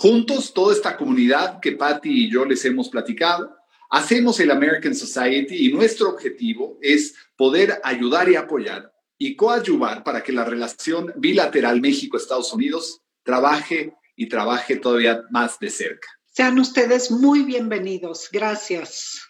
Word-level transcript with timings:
Juntos, 0.00 0.54
toda 0.54 0.72
esta 0.72 0.96
comunidad 0.96 1.58
que 1.58 1.72
Patty 1.72 2.26
y 2.26 2.30
yo 2.30 2.44
les 2.44 2.64
hemos 2.64 2.88
platicado, 2.88 3.56
hacemos 3.90 4.38
el 4.38 4.52
American 4.52 4.94
Society 4.94 5.66
y 5.66 5.72
nuestro 5.72 6.10
objetivo 6.10 6.78
es 6.80 7.16
poder 7.36 7.80
ayudar 7.82 8.28
y 8.28 8.36
apoyar 8.36 8.92
y 9.18 9.34
coadyuvar 9.34 10.04
para 10.04 10.22
que 10.22 10.30
la 10.30 10.44
relación 10.44 11.12
bilateral 11.16 11.80
México-Estados 11.80 12.52
Unidos 12.52 13.00
trabaje 13.24 13.92
y 14.14 14.28
trabaje 14.28 14.76
todavía 14.76 15.24
más 15.30 15.58
de 15.58 15.68
cerca. 15.68 16.06
Sean 16.26 16.60
ustedes 16.60 17.10
muy 17.10 17.42
bienvenidos. 17.42 18.28
Gracias. 18.30 19.20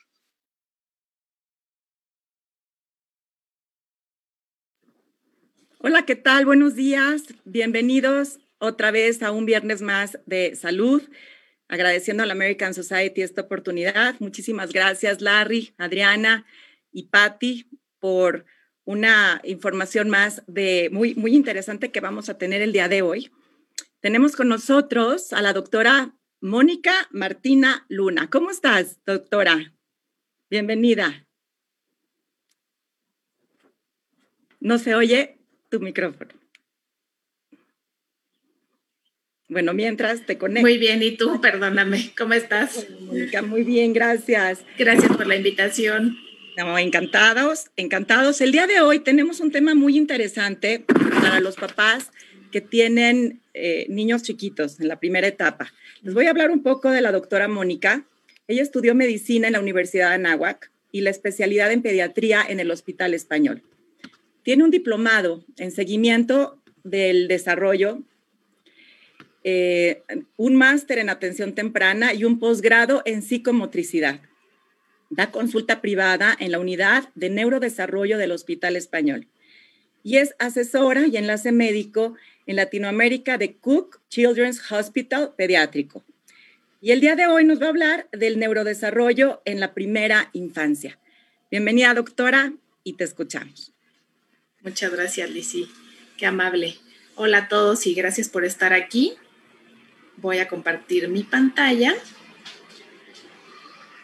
Hola, 5.78 6.04
¿qué 6.04 6.14
tal? 6.14 6.44
Buenos 6.44 6.74
días. 6.74 7.22
Bienvenidos 7.46 8.38
otra 8.58 8.91
vez 8.91 9.22
a 9.22 9.30
un 9.30 9.46
viernes 9.46 9.82
más 9.82 10.19
de 10.26 10.56
salud, 10.56 11.02
agradeciendo 11.69 12.22
a 12.22 12.26
la 12.26 12.32
American 12.32 12.74
Society 12.74 13.22
esta 13.22 13.42
oportunidad. 13.42 14.16
Muchísimas 14.20 14.72
gracias, 14.72 15.20
Larry, 15.20 15.74
Adriana 15.78 16.46
y 16.92 17.04
Patty, 17.04 17.66
por 17.98 18.46
una 18.84 19.41
información 19.44 20.08
más 20.08 20.42
de 20.46 20.88
muy, 20.91 21.14
muy 21.14 21.34
interesante 21.34 21.91
que 21.91 22.00
vamos 22.00 22.28
a 22.28 22.38
tener 22.38 22.62
el 22.62 22.72
día 22.72 22.88
de 22.88 23.02
hoy. 23.02 23.30
Tenemos 24.00 24.34
con 24.34 24.48
nosotros 24.48 25.32
a 25.32 25.42
la 25.42 25.52
doctora 25.52 26.14
Mónica 26.40 26.92
Martina 27.10 27.84
Luna. 27.88 28.30
¿Cómo 28.30 28.50
estás, 28.50 28.98
doctora? 29.04 29.75
Bienvenida. 30.48 31.26
No 34.60 34.78
se 34.78 34.94
oye 34.94 35.38
tu 35.69 35.80
micrófono. 35.80 36.38
Bueno, 39.50 39.72
mientras 39.72 40.26
te 40.26 40.36
conecto. 40.36 40.60
Muy 40.60 40.76
bien, 40.76 41.03
¿y 41.03 41.12
tú? 41.12 41.41
Perdóname, 41.41 42.12
¿cómo 42.19 42.34
estás? 42.34 42.86
Mónica, 43.00 43.41
muy 43.41 43.62
bien, 43.62 43.94
gracias. 43.94 44.60
Gracias 44.78 45.16
por 45.16 45.26
la 45.26 45.36
invitación. 45.36 46.19
Estamos 46.50 46.78
encantados, 46.81 47.70
encantados. 47.76 48.42
El 48.42 48.53
día 48.53 48.66
de 48.66 48.82
hoy 48.82 49.00
tenemos 49.00 49.41
un 49.41 49.50
tema 49.50 49.75
muy 49.75 49.97
interesante 49.97 50.84
para 51.22 51.41
los 51.41 51.56
papás 51.56 52.10
que 52.53 52.60
tienen 52.60 53.41
eh, 53.54 53.87
niños 53.88 54.22
chiquitos 54.22 54.81
en 54.81 54.88
la 54.88 55.00
primera 55.00 55.26
etapa. 55.26 55.72
Les 56.03 56.12
voy 56.12 56.26
a 56.26 56.31
hablar 56.31 56.50
un 56.50 56.62
poco 56.62 56.91
de 56.91 57.00
la 57.00 57.10
doctora 57.10 57.48
Mónica. 57.48 58.04
Ella 58.48 58.60
estudió 58.60 58.94
medicina 58.94 59.47
en 59.47 59.54
la 59.54 59.60
Universidad 59.60 60.10
de 60.10 60.16
Anáhuac 60.16 60.70
y 60.92 61.00
la 61.00 61.08
especialidad 61.08 61.72
en 61.72 61.81
pediatría 61.81 62.44
en 62.47 62.60
el 62.60 62.70
Hospital 62.70 63.14
Español. 63.14 63.62
Tiene 64.42 64.64
un 64.64 64.70
diplomado 64.70 65.42
en 65.56 65.70
seguimiento 65.70 66.60
del 66.84 67.28
desarrollo 67.28 68.03
eh, 69.50 70.03
un 70.36 70.56
máster 70.56 70.98
en 70.98 71.09
atención 71.09 71.54
temprana 71.54 72.12
y 72.12 72.25
un 72.25 72.38
posgrado 72.38 73.00
en 73.06 73.22
psicomotricidad. 73.22 74.20
Da 75.09 75.31
consulta 75.31 75.81
privada 75.81 76.36
en 76.38 76.53
la 76.53 76.59
unidad 76.59 77.09
de 77.14 77.31
neurodesarrollo 77.31 78.19
del 78.19 78.32
Hospital 78.32 78.76
Español 78.76 79.26
y 80.03 80.19
es 80.19 80.34
asesora 80.38 81.06
y 81.06 81.16
enlace 81.16 81.50
médico 81.50 82.14
en 82.44 82.56
Latinoamérica 82.56 83.38
de 83.38 83.56
Cook 83.56 84.03
Children's 84.10 84.70
Hospital 84.70 85.32
Pediátrico. 85.34 86.04
Y 86.82 86.91
el 86.91 87.00
día 87.00 87.16
de 87.16 87.26
hoy 87.26 87.47
nos 87.47 87.58
va 87.58 87.66
a 87.66 87.70
hablar 87.70 88.08
del 88.12 88.38
neurodesarrollo 88.38 89.40
en 89.46 89.61
la 89.61 89.72
primera 89.72 90.28
infancia. 90.34 90.99
Bienvenida, 91.50 91.94
doctora, 91.94 92.52
y 92.84 92.93
te 92.93 93.05
escuchamos. 93.05 93.72
Muchas 94.61 94.93
gracias, 94.93 95.31
Lizzy. 95.31 95.70
Qué 96.19 96.26
amable. 96.26 96.76
Hola 97.14 97.38
a 97.38 97.49
todos 97.49 97.87
y 97.87 97.94
gracias 97.94 98.28
por 98.28 98.44
estar 98.44 98.75
aquí 98.75 99.17
voy 100.20 100.38
a 100.38 100.49
compartir 100.49 101.09
mi 101.09 101.23
pantalla 101.23 101.94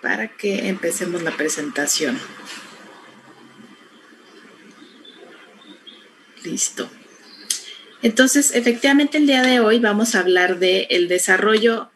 para 0.03 0.29
que 0.29 0.69
empecemos 0.69 1.23
la 1.23 1.37
presentación. 1.37 2.19
Listo. 6.45 6.91
Entonces, 8.03 8.55
efectivamente, 8.55 9.17
el 9.17 9.27
día 9.27 9.43
de 9.43 9.61
hoy 9.61 9.79
vamos 9.79 10.15
a 10.15 10.21
hablar 10.21 10.59
del 10.59 10.87
el 10.91 11.09
desarrollo 11.09 11.91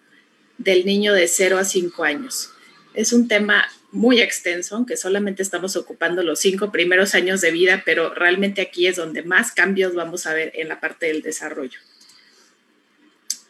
del 0.57 0.87
niño 0.87 1.13
de 1.13 1.29
0 1.29 1.59
a 1.59 1.65
5 1.65 2.03
años. 2.03 2.51
Es 2.95 3.13
un 3.13 3.29
tema 3.29 3.69
muy 3.91 4.21
extenso, 4.21 4.77
aunque 4.77 4.97
solamente 4.97 5.43
estamos 5.43 5.77
ocupando 5.77 6.23
los 6.23 6.41
cinco 6.41 6.71
primeros 6.73 7.15
años 7.15 7.41
de 7.41 7.51
vida, 7.51 7.83
pero 7.85 8.15
realmente 8.15 8.61
aquí 8.61 8.87
es 8.87 8.97
donde 8.97 9.23
más 9.23 9.53
cambios 9.53 9.95
vamos 9.95 10.27
a 10.27 10.35
ver 10.35 10.53
en 10.55 10.69
la 10.69 10.81
parte 10.81 11.07
del 11.07 11.23
desarrollo. 11.23 11.79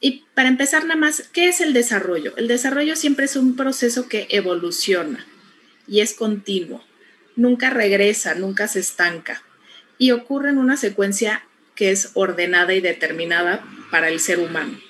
Y 0.00 0.24
para 0.34 0.48
empezar 0.48 0.84
nada 0.84 1.00
más, 1.00 1.28
¿qué 1.32 1.48
es 1.48 1.60
el 1.60 1.72
desarrollo? 1.72 2.36
El 2.36 2.48
desarrollo 2.48 2.94
siempre 2.96 3.24
es 3.24 3.36
un 3.36 3.56
proceso 3.56 4.08
que 4.08 4.26
evoluciona 4.30 5.26
y 5.86 6.00
es 6.00 6.14
continuo. 6.14 6.84
Nunca 7.34 7.70
regresa, 7.70 8.34
nunca 8.34 8.68
se 8.68 8.80
estanca 8.80 9.42
y 9.98 10.12
ocurre 10.12 10.50
en 10.50 10.58
una 10.58 10.76
secuencia 10.76 11.44
que 11.74 11.90
es 11.90 12.10
ordenada 12.14 12.74
y 12.74 12.80
determinada 12.80 13.64
para 13.90 14.08
el 14.08 14.20
ser 14.20 14.38
humano. 14.40 14.80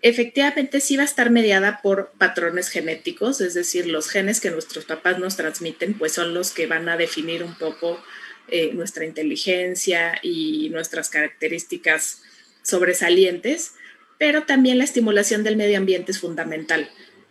efectivamente 0.00 0.80
sí 0.80 0.96
va 0.96 1.02
a 1.02 1.06
estar 1.06 1.28
mediada 1.30 1.80
por 1.82 2.12
patrones 2.18 2.68
genéticos, 2.68 3.40
es 3.40 3.54
decir, 3.54 3.88
los 3.88 4.08
genes 4.08 4.40
que 4.40 4.50
nuestros 4.50 4.84
papás 4.84 5.18
nos 5.18 5.36
transmiten, 5.36 5.94
pues 5.94 6.12
son 6.12 6.34
los 6.34 6.52
que 6.52 6.68
van 6.68 6.88
a 6.88 6.96
definir 6.96 7.42
un 7.42 7.58
poco 7.58 8.00
eh, 8.46 8.70
nuestra 8.74 9.04
inteligencia 9.04 10.18
y 10.22 10.70
nuestras 10.70 11.10
características 11.10 12.22
sobresalientes, 12.62 13.74
pero 14.18 14.42
también 14.44 14.78
la 14.78 14.84
estimulación 14.84 15.44
del 15.44 15.56
medio 15.56 15.78
ambiente 15.78 16.12
es 16.12 16.18
fundamental. 16.18 16.90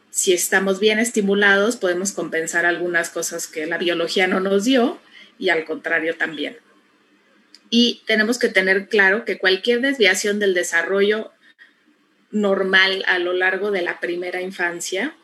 Si 0.10 0.34
estamos 0.34 0.80
bien 0.80 1.00
estimulados, 1.00 1.76
podemos 1.76 2.14
compensar 2.14 2.66
algunas 2.66 3.10
cosas 3.10 3.48
que 3.48 3.66
la 3.68 3.78
biología 3.78 4.28
no 4.28 4.40
nos 4.40 4.64
dio 4.64 5.00
y 5.38 5.50
al 5.50 5.66
contrario 5.66 6.16
también. 6.16 6.58
Y 7.70 8.02
tenemos 8.08 8.40
que 8.40 8.50
tener 8.50 8.88
claro 8.88 9.26
que 9.26 9.38
cualquier 9.38 9.82
desviación 9.82 10.40
del 10.40 10.54
desarrollo 10.54 11.32
normal 12.32 13.04
a 13.08 13.20
lo 13.20 13.34
largo 13.34 13.72
de 13.72 13.82
la 13.82 14.00
primera 14.00 14.42
infancia 14.42 15.16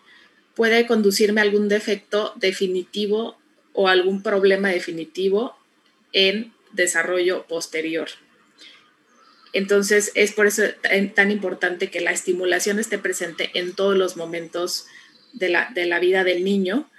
puede 0.56 0.86
conducirme 0.86 1.42
a 1.42 1.44
algún 1.44 1.69
defecto 1.69 2.33
definitivo 2.36 3.38
o 3.74 3.88
algún 3.88 4.21
problema 4.21 4.69
definitivo 4.69 5.57
en 6.12 6.54
desarrollo 6.74 7.45
posterior. 7.48 8.09
Entonces, 9.54 10.12
es 10.16 10.34
por 10.34 10.48
eso 10.48 10.64
tan 11.16 11.32
importante 11.32 11.92
que 11.92 12.02
la 12.02 12.12
estimulación 12.12 12.80
esté 12.80 12.98
presente 12.98 13.52
en 13.54 13.74
todos 13.74 13.96
los 13.96 14.18
momentos 14.18 14.88
de 15.34 15.50
la, 15.50 15.70
de 15.74 15.86
la 15.86 16.00
vida 16.00 16.24
del 16.24 16.44
niño 16.44 16.90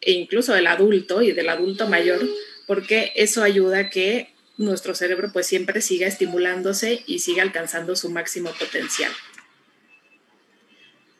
e 0.00 0.12
incluso 0.12 0.52
del 0.52 0.66
adulto 0.66 1.22
y 1.22 1.32
del 1.32 1.48
adulto 1.48 1.86
mayor, 1.86 2.20
porque 2.66 3.12
eso 3.14 3.42
ayuda 3.42 3.78
a 3.78 3.90
que 3.90 4.32
nuestro 4.56 4.94
cerebro 4.94 5.30
pues 5.32 5.46
siempre 5.46 5.80
siga 5.80 6.06
estimulándose 6.06 7.02
y 7.06 7.20
siga 7.20 7.42
alcanzando 7.42 7.96
su 7.96 8.10
máximo 8.10 8.52
potencial. 8.58 9.12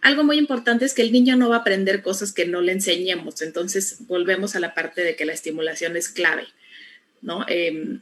Algo 0.02 0.24
muy 0.24 0.38
importante 0.38 0.84
es 0.84 0.94
que 0.94 1.02
el 1.02 1.12
niño 1.12 1.36
no 1.36 1.50
va 1.50 1.56
a 1.56 1.58
aprender 1.60 2.02
cosas 2.02 2.32
que 2.32 2.46
no 2.46 2.62
le 2.62 2.72
enseñemos, 2.72 3.42
entonces 3.42 4.06
volvemos 4.06 4.56
a 4.56 4.60
la 4.60 4.74
parte 4.74 5.02
de 5.02 5.14
que 5.14 5.26
la 5.26 5.34
estimulación 5.34 5.96
es 5.96 6.08
clave, 6.08 6.46
¿no? 7.20 7.44
Em, 7.48 8.00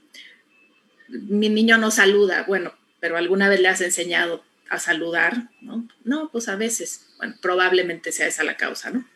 mi 1.09 1.49
niño 1.49 1.79
no 1.79 1.91
saluda, 1.91 2.45
bueno, 2.47 2.75
pero 3.01 3.17
alguna 3.17 3.49
vez 3.49 3.61
le 3.61 3.69
has 3.69 3.81
enseñado 3.81 4.45
a 4.69 4.79
saludar, 4.79 5.49
¿no? 5.61 5.89
No, 6.05 6.31
pues 6.31 6.49
a 6.49 6.57
veces, 6.57 7.07
probablemente 7.41 8.13
sea 8.13 8.27
esa 8.27 8.45
la 8.45 8.57
causa, 8.57 8.91
¿no? 8.91 9.09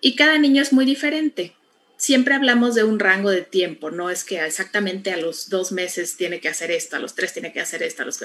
Y 0.00 0.16
cada 0.16 0.38
niño 0.38 0.62
es 0.62 0.72
muy 0.72 0.84
diferente. 0.84 1.54
Siempre 1.96 2.34
hablamos 2.34 2.74
de 2.74 2.84
un 2.84 2.98
rango 2.98 3.30
de 3.30 3.42
tiempo, 3.42 3.90
no 3.90 4.08
es 4.10 4.24
que 4.24 4.44
exactamente 4.44 5.12
a 5.12 5.18
los 5.18 5.50
dos 5.50 5.70
meses 5.70 6.16
tiene 6.16 6.40
que 6.40 6.48
hacer 6.48 6.70
esto, 6.70 6.96
a 6.96 6.98
los 6.98 7.14
tres 7.14 7.34
tiene 7.34 7.52
que 7.52 7.60
hacer 7.60 7.82
esto, 7.82 8.02
a 8.02 8.06
los 8.06 8.18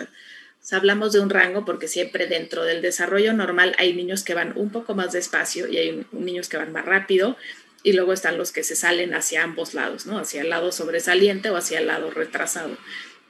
hablamos 0.71 1.11
de 1.11 1.19
un 1.19 1.29
rango 1.29 1.65
porque 1.65 1.87
siempre 1.87 2.27
dentro 2.27 2.63
del 2.63 2.81
desarrollo 2.81 3.33
normal 3.33 3.75
hay 3.77 3.93
niños 3.93 4.23
que 4.23 4.33
van 4.33 4.53
un 4.55 4.71
poco 4.71 4.95
más 4.95 5.11
despacio 5.11 5.67
y 5.67 5.77
hay 5.77 6.05
niños 6.11 6.49
que 6.49 6.57
van 6.57 6.71
más 6.71 6.85
rápido 6.85 7.37
y 7.85 7.93
luego 7.93 8.13
están 8.13 8.39
los 8.39 8.51
que 8.51 8.63
se 8.63 8.75
salen 8.75 9.13
hacia 9.13 9.43
ambos 9.43 9.75
lados, 9.75 10.07
¿no? 10.07 10.17
Hacia 10.17 10.41
el 10.41 10.49
lado 10.49 10.71
sobresaliente 10.71 11.51
o 11.51 11.55
hacia 11.55 11.77
el 11.77 11.85
lado 11.85 12.09
retrasado. 12.09 12.75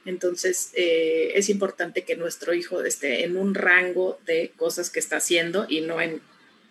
Entonces, 0.06 0.70
eh, 0.72 1.32
es 1.34 1.50
importante 1.50 2.04
que 2.04 2.16
nuestro 2.16 2.54
hijo 2.54 2.82
esté 2.82 3.24
en 3.24 3.36
un 3.36 3.54
rango 3.54 4.18
de 4.24 4.52
cosas 4.56 4.88
que 4.88 4.98
está 4.98 5.18
haciendo 5.18 5.66
y 5.68 5.82
no 5.82 6.00
en 6.00 6.22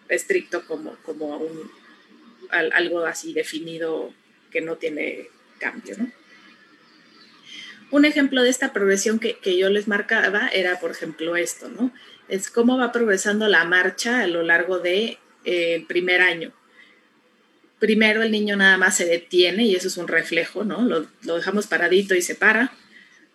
estricto 0.09 0.65
como, 0.65 0.97
como 1.03 1.37
un, 1.37 1.69
algo 2.49 3.05
así 3.05 3.33
definido 3.33 4.11
que 4.49 4.61
no 4.61 4.77
tiene 4.77 5.29
cambio. 5.59 5.95
Un 7.91 8.05
ejemplo 8.05 8.41
de 8.41 8.49
esta 8.49 8.73
progresión 8.73 9.19
que, 9.19 9.37
yo 9.55 9.69
les 9.69 9.87
marcaba 9.87 10.47
era, 10.47 10.79
por 10.79 10.89
ejemplo, 10.89 11.35
esto, 11.35 11.69
¿no? 11.69 11.93
Es 12.29 12.49
cómo 12.49 12.79
va 12.79 12.91
progresando 12.91 13.47
la 13.47 13.63
marcha 13.63 14.21
a 14.21 14.27
lo 14.27 14.41
largo 14.41 14.79
del 14.79 15.19
de, 15.43 15.75
eh, 15.75 15.85
primer 15.87 16.21
año. 16.21 16.51
Primero 17.85 18.23
el 18.23 18.31
niño 18.31 18.55
nada 18.55 18.79
más 18.79 18.97
se 18.97 19.05
detiene 19.05 19.63
y 19.65 19.75
eso 19.75 19.89
es 19.89 19.97
un 19.97 20.07
reflejo, 20.07 20.63
¿no? 20.63 20.81
Lo, 20.81 21.35
dejamos 21.35 21.67
paradito 21.67 22.15
y 22.15 22.23
se 22.23 22.33
para. 22.33 22.73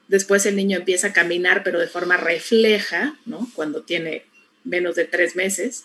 Después 0.09 0.45
el 0.45 0.57
niño 0.57 0.79
empieza 0.79 1.07
a 1.07 1.13
caminar, 1.13 1.63
pero 1.63 1.79
de 1.79 1.87
forma 1.87 2.17
refleja, 2.17 3.17
¿no? 3.27 3.49
Cuando 3.55 3.83
tiene 3.83 4.25
menos 4.65 4.97
de 4.97 5.05
tres 5.05 5.37
meses. 5.37 5.85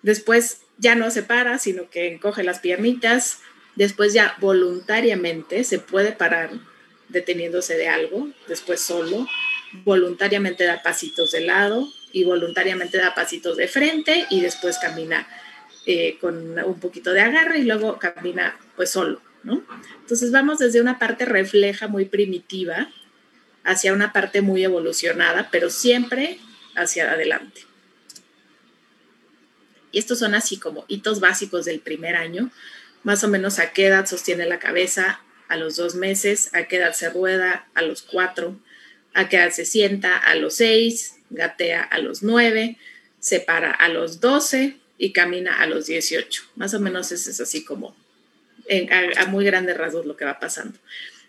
Después 0.00 0.60
ya 0.78 0.94
no 0.94 1.10
se 1.10 1.22
para, 1.22 1.58
sino 1.58 1.90
que 1.90 2.10
encoge 2.10 2.44
las 2.44 2.60
piernitas. 2.60 3.40
Después 3.74 4.14
ya 4.14 4.38
voluntariamente 4.40 5.62
se 5.62 5.78
puede 5.78 6.12
parar 6.12 6.52
deteniéndose 7.10 7.76
de 7.76 7.88
algo, 7.88 8.30
después 8.48 8.80
solo, 8.80 9.28
voluntariamente 9.84 10.64
da 10.64 10.82
pasitos 10.82 11.32
de 11.32 11.42
lado 11.42 11.86
y 12.10 12.24
voluntariamente 12.24 12.96
da 12.96 13.14
pasitos 13.14 13.58
de 13.58 13.68
frente 13.68 14.24
y 14.30 14.40
después 14.40 14.78
camina 14.78 15.28
eh, 15.86 16.18
con 16.20 16.58
un 16.58 16.80
poquito 16.80 17.12
de 17.12 17.20
agarre 17.20 17.60
y 17.60 17.64
luego 17.64 17.98
camina 18.00 18.58
pues 18.74 18.90
solo, 18.90 19.22
¿no? 19.44 19.64
Entonces 20.00 20.32
vamos 20.32 20.58
desde 20.58 20.80
una 20.80 20.98
parte 20.98 21.24
refleja 21.24 21.86
muy 21.86 22.06
primitiva 22.06 22.90
hacia 23.62 23.92
una 23.92 24.12
parte 24.12 24.42
muy 24.42 24.64
evolucionada, 24.64 25.48
pero 25.52 25.70
siempre 25.70 26.38
hacia 26.74 27.12
adelante. 27.12 27.62
Y 29.92 29.98
estos 30.00 30.18
son 30.18 30.34
así 30.34 30.58
como 30.58 30.84
hitos 30.88 31.20
básicos 31.20 31.64
del 31.64 31.78
primer 31.78 32.16
año, 32.16 32.50
más 33.02 33.22
o 33.22 33.28
menos 33.28 33.58
a 33.58 33.72
qué 33.72 33.86
edad 33.86 34.06
sostiene 34.06 34.44
la 34.46 34.58
cabeza, 34.58 35.20
a 35.48 35.56
los 35.56 35.76
dos 35.76 35.94
meses, 35.94 36.50
a 36.52 36.64
qué 36.64 36.78
edad 36.78 36.94
se 36.94 37.10
rueda 37.10 37.68
a 37.74 37.82
los 37.82 38.02
cuatro, 38.02 38.58
a 39.14 39.28
qué 39.28 39.36
edad 39.36 39.50
se 39.50 39.64
sienta 39.64 40.16
a 40.16 40.34
los 40.34 40.54
seis, 40.54 41.14
gatea 41.30 41.82
a 41.82 41.98
los 41.98 42.24
nueve, 42.24 42.76
se 43.20 43.38
para 43.38 43.70
a 43.70 43.88
los 43.88 44.20
doce 44.20 44.80
y 44.98 45.12
camina 45.12 45.60
a 45.60 45.66
los 45.66 45.86
dieciocho. 45.86 46.44
Más 46.56 46.74
o 46.74 46.80
menos 46.80 47.12
eso 47.12 47.30
es 47.30 47.40
así 47.40 47.64
como 47.64 47.96
a, 49.16 49.26
muy 49.26 49.44
grandes 49.44 49.76
rasgos 49.76 50.06
lo 50.06 50.16
que 50.16 50.24
va 50.24 50.38
pasando. 50.38 50.78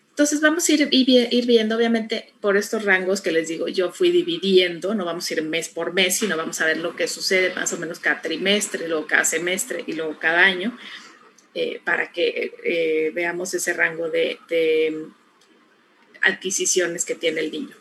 Entonces 0.10 0.42
vamos 0.42 0.68
a 0.68 0.72
ir, 0.74 0.88
ir, 0.92 1.46
viendo, 1.46 1.76
obviamente, 1.78 2.34
por 2.42 2.58
estos 2.58 2.86
rangos 2.86 3.22
que 3.22 3.32
les 3.32 3.48
digo, 3.48 3.68
yo 3.68 3.92
fui 3.92 4.10
dividiendo, 4.10 4.96
no 4.96 5.06
vamos 5.06 5.30
a 5.30 5.34
ir 5.36 5.44
mes 5.44 5.70
por 5.70 5.94
mes, 5.94 6.18
sino 6.18 6.36
vamos 6.36 6.60
a 6.60 6.66
ver 6.66 6.78
lo 6.78 6.96
que 6.96 7.08
sucede 7.08 7.54
más 7.54 7.72
o 7.74 7.78
menos 7.78 8.00
cada 8.00 8.22
trimestre, 8.24 8.88
luego 8.88 9.06
cada 9.06 9.26
semestre 9.26 9.84
y 9.86 9.94
luego 9.94 10.18
cada 10.18 10.40
año. 10.44 10.76
Eh, 11.60 11.82
para 11.84 12.12
que 12.12 12.54
eh, 12.64 13.12
veamos 13.16 13.52
ese 13.56 13.74
rango 13.74 14.12
de, 14.12 14.38
adquisiciones 16.22 17.04
que 17.04 17.16
tiene 17.16 17.40
el 17.40 17.52
niño. 17.52 17.76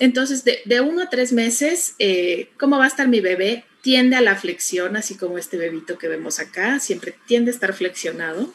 Entonces, 0.00 0.42
de, 0.42 0.80
uno 0.80 1.02
a 1.02 1.10
tres 1.10 1.32
meses, 1.32 1.94
eh, 2.00 2.48
¿cómo 2.58 2.76
va 2.76 2.86
a 2.86 2.88
estar 2.88 3.06
mi 3.06 3.20
bebé? 3.20 3.66
Tiende 3.82 4.16
a 4.16 4.20
la 4.20 4.36
flexión, 4.36 4.96
así 4.96 5.16
como 5.16 5.38
este 5.38 5.56
bebito 5.56 5.98
que 5.98 6.08
vemos 6.08 6.38
acá, 6.38 6.80
siempre 6.80 7.14
tiende 7.26 7.50
a 7.50 7.54
estar 7.54 7.72
flexionado. 7.72 8.52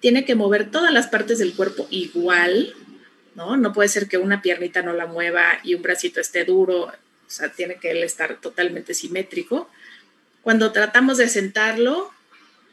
Tiene 0.00 0.24
que 0.24 0.34
mover 0.34 0.70
todas 0.70 0.92
las 0.92 1.06
partes 1.06 1.38
del 1.38 1.54
cuerpo 1.54 1.86
igual, 1.90 2.74
¿no? 3.34 3.56
No 3.56 3.72
puede 3.72 3.88
ser 3.88 4.08
que 4.08 4.18
una 4.18 4.42
piernita 4.42 4.82
no 4.82 4.92
la 4.92 5.06
mueva 5.06 5.58
y 5.62 5.74
un 5.74 5.82
bracito 5.82 6.20
esté 6.20 6.44
duro, 6.44 6.84
o 6.84 6.92
sea, 7.26 7.50
tiene 7.50 7.76
que 7.76 7.90
él 7.90 8.02
estar 8.02 8.40
totalmente 8.40 8.94
simétrico. 8.94 9.68
Cuando 10.42 10.72
tratamos 10.72 11.18
de 11.18 11.28
sentarlo, 11.28 12.10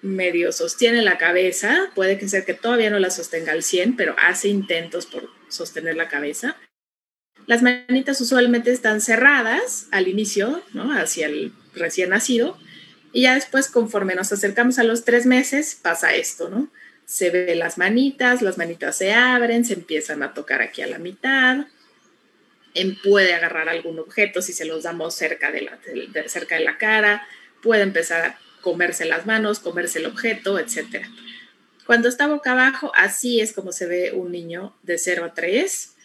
medio 0.01 0.51
sostiene 0.51 1.01
la 1.01 1.17
cabeza, 1.17 1.89
puede 1.95 2.17
que 2.17 2.27
sea 2.27 2.45
que 2.45 2.53
todavía 2.53 2.89
no 2.89 2.99
la 2.99 3.11
sostenga 3.11 3.51
al 3.51 3.63
100, 3.63 3.95
pero 3.95 4.15
hace 4.17 4.47
intentos 4.47 5.05
por 5.05 5.29
sostener 5.47 5.95
la 5.95 6.09
cabeza. 6.09 6.57
Las 7.47 7.61
manitas 7.61 8.19
usualmente 8.21 8.71
están 8.71 9.01
cerradas 9.01 9.87
al 9.91 10.07
inicio, 10.07 10.63
¿no? 10.73 10.93
Hacia 10.93 11.27
el 11.27 11.53
recién 11.73 12.09
nacido, 12.09 12.57
y 13.13 13.23
ya 13.23 13.35
después, 13.35 13.67
conforme 13.67 14.15
nos 14.15 14.31
acercamos 14.31 14.79
a 14.79 14.83
los 14.83 15.03
tres 15.03 15.25
meses, 15.25 15.77
pasa 15.81 16.15
esto, 16.15 16.49
¿no? 16.49 16.69
Se 17.05 17.29
ve 17.29 17.55
las 17.55 17.77
manitas, 17.77 18.41
las 18.41 18.57
manitas 18.57 18.97
se 18.97 19.13
abren, 19.13 19.65
se 19.65 19.73
empiezan 19.73 20.23
a 20.23 20.33
tocar 20.33 20.61
aquí 20.61 20.81
a 20.81 20.87
la 20.87 20.97
mitad, 20.97 21.65
puede 23.03 23.33
agarrar 23.33 23.69
algún 23.69 23.99
objeto 23.99 24.41
si 24.41 24.53
se 24.53 24.65
los 24.65 24.83
damos 24.83 25.13
cerca 25.15 25.51
de 25.51 25.61
la, 25.61 25.79
cerca 26.27 26.55
de 26.55 26.63
la 26.63 26.77
cara, 26.77 27.27
puede 27.61 27.83
empezar 27.83 28.25
a 28.25 28.39
comerse 28.61 29.05
las 29.05 29.25
manos, 29.25 29.59
comerse 29.59 29.99
el 29.99 30.05
objeto, 30.05 30.57
etc. 30.57 31.05
Cuando 31.85 32.07
está 32.07 32.27
boca 32.27 32.51
abajo, 32.51 32.91
así 32.95 33.41
es 33.41 33.53
como 33.53 33.71
se 33.71 33.87
ve 33.87 34.11
un 34.13 34.31
niño 34.31 34.75
de 34.83 34.97
0 34.97 35.25
a 35.25 35.33
3. 35.33 35.95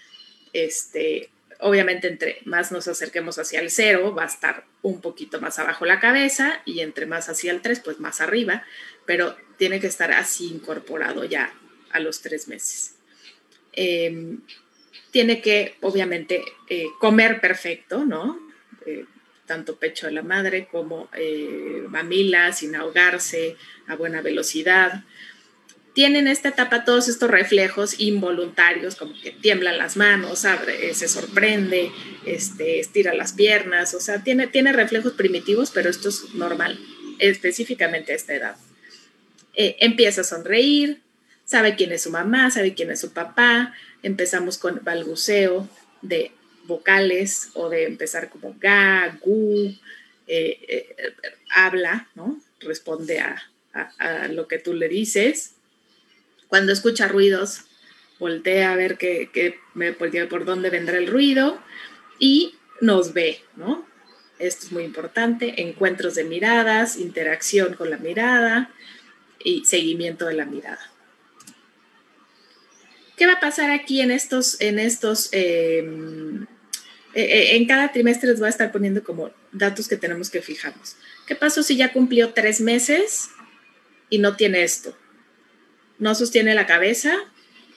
Este, 0.53 1.31
obviamente, 1.61 2.09
entre 2.09 2.39
más 2.45 2.73
nos 2.73 2.89
acerquemos 2.89 3.39
hacia 3.39 3.61
el 3.61 3.71
0, 3.71 4.15
va 4.15 4.25
a 4.25 4.27
estar 4.27 4.65
un 4.83 5.01
poquito 5.01 5.41
más 5.41 5.59
abajo 5.59 5.85
la 5.87 6.01
cabeza 6.01 6.61
y 6.65 6.81
entre 6.81 7.07
más 7.07 7.29
hacia 7.29 7.53
el 7.53 7.63
3, 7.63 7.81
pues 7.81 8.01
más 8.01 8.21
arriba, 8.21 8.65
pero 9.05 9.37
tiene 9.57 9.81
que 9.81 9.87
estar 9.87 10.13
así 10.13 10.49
incorporado 10.49 11.25
ya 11.25 11.53
a 11.91 12.01
los 12.01 12.21
3 12.23 12.49
meses. 12.49 12.97
Em, 13.73 14.41
tiene 15.11 15.41
que, 15.41 15.77
obviamente, 15.81 16.43
eh, 16.69 16.87
comer 16.99 17.41
perfecto, 17.41 18.05
¿no? 18.05 18.39
Eh, 18.85 19.05
tanto 19.47 19.77
pecho 19.77 20.07
de 20.07 20.13
la 20.13 20.23
madre 20.23 20.67
como 20.71 21.09
eh, 21.15 21.85
mamila, 21.89 22.53
sin 22.53 22.75
ahogarse, 22.75 23.57
a 23.87 23.97
buena 23.97 24.21
velocidad. 24.21 25.05
Tienen 25.97 26.27
en 26.27 26.33
esta 26.33 26.51
etapa 26.51 26.85
todos 26.85 27.09
estos 27.09 27.31
reflejos 27.31 27.99
involuntarios, 27.99 28.97
como 28.97 29.19
que 29.19 29.31
tiemblan 29.31 29.79
las 29.79 29.97
manos, 29.97 30.45
abre, 30.45 30.93
se 30.93 31.09
sorprende, 31.09 31.91
este, 32.27 32.81
estira 32.81 33.15
las 33.15 33.33
piernas, 33.33 33.95
o 33.95 34.01
sea, 34.01 34.23
tiene, 34.23 34.47
tiene 34.47 34.75
reflejos 34.75 35.15
primitivos, 35.15 35.71
pero 35.71 35.89
esto 35.89 36.11
es 36.11 36.35
normal, 36.35 36.79
específicamente 37.19 38.13
a 38.13 38.17
esta 38.17 38.35
edad. 38.35 38.57
Eh, 39.55 39.77
empieza 39.81 40.21
a 40.21 40.25
sonreír, 40.25 41.01
sabe 41.47 41.77
quién 41.77 41.91
es 41.93 42.03
su 42.03 42.11
mamá, 42.11 42.51
sabe 42.51 42.75
quién 42.75 42.91
es 42.91 43.01
su 43.01 43.15
papá, 43.15 43.73
empezamos 44.03 44.59
con 44.59 44.85
balbuceo 44.85 45.67
de 46.03 46.31
vocales 46.65 47.49
o 47.55 47.71
de 47.71 47.85
empezar 47.85 48.29
como 48.29 48.55
ga, 48.61 49.19
gu, 49.23 49.75
eh, 50.27 50.59
eh, 50.69 50.97
habla, 51.55 52.11
¿no? 52.15 52.39
Responde 52.61 53.21
a, 53.21 53.51
lo 54.31 54.47
que 54.47 54.59
tú 54.59 54.75
le 54.75 54.89
dices. 54.89 55.56
Cuando 56.49 56.73
escucha 56.73 57.09
ruidos, 57.09 57.63
voltea 58.19 58.73
a 58.73 58.77
ver 58.77 58.99
qué, 58.99 59.59
por, 59.99 60.45
dónde 60.45 60.71
vendrá 60.71 60.99
el 60.99 61.07
ruido 61.07 61.61
y 62.19 62.55
nos 62.81 63.13
ve, 63.13 63.43
¿no? 63.57 63.87
Esto 64.39 64.67
es 64.67 64.73
muy 64.73 64.85
importante, 64.85 65.63
encuentros 65.63 66.15
de 66.15 66.25
miradas, 66.25 66.97
interacción 66.97 67.75
con 67.75 67.91
la 67.91 67.97
mirada 67.97 68.71
y 69.43 69.65
seguimiento 69.65 70.27
de 70.27 70.35
la 70.35 70.45
mirada. 70.45 70.93
¿Qué 73.17 73.27
va 73.27 73.35
a 73.35 73.41
pasar 73.41 73.71
aquí 73.71 74.03
en 74.03 74.11
estos, 74.11 74.61
en 74.61 74.79
estos, 74.79 75.31
em, 75.33 76.47
e, 77.15 77.23
e, 77.23 77.57
en 77.57 77.67
cada 77.67 77.93
trimestre 77.93 78.29
les 78.29 78.39
voy 78.39 78.47
a 78.47 78.51
estar 78.51 78.71
poniendo 78.71 79.03
como 79.03 79.31
datos 79.53 79.89
que 79.89 79.97
tenemos 79.97 80.31
que 80.31 80.43
fijarnos. 80.43 80.97
¿Qué 81.27 81.35
pasó 81.35 81.63
si 81.63 81.77
ya 81.77 81.93
cumplió 81.93 82.35
tres 82.35 82.61
meses 82.61 83.31
y 84.11 84.19
no 84.19 84.37
tiene 84.37 84.63
esto? 84.63 84.97
No 85.99 86.15
sostiene 86.15 86.55
la 86.55 86.67
cabeza, 86.67 87.15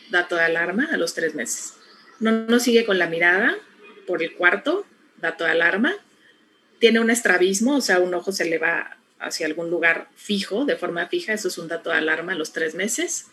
dato 0.10 0.36
de 0.36 0.44
alarma 0.44 0.90
a 0.92 0.98
los 0.98 1.14
tres 1.14 1.36
meses. 1.36 1.74
No, 2.20 2.32
no 2.32 2.60
sigue 2.60 2.86
con 2.86 3.00
la 3.00 3.08
mirada 3.08 3.56
por 4.08 4.24
el 4.24 4.34
cuarto, 4.34 4.86
dato 5.18 5.44
de 5.44 5.52
alarma. 5.52 5.94
Tiene 6.80 7.00
un 7.00 7.10
estrabismo, 7.10 7.78
o 7.78 7.82
sea, 7.82 8.00
un 8.00 8.14
ojo 8.14 8.32
se 8.32 8.46
le 8.46 8.58
va 8.58 8.98
hacia 9.20 9.46
algún 9.46 9.70
lugar 9.70 10.08
fijo, 10.16 10.66
de 10.66 10.76
forma 10.76 11.08
fija, 11.08 11.34
eso 11.34 11.50
es 11.50 11.58
un 11.58 11.68
dato 11.68 11.90
de 11.90 11.98
alarma 11.98 12.34
a 12.34 12.36
los 12.36 12.54
tres 12.54 12.76
meses 12.76 13.28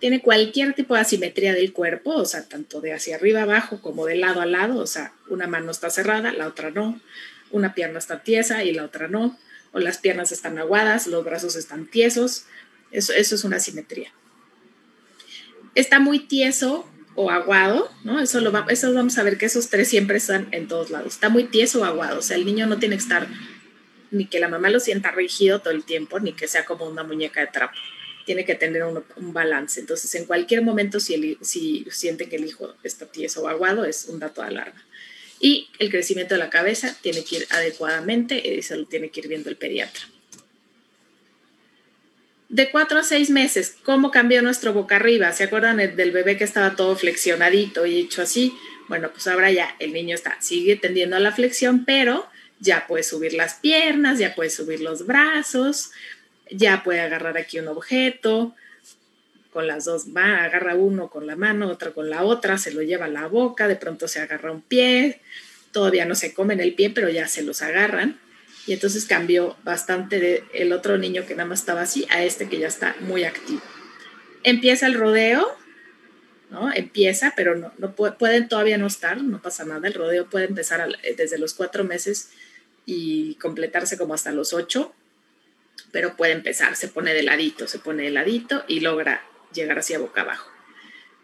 tiene 0.00 0.22
cualquier 0.22 0.72
tipo 0.72 0.94
de 0.94 1.00
asimetría 1.00 1.52
del 1.52 1.72
cuerpo, 1.72 2.14
o 2.14 2.24
sea, 2.24 2.48
tanto 2.48 2.80
de 2.80 2.94
hacia 2.94 3.16
arriba 3.16 3.42
abajo 3.42 3.80
como 3.80 4.06
de 4.06 4.16
lado 4.16 4.40
a 4.40 4.46
lado, 4.46 4.78
o 4.78 4.86
sea, 4.86 5.12
una 5.28 5.46
mano 5.46 5.70
está 5.70 5.90
cerrada, 5.90 6.32
la 6.32 6.48
otra 6.48 6.70
no, 6.70 6.98
una 7.50 7.74
pierna 7.74 7.98
está 7.98 8.22
tiesa 8.22 8.64
y 8.64 8.72
la 8.72 8.84
otra 8.84 9.08
no, 9.08 9.38
o 9.72 9.78
las 9.78 9.98
piernas 9.98 10.32
están 10.32 10.58
aguadas, 10.58 11.06
los 11.06 11.22
brazos 11.22 11.54
están 11.54 11.86
tiesos, 11.86 12.46
eso, 12.90 13.12
eso 13.12 13.34
es 13.34 13.44
una 13.44 13.56
asimetría. 13.56 14.12
Está 15.74 16.00
muy 16.00 16.20
tieso 16.20 16.88
o 17.14 17.30
aguado, 17.30 17.90
¿no? 18.04 18.20
Eso, 18.20 18.40
lo 18.40 18.68
eso 18.68 18.92
vamos 18.92 19.18
a 19.18 19.22
ver 19.22 19.38
que 19.38 19.46
esos 19.46 19.68
tres 19.68 19.88
siempre 19.88 20.18
están 20.18 20.48
en 20.52 20.68
todos 20.68 20.90
lados. 20.90 21.14
Está 21.14 21.28
muy 21.28 21.44
tieso 21.44 21.80
o 21.80 21.84
aguado, 21.84 22.18
o 22.18 22.22
sea, 22.22 22.36
el 22.36 22.44
niño 22.44 22.66
no 22.66 22.78
tiene 22.78 22.96
que 22.96 23.02
estar 23.02 23.28
ni 24.10 24.26
que 24.26 24.40
la 24.40 24.48
mamá 24.48 24.70
lo 24.70 24.80
sienta 24.80 25.12
rígido 25.12 25.60
todo 25.60 25.72
el 25.72 25.84
tiempo, 25.84 26.18
ni 26.18 26.32
que 26.32 26.48
sea 26.48 26.64
como 26.64 26.86
una 26.86 27.04
muñeca 27.04 27.40
de 27.40 27.46
trapo 27.46 27.76
tiene 28.30 28.44
que 28.44 28.54
tener 28.54 28.84
un, 28.84 29.32
balance. 29.32 29.80
Entonces, 29.80 30.14
en 30.14 30.24
cualquier 30.24 30.62
momento, 30.62 31.00
si, 31.00 31.36
si 31.40 31.84
siente 31.90 32.28
que 32.28 32.36
el 32.36 32.44
hijo 32.44 32.74
está 32.84 33.06
tieso 33.06 33.42
o 33.42 33.48
aguado, 33.48 33.84
es 33.84 34.04
un 34.04 34.20
dato 34.20 34.40
de 34.40 34.46
alarma. 34.46 34.84
Y 35.40 35.68
el 35.80 35.90
crecimiento 35.90 36.34
de 36.34 36.38
la 36.38 36.48
cabeza 36.48 36.96
tiene 37.00 37.24
que 37.24 37.38
ir 37.38 37.46
adecuadamente 37.50 38.58
eso 38.58 38.76
lo 38.76 38.86
tiene 38.86 39.10
que 39.10 39.20
ir 39.20 39.28
viendo 39.28 39.50
el 39.50 39.56
pediatra. 39.56 40.04
De 42.50 42.68
cuatro 42.72 42.98
a 42.98 43.04
seis 43.04 43.30
meses, 43.30 43.76
¿cómo 43.84 44.10
cambió 44.10 44.42
nuestro 44.42 44.72
boca 44.72 44.96
arriba? 44.96 45.30
¿Se 45.30 45.44
acuerdan 45.44 45.76
del 45.76 46.10
bebé 46.10 46.36
que 46.36 46.42
estaba 46.42 46.74
todo 46.74 46.96
flexionadito 46.96 47.86
y 47.86 48.00
hecho 48.00 48.22
así? 48.22 48.56
Bueno, 48.88 49.10
pues 49.12 49.28
ahora 49.28 49.52
ya 49.52 49.76
el 49.78 49.92
niño 49.92 50.16
está, 50.16 50.36
sigue 50.40 50.74
tendiendo 50.74 51.14
a 51.14 51.20
la 51.20 51.30
flexión, 51.30 51.84
pero 51.84 52.26
ya 52.58 52.88
puede 52.88 53.04
subir 53.04 53.34
las 53.34 53.54
piernas, 53.54 54.18
ya 54.18 54.34
puede 54.34 54.50
subir 54.50 54.80
los 54.80 55.06
brazos, 55.06 55.92
ya 56.50 56.82
puede 56.82 56.98
agarrar 56.98 57.38
aquí 57.38 57.60
un 57.60 57.68
objeto, 57.68 58.56
con 59.52 59.68
las 59.68 59.84
dos 59.84 60.06
va, 60.08 60.42
agarra 60.42 60.74
uno 60.74 61.08
con 61.08 61.28
la 61.28 61.36
mano, 61.36 61.68
otro 61.68 61.94
con 61.94 62.10
la 62.10 62.24
otra, 62.24 62.58
se 62.58 62.72
lo 62.72 62.82
lleva 62.82 63.04
a 63.04 63.10
la 63.10 63.28
boca, 63.28 63.68
de 63.68 63.76
pronto 63.76 64.08
se 64.08 64.18
agarra 64.18 64.50
un 64.50 64.62
pie, 64.62 65.20
todavía 65.70 66.04
no 66.04 66.16
se 66.16 66.34
comen 66.34 66.58
el 66.58 66.74
pie, 66.74 66.90
pero 66.90 67.10
ya 67.10 67.28
se 67.28 67.44
los 67.44 67.62
agarran. 67.62 68.18
Y 68.70 68.74
entonces 68.74 69.04
cambió 69.04 69.56
bastante 69.64 70.20
de 70.20 70.44
el 70.54 70.72
otro 70.72 70.96
niño 70.96 71.26
que 71.26 71.34
nada 71.34 71.48
más 71.48 71.58
estaba 71.58 71.80
así 71.80 72.06
a 72.08 72.22
este 72.22 72.48
que 72.48 72.60
ya 72.60 72.68
está 72.68 72.94
muy 73.00 73.24
activo. 73.24 73.60
Empieza 74.44 74.86
el 74.86 74.94
rodeo, 74.94 75.44
¿no? 76.50 76.72
Empieza, 76.72 77.32
pero 77.34 77.56
no, 77.56 77.72
no 77.78 77.96
pueden 77.96 78.48
todavía 78.48 78.78
no 78.78 78.86
estar, 78.86 79.20
no 79.20 79.42
pasa 79.42 79.64
nada. 79.64 79.88
El 79.88 79.94
rodeo 79.94 80.30
puede 80.30 80.44
empezar 80.44 80.88
desde 81.16 81.36
los 81.36 81.54
cuatro 81.54 81.82
meses 81.82 82.30
y 82.86 83.34
completarse 83.40 83.98
como 83.98 84.14
hasta 84.14 84.30
los 84.30 84.52
ocho 84.52 84.94
pero 85.90 86.16
puede 86.16 86.32
empezar, 86.32 86.76
se 86.76 86.86
pone 86.86 87.12
de 87.12 87.24
ladito, 87.24 87.66
se 87.66 87.80
pone 87.80 88.04
de 88.04 88.10
ladito 88.10 88.64
y 88.68 88.78
logra 88.78 89.22
llegar 89.52 89.80
hacia 89.80 89.98
boca 89.98 90.20
abajo. 90.20 90.48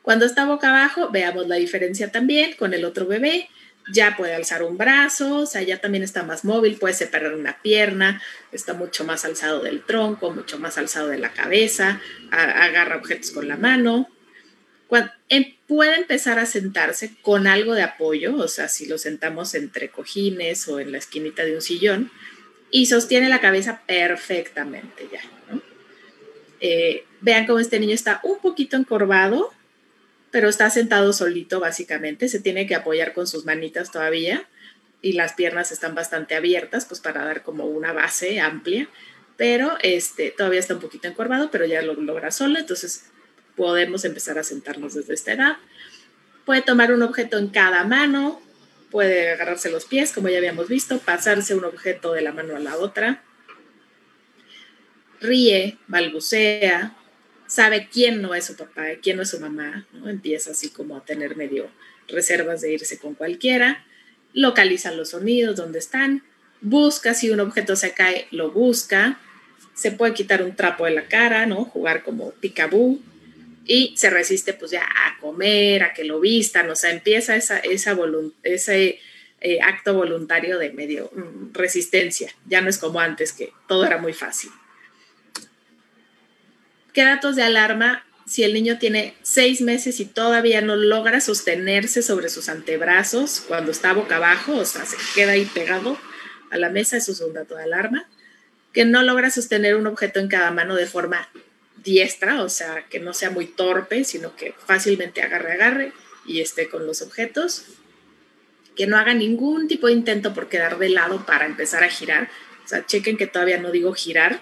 Cuando 0.02 0.26
está 0.26 0.44
boca 0.46 0.70
abajo, 0.70 1.10
veamos 1.10 1.46
la 1.46 1.54
diferencia 1.54 2.10
también 2.10 2.54
con 2.54 2.74
el 2.74 2.84
otro 2.84 3.06
bebé. 3.06 3.48
Ya 3.92 4.16
puede 4.16 4.34
alzar 4.34 4.62
un 4.62 4.76
brazo, 4.76 5.40
o 5.40 5.46
sea, 5.46 5.62
ya 5.62 5.80
también 5.80 6.02
está 6.02 6.24
más 6.24 6.44
móvil, 6.44 6.76
puede 6.76 6.94
separar 6.94 7.34
una 7.34 7.62
pierna, 7.62 8.20
está 8.50 8.74
mucho 8.74 9.04
más 9.04 9.24
alzado 9.24 9.62
del 9.62 9.84
tronco, 9.84 10.32
mucho 10.32 10.58
más 10.58 10.76
alzado 10.76 11.08
de 11.08 11.18
la 11.18 11.32
cabeza, 11.32 12.00
agarra 12.30 12.96
objetos 12.96 13.30
con 13.30 13.46
la 13.46 13.56
mano. 13.56 14.08
Em, 15.28 15.54
puede 15.66 15.96
empezar 15.96 16.38
a 16.38 16.46
sentarse 16.46 17.16
con 17.20 17.48
algo 17.48 17.74
de 17.74 17.82
apoyo, 17.82 18.36
o 18.36 18.46
sea, 18.46 18.68
si 18.68 18.86
lo 18.86 18.98
sentamos 18.98 19.54
entre 19.54 19.88
cojines 19.88 20.68
o 20.68 20.78
en 20.78 20.92
la 20.92 20.98
esquinita 20.98 21.44
de 21.44 21.56
un 21.56 21.62
sillón, 21.62 22.12
y 22.70 22.86
sostiene 22.86 23.28
la 23.28 23.40
cabeza 23.40 23.82
perfectamente 23.86 25.08
ya. 25.12 25.20
Eh, 26.60 27.04
vean 27.20 27.46
cómo 27.46 27.58
este 27.58 27.80
niño 27.80 27.94
está 27.94 28.20
un 28.22 28.38
poquito 28.38 28.76
encorvado, 28.76 29.52
pero 30.36 30.50
está 30.50 30.68
sentado 30.68 31.14
solito 31.14 31.60
básicamente, 31.60 32.28
se 32.28 32.40
tiene 32.40 32.66
que 32.66 32.74
apoyar 32.74 33.14
con 33.14 33.26
sus 33.26 33.46
manitas 33.46 33.90
todavía 33.90 34.46
y 35.00 35.14
las 35.14 35.32
piernas 35.32 35.72
están 35.72 35.94
bastante 35.94 36.34
abiertas, 36.34 36.84
pues 36.84 37.00
para 37.00 37.24
dar 37.24 37.42
como 37.42 37.64
una 37.64 37.94
base 37.94 38.38
amplia, 38.38 38.86
pero 39.38 39.78
este, 39.80 40.34
todavía 40.36 40.60
está 40.60 40.74
un 40.74 40.80
poquito 40.80 41.08
encorvado, 41.08 41.50
pero 41.50 41.64
ya 41.64 41.80
lo 41.80 41.94
logra 41.94 42.30
solo, 42.32 42.58
entonces 42.58 43.06
podemos 43.56 44.04
empezar 44.04 44.38
a 44.38 44.42
sentarnos 44.42 44.92
desde 44.92 45.14
esta 45.14 45.32
edad. 45.32 45.56
Puede 46.44 46.60
tomar 46.60 46.92
un 46.92 47.02
objeto 47.02 47.38
en 47.38 47.48
cada 47.48 47.84
mano, 47.84 48.42
puede 48.90 49.30
agarrarse 49.30 49.70
los 49.70 49.86
pies, 49.86 50.12
como 50.12 50.28
ya 50.28 50.36
habíamos 50.36 50.68
visto, 50.68 50.98
pasarse 50.98 51.54
un 51.54 51.64
objeto 51.64 52.12
de 52.12 52.20
la 52.20 52.32
mano 52.32 52.56
a 52.56 52.58
la 52.58 52.76
otra, 52.76 53.22
ríe, 55.18 55.78
balbucea, 55.86 56.94
sabe 57.56 57.88
quién 57.90 58.20
no 58.20 58.34
es 58.34 58.44
su 58.44 58.54
papá, 58.54 58.84
quién 59.02 59.16
no 59.16 59.22
es 59.22 59.30
su 59.30 59.40
mamá, 59.40 59.86
¿no? 59.94 60.10
empieza 60.10 60.50
así 60.50 60.68
como 60.68 60.94
a 60.94 61.04
tener 61.06 61.36
medio 61.36 61.70
reservas 62.06 62.60
de 62.60 62.75
irse 62.75 62.98
con 62.98 63.14
cualquiera, 63.14 63.82
localiza 64.34 64.92
los 64.92 65.10
sonidos, 65.10 65.56
dónde 65.56 65.78
están, 65.78 66.22
busca 66.60 67.14
si 67.14 67.30
un 67.30 67.40
objeto 67.40 67.75
se 67.75 67.92
cae, 67.92 68.28
lo 68.30 68.50
busca, 68.50 69.18
se 69.75 69.90
puede 69.90 70.12
quitar 70.12 70.42
un 70.42 70.54
trapo 70.54 70.84
de 70.84 70.90
la 70.90 71.08
cara, 71.08 71.46
¿no? 71.46 71.64
Jugar 71.64 72.02
como 72.02 72.32
picabú, 72.32 73.00
y 73.64 73.94
se 73.96 74.10
resiste 74.10 74.52
pues 74.52 74.70
ya 74.70 74.82
a 74.82 75.18
comer, 75.18 75.82
a 75.82 75.94
que 75.94 76.04
lo 76.04 76.20
vistan, 76.20 76.68
o 76.68 76.76
sea, 76.76 76.90
empieza 76.90 77.36
esa, 77.36 77.58
esa 77.58 77.96
ese 78.42 79.00
eh, 79.40 79.58
acto 79.62 79.94
voluntario 79.94 80.58
de 80.58 80.72
medio 80.72 81.10
mm, 81.14 81.54
resistencia, 81.54 82.30
ya 82.46 82.60
no 82.60 82.68
es 82.68 82.76
como 82.76 83.00
antes 83.00 83.32
que 83.32 83.54
todo 83.66 83.86
era 83.86 83.96
muy 83.96 84.12
fácil. 84.12 84.50
¿Qué 86.96 87.04
datos 87.04 87.36
de 87.36 87.42
alarma? 87.42 88.06
Si 88.24 88.42
el 88.42 88.54
niño 88.54 88.78
tiene 88.78 89.14
seis 89.20 89.60
meses 89.60 90.00
y 90.00 90.06
todavía 90.06 90.62
no 90.62 90.76
logra 90.76 91.20
sostenerse 91.20 92.00
sobre 92.00 92.30
sus 92.30 92.48
antebrazos 92.48 93.44
cuando 93.46 93.70
está 93.70 93.92
boca 93.92 94.16
abajo, 94.16 94.54
o 94.54 94.64
sea, 94.64 94.86
se 94.86 94.96
queda 95.14 95.32
ahí 95.32 95.44
pegado 95.44 95.98
a 96.50 96.56
la 96.56 96.70
mesa, 96.70 96.96
eso 96.96 97.12
es 97.12 97.20
un 97.20 97.34
dato 97.34 97.54
de 97.54 97.64
alarma. 97.64 98.08
Que 98.72 98.86
no 98.86 99.02
logra 99.02 99.28
sostener 99.28 99.76
un 99.76 99.86
objeto 99.86 100.20
en 100.20 100.28
cada 100.28 100.50
mano 100.52 100.74
de 100.74 100.86
forma 100.86 101.28
diestra, 101.84 102.42
o 102.42 102.48
sea, 102.48 102.86
que 102.88 102.98
no 102.98 103.12
sea 103.12 103.28
muy 103.28 103.44
torpe, 103.44 104.04
sino 104.04 104.34
que 104.34 104.54
fácilmente 104.64 105.20
agarre, 105.20 105.52
agarre 105.52 105.92
y 106.24 106.40
esté 106.40 106.70
con 106.70 106.86
los 106.86 107.02
objetos. 107.02 107.66
Que 108.74 108.86
no 108.86 108.96
haga 108.96 109.12
ningún 109.12 109.68
tipo 109.68 109.88
de 109.88 109.92
intento 109.92 110.32
por 110.32 110.48
quedar 110.48 110.78
de 110.78 110.88
lado 110.88 111.26
para 111.26 111.44
empezar 111.44 111.84
a 111.84 111.90
girar. 111.90 112.30
O 112.64 112.68
sea, 112.68 112.86
chequen 112.86 113.18
que 113.18 113.26
todavía 113.26 113.58
no 113.58 113.70
digo 113.70 113.92
girar, 113.92 114.40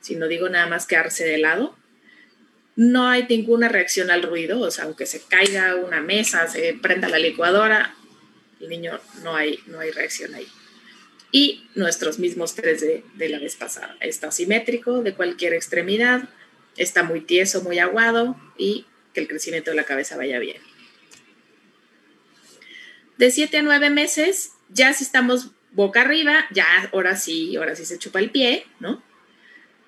sino 0.00 0.28
digo 0.28 0.48
nada 0.48 0.68
más 0.68 0.86
quedarse 0.86 1.24
de 1.24 1.38
lado. 1.38 1.76
No 2.76 3.08
hay 3.08 3.26
ninguna 3.28 3.68
reacción 3.68 4.10
al 4.10 4.22
ruido, 4.22 4.60
o 4.60 4.70
sea, 4.70 4.84
aunque 4.84 5.06
se 5.06 5.22
caiga 5.22 5.74
una 5.76 6.00
mesa, 6.00 6.46
se 6.46 6.74
prenda 6.74 7.08
la 7.08 7.18
licuadora, 7.18 7.94
el 8.60 8.68
niño 8.68 9.00
no 9.22 9.34
hay, 9.34 9.60
no 9.66 9.80
hay 9.80 9.90
reacción 9.90 10.34
ahí. 10.34 10.46
Y 11.32 11.66
nuestros 11.74 12.18
mismos 12.18 12.54
tres 12.54 12.80
de, 12.80 13.02
de 13.14 13.28
la 13.28 13.38
vez 13.38 13.56
pasada. 13.56 13.96
Está 14.00 14.30
simétrico 14.30 15.02
de 15.02 15.14
cualquier 15.14 15.54
extremidad, 15.54 16.28
está 16.76 17.02
muy 17.02 17.22
tieso, 17.22 17.62
muy 17.62 17.78
aguado 17.78 18.36
y 18.56 18.86
que 19.12 19.20
el 19.20 19.28
crecimiento 19.28 19.70
de 19.70 19.76
la 19.76 19.84
cabeza 19.84 20.16
vaya 20.16 20.38
bien. 20.38 20.60
De 23.16 23.30
7 23.30 23.58
a 23.58 23.62
9 23.62 23.90
meses, 23.90 24.52
ya 24.68 24.92
si 24.92 25.04
estamos 25.04 25.52
boca 25.72 26.02
arriba, 26.02 26.46
ya 26.52 26.66
ahora 26.92 27.16
sí, 27.16 27.56
ahora 27.56 27.74
sí 27.76 27.84
se 27.86 27.98
chupa 27.98 28.18
el 28.18 28.30
pie, 28.30 28.66
¿no? 28.80 29.02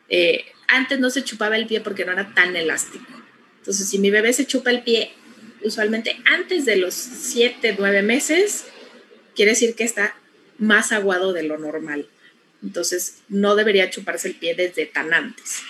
Eh, 0.09 0.45
antes 0.67 0.99
no 0.99 1.11
se 1.11 1.25
chupaba 1.25 1.57
el 1.57 1.67
pie 1.67 1.81
porque 1.81 2.05
no 2.05 2.13
era 2.13 2.35
tan 2.35 2.55
elástico. 2.57 3.07
Entonces, 3.59 3.89
si 3.89 3.99
mi 3.99 4.11
bebé 4.11 4.33
se 4.33 4.47
chupa 4.47 4.71
el 4.71 4.83
pie, 4.83 5.13
usualmente 5.63 6.17
antes 6.25 6.65
de 6.65 6.77
los 6.77 6.95
7, 6.95 7.77
9 7.79 8.03
meses, 8.03 8.67
quiere 9.35 9.53
decir 9.53 9.75
que 9.75 9.85
está 9.85 10.15
más 10.59 10.93
aguado 10.93 11.33
de 11.33 11.43
lo 11.43 11.59
normal. 11.59 12.09
Entonces, 12.63 13.19
no 13.29 13.55
debería 13.55 13.91
chuparse 13.91 14.29
el 14.29 14.35
pie 14.35 14.55
desde 14.55 14.87
tan 14.87 15.15
antes, 15.15 15.61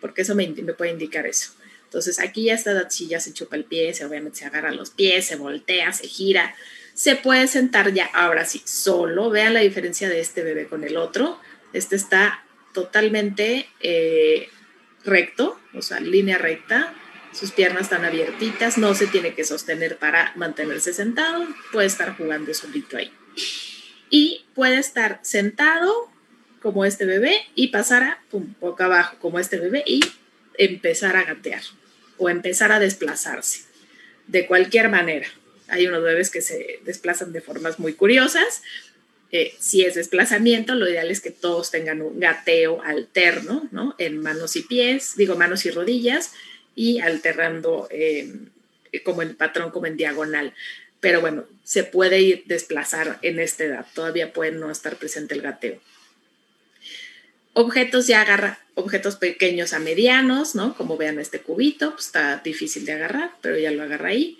porque 0.00 0.22
eso 0.22 0.34
me, 0.34 0.46
puede 0.46 0.92
indicar 0.92 1.26
eso. 1.26 1.52
Entonces, 1.84 2.20
aquí 2.20 2.44
ya 2.44 2.54
está, 2.54 2.88
si 2.90 3.08
ya 3.08 3.18
se 3.18 3.32
chupa 3.32 3.56
el 3.56 3.64
pie, 3.64 3.94
se, 3.94 4.04
obviamente 4.04 4.38
se 4.38 4.44
agarra 4.44 4.70
los 4.70 4.90
pies, 4.90 5.26
se 5.26 5.36
voltea, 5.36 5.92
se 5.92 6.06
gira, 6.06 6.54
se 6.94 7.16
puede 7.16 7.46
sentar 7.48 7.92
ya, 7.92 8.06
ahora 8.06 8.44
sí, 8.44 8.62
solo. 8.64 9.30
Vean 9.30 9.54
la 9.54 9.60
diferencia 9.60 10.08
de 10.08 10.20
este 10.20 10.42
bebé 10.42 10.66
con 10.66 10.84
el 10.84 10.96
otro. 10.96 11.40
Este 11.72 11.96
está 11.96 12.44
totalmente 12.78 13.68
eh, 13.80 14.48
recto, 15.04 15.58
o 15.74 15.82
sea, 15.82 15.98
línea 15.98 16.38
recta. 16.38 16.94
Sus 17.32 17.50
piernas 17.50 17.82
están 17.82 18.04
abiertitas, 18.04 18.78
no 18.78 18.94
se 18.94 19.08
tiene 19.08 19.34
que 19.34 19.42
sostener 19.42 19.96
para 19.96 20.32
mantenerse 20.36 20.94
sentado, 20.94 21.44
puede 21.72 21.88
estar 21.88 22.16
jugando 22.16 22.54
solito 22.54 22.96
ahí. 22.96 23.12
Y 24.10 24.46
puede 24.54 24.78
estar 24.78 25.18
sentado 25.22 26.08
como 26.62 26.84
este 26.84 27.04
bebé 27.04 27.46
y 27.56 27.68
pasar 27.68 28.02
a 28.04 28.22
pum, 28.30 28.54
boca 28.60 28.84
abajo 28.84 29.16
como 29.18 29.40
este 29.40 29.58
bebé 29.58 29.82
y 29.84 30.00
empezar 30.56 31.16
a 31.16 31.24
gatear 31.24 31.62
o 32.16 32.30
empezar 32.30 32.70
a 32.70 32.78
desplazarse 32.78 33.64
de 34.28 34.46
cualquier 34.46 34.88
manera. 34.88 35.26
Hay 35.66 35.88
unos 35.88 36.04
bebés 36.04 36.30
que 36.30 36.42
se 36.42 36.78
desplazan 36.84 37.32
de 37.32 37.40
formas 37.40 37.80
muy 37.80 37.94
curiosas. 37.94 38.62
Si 39.58 39.84
es 39.84 39.94
desplazamiento, 39.94 40.74
lo 40.74 40.88
ideal 40.88 41.10
es 41.10 41.20
que 41.20 41.30
todos 41.30 41.70
tengan 41.70 42.00
un 42.00 42.18
gateo 42.18 42.82
alterno, 42.82 43.68
¿no? 43.72 43.94
En 43.98 44.18
manos 44.22 44.56
y 44.56 44.62
pies, 44.62 45.16
digo 45.16 45.36
manos 45.36 45.66
y 45.66 45.70
rodillas, 45.70 46.32
y 46.74 47.00
alternando 47.00 47.88
eh, 47.90 48.32
como 49.04 49.20
en 49.22 49.36
patrón, 49.36 49.70
como 49.70 49.86
en 49.86 49.98
diagonal. 49.98 50.54
Pero 51.00 51.20
bueno, 51.20 51.44
se 51.62 51.84
puede 51.84 52.20
ir 52.22 52.44
desplazar 52.46 53.18
en 53.22 53.38
esta 53.38 53.64
edad. 53.64 53.86
Todavía 53.94 54.32
puede 54.32 54.52
no 54.52 54.70
estar 54.70 54.96
presente 54.96 55.34
el 55.34 55.42
gateo. 55.42 55.78
Objetos 57.52 58.06
ya 58.06 58.22
agarra, 58.22 58.60
objetos 58.74 59.16
pequeños 59.16 59.74
a 59.74 59.78
medianos, 59.78 60.54
¿no? 60.54 60.74
Como 60.74 60.96
vean 60.96 61.18
este 61.18 61.40
cubito, 61.40 61.92
pues 61.92 62.06
está 62.06 62.38
difícil 62.38 62.86
de 62.86 62.92
agarrar, 62.92 63.32
pero 63.42 63.58
ya 63.58 63.72
lo 63.72 63.82
agarra 63.82 64.08
ahí 64.08 64.38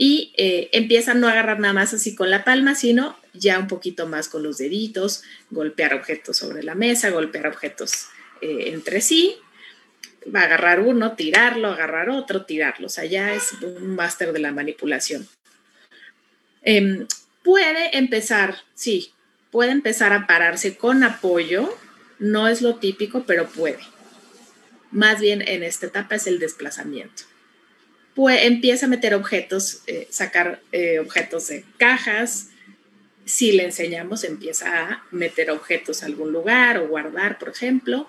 y 0.00 0.32
eh, 0.36 0.70
empieza 0.72 1.10
a 1.10 1.14
no 1.14 1.26
agarrar 1.26 1.58
nada 1.58 1.74
más 1.74 1.92
así 1.92 2.14
con 2.14 2.30
la 2.30 2.44
palma, 2.44 2.76
sino 2.76 3.18
ya 3.34 3.58
un 3.58 3.66
poquito 3.66 4.06
más 4.06 4.28
con 4.28 4.44
los 4.44 4.56
deditos, 4.56 5.24
golpear 5.50 5.92
objetos 5.92 6.36
sobre 6.36 6.62
la 6.62 6.76
mesa, 6.76 7.10
golpear 7.10 7.48
objetos 7.48 8.06
eh, 8.40 8.66
entre 8.68 9.00
sí, 9.00 9.36
va 10.32 10.42
a 10.42 10.44
agarrar 10.44 10.80
uno, 10.80 11.16
tirarlo, 11.16 11.72
agarrar 11.72 12.10
otro, 12.10 12.44
tirarlo, 12.44 12.86
o 12.86 12.90
sea, 12.90 13.06
ya 13.06 13.34
es 13.34 13.54
un 13.60 13.96
máster 13.96 14.32
de 14.32 14.38
la 14.38 14.52
manipulación. 14.52 15.26
Em, 16.62 17.08
puede 17.42 17.98
empezar, 17.98 18.58
sí, 18.74 19.12
puede 19.50 19.72
empezar 19.72 20.12
a 20.12 20.28
pararse 20.28 20.76
con 20.76 21.02
apoyo, 21.02 21.76
no 22.20 22.46
es 22.46 22.62
lo 22.62 22.76
típico, 22.76 23.24
pero 23.26 23.48
puede. 23.48 23.80
Más 24.92 25.20
bien 25.20 25.42
en 25.42 25.64
esta 25.64 25.86
etapa 25.86 26.14
es 26.14 26.28
el 26.28 26.38
desplazamiento 26.38 27.27
pues 28.18 28.46
empieza 28.46 28.86
a 28.86 28.88
meter 28.88 29.14
objetos, 29.14 29.82
eh, 29.86 30.08
sacar 30.10 30.60
eh, 30.72 30.98
objetos 30.98 31.46
de 31.46 31.64
cajas. 31.76 32.48
Si 33.26 33.52
le 33.52 33.64
enseñamos, 33.64 34.24
empieza 34.24 34.76
a 34.76 35.04
meter 35.12 35.52
objetos 35.52 36.02
a 36.02 36.06
algún 36.06 36.32
lugar 36.32 36.78
o 36.78 36.88
guardar, 36.88 37.38
por 37.38 37.50
ejemplo. 37.50 38.08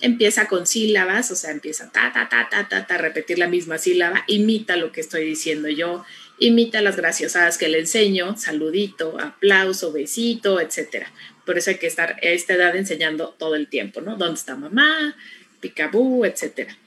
Empieza 0.00 0.46
con 0.46 0.64
sílabas, 0.64 1.32
o 1.32 1.34
sea, 1.34 1.50
empieza 1.50 1.90
ta, 1.90 2.12
ta, 2.12 2.28
ta, 2.28 2.48
ta, 2.48 2.68
ta, 2.68 2.86
ta, 2.86 2.98
repetir 2.98 3.40
la 3.40 3.48
misma 3.48 3.78
sílaba, 3.78 4.22
imita 4.28 4.76
lo 4.76 4.92
que 4.92 5.00
estoy 5.00 5.24
diciendo 5.24 5.68
yo, 5.68 6.04
imita 6.38 6.80
las 6.80 6.94
graciosadas 6.94 7.58
que 7.58 7.66
le 7.66 7.80
enseño, 7.80 8.36
saludito, 8.36 9.18
aplauso, 9.18 9.90
besito, 9.90 10.60
etcétera. 10.60 11.10
Por 11.44 11.58
eso 11.58 11.70
hay 11.70 11.78
que 11.78 11.88
estar 11.88 12.12
a 12.12 12.18
esta 12.20 12.54
edad 12.54 12.76
enseñando 12.76 13.34
todo 13.36 13.56
el 13.56 13.66
tiempo, 13.66 14.02
¿no? 14.02 14.14
¿Dónde 14.16 14.38
está 14.38 14.54
mamá? 14.54 15.16
Picabú, 15.58 16.24
etcétera 16.24 16.78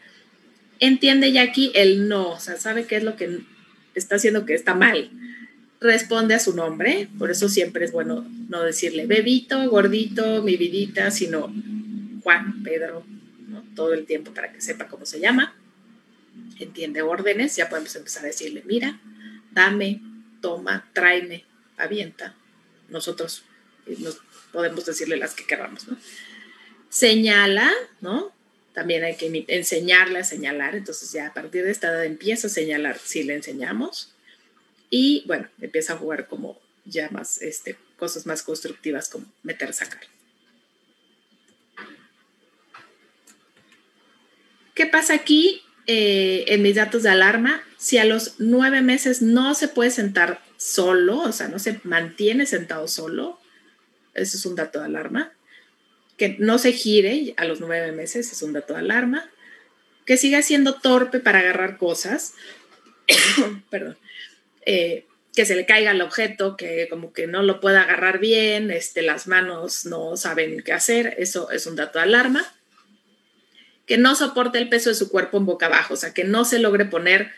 entiende 0.82 1.40
aquí 1.40 1.72
el 1.74 2.10
no, 2.10 2.32
o 2.32 2.40
sea, 2.40 2.58
sabe 2.58 2.86
qué 2.86 2.98
es 2.98 3.04
lo 3.04 3.16
que 3.16 3.40
está 3.96 4.16
haciendo 4.16 4.46
que 4.46 4.54
está 4.54 4.74
mal. 4.74 5.10
Responde 5.80 6.36
a 6.36 6.40
su 6.40 6.54
nombre, 6.54 7.08
por 7.18 7.32
eso 7.32 7.48
siempre 7.48 7.86
es 7.86 7.92
bueno 7.92 8.28
no 8.50 8.62
decirle 8.64 9.06
bebito, 9.06 9.70
gordito, 9.70 10.44
mi 10.44 10.58
vidita, 10.58 11.10
sino 11.10 11.54
Juan, 12.24 12.62
Pedro, 12.64 13.06
todo 13.76 13.94
el 13.94 14.06
tiempo 14.06 14.34
para 14.34 14.52
que 14.52 14.62
sepa 14.62 14.88
cómo 14.88 15.06
se 15.06 15.20
llama. 15.20 15.56
Entiende 16.60 17.02
órdenes, 17.02 17.56
ya 17.56 17.70
podemos 17.70 17.96
empezar 17.96 18.24
a 18.24 18.28
decirle, 18.28 18.64
mira, 18.66 19.00
dame, 19.52 20.02
toma, 20.42 20.90
tráeme, 20.94 21.46
avienta. 21.78 22.36
Nosotros 22.90 23.44
eh, 23.88 23.96
nos 24.00 24.20
podemos 24.52 24.86
decirle 24.86 25.18
las 25.18 25.34
que 25.34 25.46
queramos, 25.46 25.88
¿no? 25.88 25.98
Señala, 26.90 27.72
¿no? 28.02 28.32
También 28.74 29.04
hay 29.04 29.16
que 29.16 29.46
enseñarle 29.48 30.20
a 30.20 30.24
señalar, 30.24 30.76
entonces 30.76 31.12
ya 31.12 31.28
a 31.28 31.34
partir 31.34 31.64
de 31.64 31.72
esta 31.72 31.90
edad 31.90 32.06
empieza 32.06 32.48
a 32.48 32.50
señalar 32.50 32.98
si 33.00 33.24
le 33.24 33.36
enseñamos 33.36 34.14
y 34.90 35.24
bueno, 35.28 35.48
empieza 35.60 35.94
a 35.94 35.98
jugar 35.98 36.28
como 36.28 36.60
ya 36.86 37.10
más, 37.10 37.42
este, 37.42 37.78
cosas 37.98 38.26
más 38.26 38.44
constructivas 38.44 39.10
como 39.10 39.26
meter, 39.44 39.74
sacar. 39.74 40.02
¿Qué 44.74 44.86
pasa 44.86 45.14
aquí 45.14 45.62
eh, 45.86 46.46
en 46.48 46.62
mis 46.62 46.76
datos 46.76 47.04
de 47.04 47.10
alarma? 47.10 47.62
Si 47.78 47.98
a 47.98 48.06
los 48.06 48.36
nueve 48.40 48.82
meses 48.82 49.22
no 49.22 49.54
se 49.54 49.68
puede 49.68 49.92
sentar 49.92 50.42
solo, 50.58 51.20
o 51.20 51.32
sea, 51.32 51.50
no 51.50 51.60
se 51.60 51.80
mantiene 51.84 52.46
sentado 52.46 52.88
solo, 52.88 53.40
eso 54.14 54.38
es 54.38 54.46
un 54.46 54.56
dato 54.56 54.80
de 54.80 54.86
alarma 54.86 55.34
que 56.22 56.36
no 56.38 56.60
se 56.60 56.72
gire 56.72 57.34
a 57.38 57.46
los 57.46 57.62
nueve 57.62 57.92
meses, 57.94 58.32
es 58.32 58.44
un 58.44 58.54
dato 58.54 58.74
de 58.74 58.80
alarma, 58.82 59.28
que 60.06 60.18
siga 60.18 60.44
siendo 60.44 60.76
torpe 60.76 61.20
para 61.20 61.40
agarrar 61.40 61.78
cosas, 61.78 62.36
perdón, 63.72 63.98
eh, 64.68 65.08
que 65.34 65.48
se 65.48 65.56
le 65.56 65.66
caiga 65.66 65.90
el 65.90 66.02
objeto, 66.04 66.58
que 66.58 66.86
como 66.92 67.12
que 67.12 67.26
no 67.26 67.42
lo 67.42 67.60
pueda 67.60 67.82
agarrar 67.82 68.20
bien, 68.20 68.70
este, 68.70 69.02
las 69.02 69.26
manos 69.26 69.88
no 69.88 70.16
saben 70.16 70.62
qué 70.62 70.74
hacer, 70.74 71.16
eso 71.18 71.50
es 71.50 71.66
un 71.66 71.76
dato 71.76 71.98
de 71.98 72.04
alarma, 72.04 72.46
que 73.88 73.98
no 73.98 74.14
soporte 74.14 74.60
el 74.60 74.70
peso 74.70 74.90
de 74.90 74.96
su 74.96 75.10
cuerpo 75.10 75.38
en 75.40 75.48
boca 75.48 75.66
abajo, 75.66 75.96
o 75.96 75.98
sea, 75.98 76.14
que 76.14 76.24
no 76.24 76.46
se 76.46 76.60
logre 76.60 76.86
poner 76.86 77.32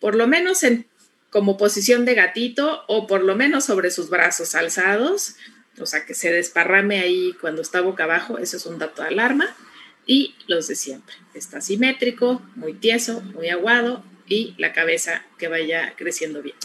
por 0.00 0.14
lo 0.14 0.26
menos 0.26 0.62
en 0.62 0.86
como 1.28 1.58
posición 1.58 2.06
de 2.06 2.14
gatito 2.14 2.84
o 2.88 3.06
por 3.06 3.22
lo 3.24 3.36
menos 3.36 3.66
sobre 3.66 3.90
sus 3.90 4.08
brazos 4.08 4.54
alzados 4.54 5.34
o 5.82 5.86
sea, 5.86 6.06
que 6.06 6.14
se 6.14 6.32
desparrame 6.32 7.00
ahí 7.00 7.34
cuando 7.40 7.62
está 7.62 7.80
boca 7.80 8.04
abajo, 8.04 8.38
eso 8.38 8.56
es 8.56 8.66
un 8.66 8.78
dato 8.78 9.02
de 9.02 9.08
alarma. 9.08 9.54
Y 10.06 10.34
los 10.46 10.66
de 10.68 10.74
siempre, 10.74 11.14
está 11.34 11.60
simétrico, 11.60 12.42
muy 12.56 12.74
tieso, 12.74 13.20
muy 13.20 13.48
aguado 13.50 14.04
y 14.26 14.54
la 14.58 14.72
cabeza 14.72 15.24
que 15.38 15.48
vaya 15.48 15.94
creciendo 15.96 16.42
bien. 16.42 16.56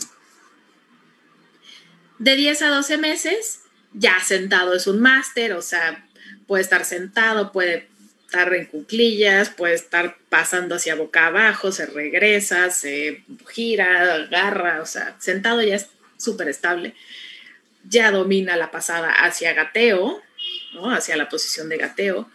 De 2.18 2.36
10 2.36 2.62
a 2.64 2.70
12 2.70 2.98
meses, 2.98 3.62
ya 3.94 4.20
sentado 4.22 4.74
es 4.74 4.88
un 4.88 5.00
máster, 5.02 5.54
o 5.54 5.62
sea, 5.62 6.08
puede 6.48 6.64
estar 6.64 6.84
sentado, 6.84 7.52
puede 7.52 7.90
estar 8.26 8.54
en 8.56 8.66
cuclillas, 8.66 9.50
puede 9.50 9.76
estar 9.76 10.18
pasando 10.30 10.76
hacia 10.76 10.96
boca 10.96 11.28
abajo, 11.28 11.72
se 11.72 11.86
regresa, 11.86 12.72
se 12.72 13.24
gira, 13.50 14.16
agarra, 14.16 14.82
o 14.82 14.86
sea, 14.88 15.16
sentado 15.20 15.62
ya 15.62 15.76
es 15.76 15.88
súper 16.18 16.50
estable 16.50 16.96
ya 17.89 18.12
domina 18.12 18.56
la 18.58 18.71
pasada 18.71 19.12
hacia 19.12 19.54
gateo, 19.54 20.21
¿no? 20.73 20.91
hacia 20.91 21.15
la 21.17 21.30
posición 21.30 21.69
de 21.69 21.78
gateo, 21.78 22.30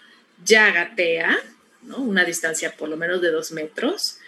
ya 0.44 0.70
gatea, 0.70 1.38
¿no? 1.82 1.98
una 1.98 2.24
distancia 2.24 2.76
por 2.76 2.88
lo 2.88 2.96
menos 2.96 3.20
de 3.20 3.30
dos 3.30 3.52
metros, 3.52 4.18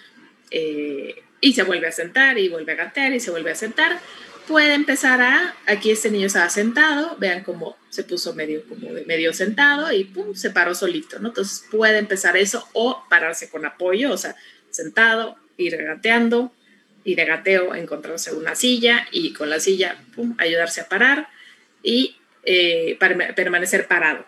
eh, 0.51 1.23
y 1.41 1.53
se 1.53 1.63
vuelve 1.63 1.89
a 1.89 1.93
sentar 1.93 2.39
y 2.39 2.49
vuelve 2.49 2.73
a 2.73 2.77
gatear 2.77 3.13
y 3.13 3.21
se 3.21 3.31
vuelve 3.31 3.51
a 3.51 3.55
sentar. 3.55 4.01
Puede 4.49 4.75
empezar 4.75 5.21
a, 5.23 5.55
aquí 5.67 5.91
este 5.91 6.11
niño 6.11 6.27
estaba 6.27 6.49
sentado, 6.51 7.17
vean 7.19 7.45
cómo 7.45 7.77
se 7.89 8.05
puso 8.05 8.35
medio, 8.35 8.67
como 8.69 8.91
medio 9.07 9.33
sentado 9.33 9.93
y 9.93 10.05
pum, 10.05 10.35
se 10.35 10.51
paró 10.51 10.75
solito, 10.75 11.19
¿no? 11.19 11.29
Entonces 11.29 11.67
puede 11.71 11.99
empezar 11.99 12.37
eso 12.37 12.69
o 12.73 13.05
pararse 13.09 13.49
con 13.49 13.65
apoyo, 13.65 14.13
o 14.13 14.17
sea, 14.17 14.37
sentado, 14.71 15.37
ir 15.57 15.77
gateando, 15.77 16.53
y 17.05 17.15
de 17.15 17.25
gateo 17.25 17.75
encontrarse 17.75 18.35
una 18.35 18.55
silla 18.55 19.07
y 19.13 19.33
con 19.33 19.51
la 19.51 19.61
silla 19.61 19.99
ayudarse 20.39 20.81
a 20.81 20.89
parar 20.89 21.29
y 21.83 22.17
eh, 22.45 22.99
permanecer 23.37 23.87
parado. 23.87 24.25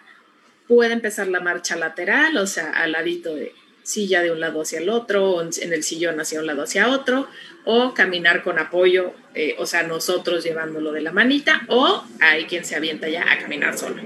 Puede 0.68 0.92
empezar 0.92 1.28
la 1.28 1.40
marcha 1.40 1.76
lateral, 1.76 2.36
o 2.36 2.46
sea, 2.46 2.70
al 2.70 2.92
ladito 2.92 3.34
de 3.34 3.54
silla 3.82 4.20
de 4.20 4.32
un 4.32 4.40
lado 4.40 4.62
hacia 4.62 4.80
el 4.80 4.88
otro, 4.88 5.30
o 5.30 5.42
en 5.42 5.72
el 5.72 5.82
sillón 5.84 6.20
hacia 6.20 6.40
un 6.40 6.46
lado 6.46 6.64
hacia 6.64 6.88
otro, 6.88 7.28
o 7.64 7.94
caminar 7.94 8.42
con 8.42 8.58
apoyo, 8.58 9.14
eh, 9.34 9.54
o 9.58 9.66
sea, 9.66 9.84
nosotros 9.84 10.42
llevándolo 10.42 10.92
de 10.92 11.02
la 11.02 11.12
manita, 11.12 11.62
o 11.68 12.04
hay 12.20 12.44
quien 12.46 12.64
se 12.64 12.74
avienta 12.74 13.08
ya 13.08 13.30
a 13.30 13.38
caminar 13.38 13.78
solo. 13.78 14.02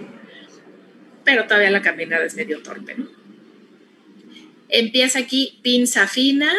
Pero 1.25 1.45
todavía 1.45 1.71
la 1.71 1.83
caminada 1.83 2.25
es 2.25 2.35
medio 2.35 2.63
torpe. 2.63 2.97
Empieza 4.69 5.19
aquí 5.21 5.59
pinza 5.63 6.07
fina, 6.07 6.53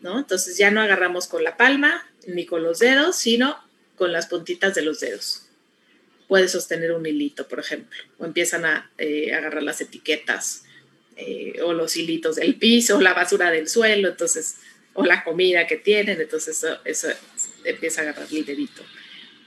¿no? 0.00 0.18
Entonces 0.18 0.56
ya 0.56 0.70
no 0.70 0.80
agarramos 0.80 1.26
con 1.26 1.44
la 1.44 1.56
palma 1.56 2.06
ni 2.26 2.46
con 2.46 2.62
los 2.62 2.78
dedos, 2.78 3.16
sino 3.16 3.58
con 3.96 4.12
las 4.12 4.26
puntitas 4.26 4.74
de 4.74 4.82
los 4.82 5.00
dedos. 5.00 5.46
Puede 6.28 6.48
sostener 6.48 6.92
un 6.92 7.06
hilito, 7.06 7.48
por 7.48 7.58
ejemplo, 7.58 7.98
o 8.18 8.24
empiezan 8.24 8.64
a 8.64 8.90
eh, 8.98 9.32
agarrar 9.34 9.62
las 9.62 9.80
etiquetas 9.80 10.64
eh, 11.16 11.60
o 11.62 11.72
los 11.72 11.96
hilitos 11.96 12.36
del 12.36 12.56
piso, 12.56 12.98
o 12.98 13.00
la 13.00 13.14
basura 13.14 13.50
del 13.50 13.68
suelo, 13.68 14.08
entonces, 14.08 14.56
o 14.94 15.04
la 15.04 15.24
comida 15.24 15.66
que 15.66 15.76
tienen, 15.76 16.20
entonces 16.20 16.64
eso, 16.84 17.08
empieza 17.64 18.02
a 18.02 18.04
agarrar 18.04 18.28
el 18.30 18.44
dedito. 18.44 18.82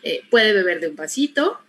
Eh, 0.04 0.24
puede 0.30 0.54
beber 0.54 0.80
de 0.80 0.88
un 0.88 0.96
vasito. 0.96 1.60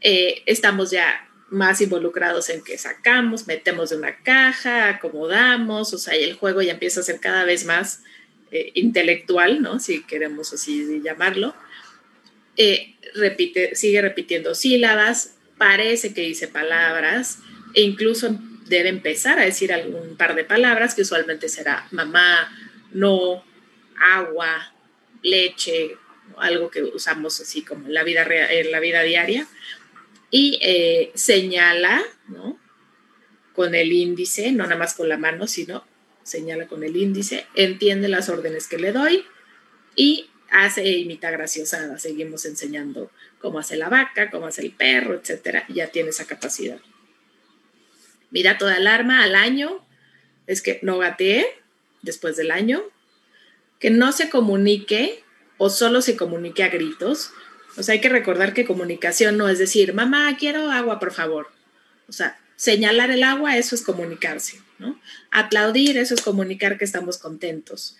estamos 0.00 0.90
ya 0.90 1.27
más 1.50 1.80
involucrados 1.80 2.50
en 2.50 2.62
que 2.62 2.76
sacamos, 2.76 3.46
metemos 3.46 3.90
de 3.90 3.96
una 3.96 4.16
caja, 4.22 4.88
acomodamos, 4.88 5.94
o 5.94 5.98
sea, 5.98 6.16
y 6.16 6.24
el 6.24 6.34
juego 6.34 6.62
ya 6.62 6.72
empieza 6.72 7.00
a 7.00 7.04
ser 7.04 7.20
cada 7.20 7.44
vez 7.44 7.64
más 7.64 8.02
eh, 8.50 8.72
intelectual, 8.74 9.62
¿no? 9.62 9.80
Si 9.80 10.02
queremos 10.04 10.52
así 10.52 11.00
llamarlo. 11.02 11.54
Eh, 12.56 12.96
repite, 13.14 13.74
sigue 13.74 14.02
repitiendo 14.02 14.54
sílabas, 14.54 15.36
parece 15.56 16.12
que 16.12 16.22
dice 16.22 16.48
palabras, 16.48 17.38
e 17.74 17.82
incluso 17.82 18.38
debe 18.66 18.90
empezar 18.90 19.38
a 19.38 19.44
decir 19.44 19.72
algún 19.72 20.16
par 20.16 20.34
de 20.34 20.44
palabras, 20.44 20.94
que 20.94 21.02
usualmente 21.02 21.48
será 21.48 21.86
mamá, 21.90 22.52
no, 22.92 23.44
agua, 23.98 24.74
leche, 25.22 25.96
algo 26.36 26.70
que 26.70 26.82
usamos 26.82 27.40
así 27.40 27.62
como 27.62 27.86
en 27.86 27.94
la 27.94 28.04
vida, 28.04 28.26
en 28.28 28.70
la 28.70 28.80
vida 28.80 29.02
diaria 29.02 29.46
y 30.30 30.58
eh, 30.62 31.10
señala, 31.14 32.02
¿no? 32.28 32.58
Con 33.54 33.74
el 33.74 33.92
índice, 33.92 34.52
no 34.52 34.64
nada 34.64 34.76
más 34.76 34.94
con 34.94 35.08
la 35.08 35.18
mano, 35.18 35.46
sino 35.46 35.84
señala 36.22 36.66
con 36.66 36.84
el 36.84 36.96
índice, 36.96 37.46
entiende 37.54 38.08
las 38.08 38.28
órdenes 38.28 38.68
que 38.68 38.78
le 38.78 38.92
doy 38.92 39.24
y 39.96 40.28
hace 40.50 40.86
imita 40.88 41.30
graciosada. 41.30 41.98
Seguimos 41.98 42.44
enseñando 42.44 43.10
cómo 43.40 43.58
hace 43.58 43.76
la 43.76 43.88
vaca, 43.88 44.30
cómo 44.30 44.46
hace 44.46 44.62
el 44.62 44.72
perro, 44.72 45.14
etcétera. 45.14 45.64
Ya 45.68 45.88
tiene 45.88 46.10
esa 46.10 46.26
capacidad. 46.26 46.78
Mira 48.30 48.58
toda 48.58 48.74
alarma 48.74 49.22
al 49.22 49.34
año, 49.34 49.86
es 50.46 50.60
que 50.62 50.78
no 50.82 50.98
gatee 50.98 51.46
después 52.02 52.36
del 52.36 52.50
año, 52.50 52.82
que 53.78 53.90
no 53.90 54.12
se 54.12 54.28
comunique 54.28 55.24
o 55.56 55.70
solo 55.70 56.02
se 56.02 56.16
comunique 56.16 56.62
a 56.62 56.68
gritos, 56.68 57.32
o 57.78 57.82
sea, 57.82 57.94
hay 57.94 58.00
que 58.00 58.08
recordar 58.08 58.54
que 58.54 58.64
comunicación 58.64 59.36
no 59.36 59.48
es 59.48 59.58
decir, 59.58 59.94
mamá, 59.94 60.36
quiero 60.38 60.70
agua, 60.70 60.98
por 60.98 61.12
favor. 61.12 61.48
O 62.08 62.12
sea, 62.12 62.38
señalar 62.56 63.10
el 63.10 63.22
agua, 63.22 63.56
eso 63.56 63.74
es 63.74 63.82
comunicarse, 63.82 64.60
¿no? 64.78 65.00
Aplaudir, 65.30 65.96
eso 65.96 66.14
es 66.14 66.20
comunicar 66.20 66.76
que 66.76 66.84
estamos 66.84 67.18
contentos. 67.18 67.96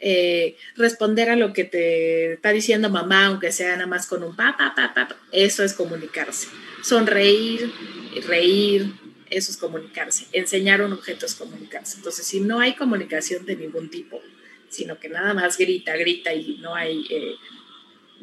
Eh, 0.00 0.56
responder 0.76 1.30
a 1.30 1.36
lo 1.36 1.52
que 1.52 1.64
te 1.64 2.34
está 2.34 2.50
diciendo 2.50 2.90
mamá, 2.90 3.26
aunque 3.26 3.52
sea 3.52 3.72
nada 3.72 3.86
más 3.86 4.06
con 4.06 4.22
un 4.22 4.36
pa, 4.36 4.56
pa, 4.58 4.74
pa, 4.74 4.92
pa, 4.94 5.16
eso 5.30 5.64
es 5.64 5.72
comunicarse. 5.72 6.48
Sonreír, 6.82 7.72
reír, 8.26 8.92
eso 9.30 9.50
es 9.50 9.56
comunicarse. 9.56 10.26
Enseñar 10.32 10.82
un 10.82 10.92
objeto 10.92 11.24
es 11.24 11.34
comunicarse. 11.34 11.96
Entonces, 11.96 12.26
si 12.26 12.40
no 12.40 12.60
hay 12.60 12.74
comunicación 12.74 13.46
de 13.46 13.56
ningún 13.56 13.88
tipo, 13.88 14.20
sino 14.68 14.98
que 14.98 15.08
nada 15.08 15.32
más 15.34 15.56
grita, 15.56 15.96
grita 15.96 16.34
y 16.34 16.58
no 16.58 16.74
hay 16.74 17.06
eh, 17.08 17.34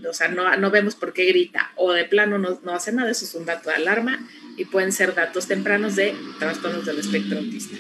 o 0.08 0.14
sea, 0.14 0.28
no, 0.28 0.72
vemos 0.72 0.96
por 0.96 1.14
qué 1.14 1.26
grita 1.26 1.72
o 1.76 1.94
de 1.94 2.06
plano 2.06 2.38
no, 2.38 2.60
no, 2.64 2.74
hace 2.74 2.92
nada, 2.92 3.12
eso 3.12 3.26
es 3.26 3.34
un 3.36 3.46
dato 3.46 3.70
de 3.70 3.76
alarma 3.76 4.28
y 4.58 4.66
pueden 4.66 4.92
ser 4.92 5.16
datos 5.16 5.48
tempranos 5.48 5.96
de 5.96 6.16
trastornos 6.40 6.86
del 6.86 7.00
espectro 7.00 7.40
autista. 7.40 7.78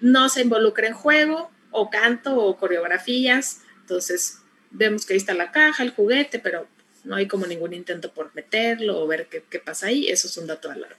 No 0.00 0.28
se 0.28 0.42
involucra 0.42 0.88
en 0.88 0.94
juego 0.94 1.50
o 1.70 1.90
canto 1.90 2.36
o 2.36 2.56
coreografías, 2.56 3.62
entonces 3.80 4.38
vemos 4.70 5.06
que 5.06 5.14
ahí 5.14 5.18
está 5.18 5.34
la 5.34 5.52
caja, 5.52 5.82
el 5.82 5.90
juguete, 5.90 6.38
pero 6.38 6.66
no 7.04 7.16
hay 7.16 7.26
como 7.26 7.46
ningún 7.46 7.72
intento 7.72 8.12
por 8.12 8.34
meterlo 8.34 9.00
o 9.00 9.06
ver 9.06 9.28
qué, 9.28 9.44
qué 9.48 9.58
pasa 9.58 9.86
ahí, 9.86 10.08
eso 10.08 10.28
es 10.28 10.36
un 10.36 10.46
dato 10.46 10.68
de 10.68 10.74
alarma. 10.74 10.96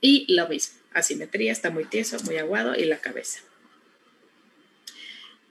Y 0.00 0.32
lo 0.34 0.48
mismo, 0.48 0.78
asimetría, 0.92 1.52
está 1.52 1.70
muy 1.70 1.84
tieso, 1.84 2.18
muy 2.24 2.36
aguado 2.36 2.74
y 2.74 2.84
la 2.84 2.98
cabeza. 2.98 3.40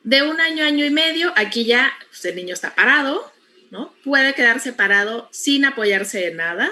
De 0.03 0.21
un 0.21 0.39
año, 0.41 0.65
año 0.65 0.86
y 0.86 0.89
medio, 0.89 1.32
aquí 1.36 1.65
ya 1.65 1.93
pues, 2.10 2.25
el 2.25 2.36
niño 2.36 2.53
está 2.53 2.75
parado, 2.75 3.33
Puede 4.03 4.33
quedar 4.33 4.59
separado 4.59 5.29
sin 5.31 5.65
apoyarse 5.65 6.27
en 6.27 6.38
nada. 6.38 6.71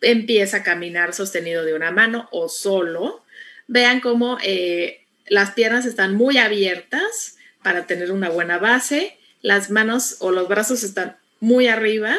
Empieza 0.00 0.58
a 0.58 0.62
caminar 0.62 1.14
sostenido 1.14 1.64
de 1.64 1.74
una 1.74 1.90
mano 1.90 2.28
o 2.32 2.48
solo. 2.48 3.24
Vean 3.66 4.00
cómo 4.00 4.38
eh, 4.42 5.04
las 5.26 5.52
piernas 5.52 5.86
están 5.86 6.14
muy 6.14 6.38
abiertas 6.38 7.38
para 7.62 7.86
tener 7.86 8.12
una 8.12 8.28
buena 8.28 8.58
base. 8.58 9.16
Las 9.42 9.70
manos 9.70 10.16
o 10.20 10.30
los 10.30 10.48
brazos 10.48 10.82
están 10.82 11.16
muy 11.40 11.68
arriba 11.68 12.16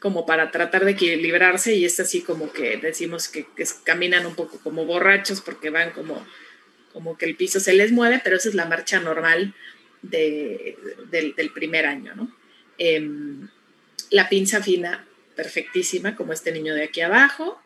como 0.00 0.26
para 0.26 0.50
tratar 0.50 0.84
de 0.84 0.92
equilibrarse 0.92 1.74
y 1.74 1.84
es 1.84 1.98
así 2.00 2.20
como 2.20 2.52
que 2.52 2.76
decimos 2.76 3.28
que, 3.28 3.46
caminan 3.82 4.26
un 4.26 4.34
poco 4.34 4.58
como 4.58 4.84
borrachos 4.84 5.40
porque 5.40 5.70
van 5.70 5.90
como, 5.92 6.24
como 6.92 7.16
que 7.16 7.24
el 7.24 7.34
piso 7.34 7.60
se 7.60 7.72
les 7.72 7.92
mueve, 7.92 8.20
pero 8.22 8.36
esa 8.36 8.50
es 8.50 8.54
la 8.54 8.66
marcha 8.66 9.00
normal 9.00 9.54
del, 10.02 10.76
del 11.10 11.50
primer 11.50 11.86
año, 11.86 12.14
¿no? 12.14 12.30
Em, 12.78 13.48
la 14.10 14.28
pinza 14.28 14.62
fina, 14.62 15.04
perfectísima, 15.34 16.16
como 16.16 16.32
este 16.32 16.52
niño 16.52 16.74
de 16.74 16.84
aquí 16.84 17.00
abajo. 17.00 17.60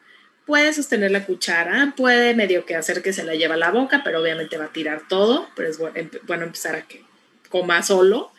Puede 0.46 0.72
sostener 0.72 1.10
la 1.10 1.24
cuchara, 1.24 1.94
puede 1.96 2.34
medio 2.34 2.64
que 2.64 2.74
hacer 2.74 3.02
que 3.02 3.12
se 3.12 3.24
la 3.24 3.34
lleva 3.34 3.54
a 3.54 3.58
la 3.58 3.70
boca, 3.70 4.02
pero 4.04 4.20
obviamente 4.20 4.58
va 4.58 4.66
a 4.66 4.72
tirar 4.72 5.02
todo, 5.08 5.48
pero 5.54 5.68
es 5.68 5.78
bueno, 5.78 6.44
empezar 6.44 6.74
a 6.74 6.82
que 6.82 7.04
coma 7.48 7.82
solo. 7.82 8.32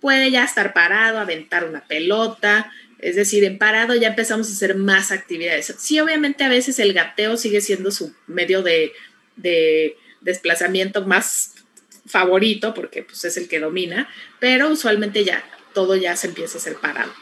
Puede 0.00 0.30
ya 0.30 0.44
estar 0.44 0.74
parado, 0.74 1.18
aventar 1.18 1.64
una 1.64 1.86
pelota, 1.86 2.70
es 2.98 3.16
decir, 3.16 3.44
en 3.44 3.58
parado 3.58 3.94
ya 3.94 4.08
empezamos 4.08 4.48
a 4.48 4.52
hacer 4.52 4.74
más 4.76 5.10
actividades. 5.12 5.74
Sí, 5.78 5.98
obviamente 6.00 6.44
a 6.44 6.48
veces 6.48 6.78
el 6.78 6.92
gateo 6.92 7.36
sigue 7.36 7.60
siendo 7.60 7.90
su 7.90 8.14
medio 8.26 8.62
de, 8.62 8.92
de 9.36 9.96
desplazamiento 10.20 11.06
más 11.06 11.54
favorito, 12.06 12.74
porque 12.74 13.04
pues, 13.04 13.24
es 13.24 13.36
el 13.36 13.48
que 13.48 13.60
domina, 13.60 14.08
pero 14.40 14.68
usualmente 14.68 15.24
ya 15.24 15.44
todo 15.74 15.96
ya 15.96 16.16
se 16.16 16.28
empieza 16.28 16.58
a 16.58 16.60
hacer 16.60 16.76
parado. 16.76 17.12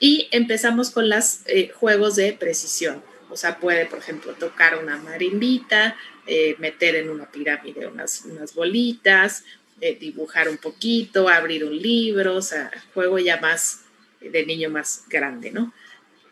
Y 0.00 0.28
empezamos 0.32 0.90
con 0.90 1.08
los 1.08 1.40
eh, 1.46 1.70
juegos 1.74 2.16
de 2.16 2.32
precisión. 2.32 3.02
O 3.30 3.36
sea, 3.36 3.58
puede, 3.58 3.86
por 3.86 3.98
ejemplo, 3.98 4.34
tocar 4.34 4.78
una 4.78 4.96
marimbita, 4.96 5.96
eh, 6.26 6.56
meter 6.58 6.96
en 6.96 7.08
una 7.08 7.30
pirámide 7.30 7.86
unas, 7.86 8.24
unas 8.24 8.54
bolitas, 8.54 9.44
eh, 9.80 9.96
dibujar 9.98 10.48
un 10.48 10.58
poquito, 10.58 11.28
abrir 11.28 11.64
un 11.64 11.76
libro, 11.76 12.36
o 12.36 12.42
sea, 12.42 12.70
juego 12.94 13.18
ya 13.18 13.38
más 13.40 13.80
de 14.20 14.46
niño 14.46 14.70
más 14.70 15.04
grande, 15.08 15.50
¿no? 15.50 15.72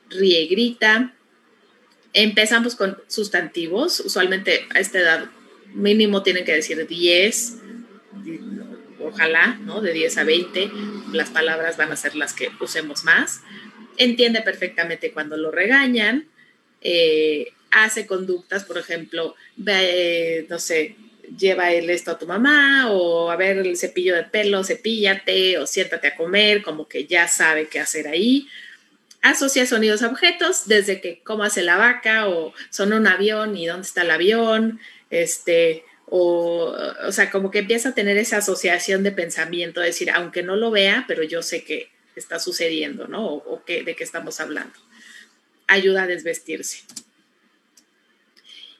Ríe 0.09 0.47
grita. 0.47 1.15
Empezamos 2.13 2.77
con 2.77 2.99
sustantivos, 3.09 4.01
usualmente 4.01 4.67
a 4.75 4.81
esta 4.81 4.99
edad 4.99 5.31
mínimo 5.75 6.23
tienen 6.23 6.45
que 6.45 6.53
decir 6.53 6.87
10, 6.87 7.57
ojalá, 9.03 9.59
¿no? 9.61 9.81
De 9.81 9.93
10 9.93 10.19
a 10.19 10.25
20, 10.25 10.71
las 11.13 11.31
palabras 11.31 11.77
van 11.77 11.93
a 11.93 11.97
ser 11.97 12.15
las 12.15 12.33
que 12.33 12.51
usemos 12.61 13.05
más. 13.05 13.41
Entiende 13.97 14.43
perfectamente 14.43 15.13
cuando 15.13 15.37
lo 15.37 15.51
regañan, 15.51 16.27
eh, 16.81 17.53
hace 17.71 18.07
conductas, 18.07 18.65
por 18.65 18.79
ejemplo, 18.79 19.35
no 19.57 20.59
sé, 20.59 20.97
lleva 21.39 21.73
el 21.73 21.91
esto 21.91 22.13
a 22.13 22.19
tu 22.19 22.27
mamá 22.27 22.91
o 22.91 23.31
a 23.31 23.37
ver 23.37 23.59
el 23.59 23.77
cepillo 23.77 24.15
de 24.17 24.25
pelo, 24.25 24.65
cepíllate 24.65 25.59
o 25.59 25.67
siéntate 25.67 26.09
a 26.09 26.17
comer, 26.17 26.63
como 26.63 26.89
que 26.89 27.07
ya 27.07 27.29
sabe 27.29 27.69
qué 27.69 27.81
hacer 27.81 28.09
ahí. 28.09 28.49
Asocia 29.23 29.67
sonidos 29.67 30.03
a 30.03 30.09
objetos, 30.09 30.67
desde 30.67 31.01
que 31.01 31.21
cómo 31.23 31.45
hace 31.45 31.63
la 31.63 31.77
vaca 31.77 32.29
o 32.29 32.55
son 32.71 32.93
un 32.93 33.07
avión 33.07 33.57
y 33.57 33.67
dónde 33.67 33.87
está 33.87 34.03
el 34.03 34.11
avión, 34.11 34.81
este, 35.11 35.85
o, 36.11 36.77
o 37.07 37.13
sea, 37.13 37.31
como 37.31 37.51
que 37.51 37.61
empieza 37.61 37.91
a 37.91 37.95
tener 37.95 38.17
esa 38.17 38.39
asociación 38.39 39.05
de 39.05 39.13
pensamiento, 39.13 39.81
decir, 39.81 40.11
aunque 40.11 40.43
no 40.43 40.57
lo 40.57 40.73
vea, 40.73 41.05
pero 41.07 41.23
yo 41.23 41.41
sé 41.41 41.63
que 41.63 41.91
está 42.17 42.41
sucediendo, 42.41 43.07
¿no? 43.07 43.27
O, 43.27 43.65
que, 43.65 43.85
de 43.85 43.95
qué 43.95 44.03
estamos 44.03 44.41
hablando. 44.41 44.75
Ayuda 45.69 46.03
a 46.03 46.07
desvestirse. 46.09 46.83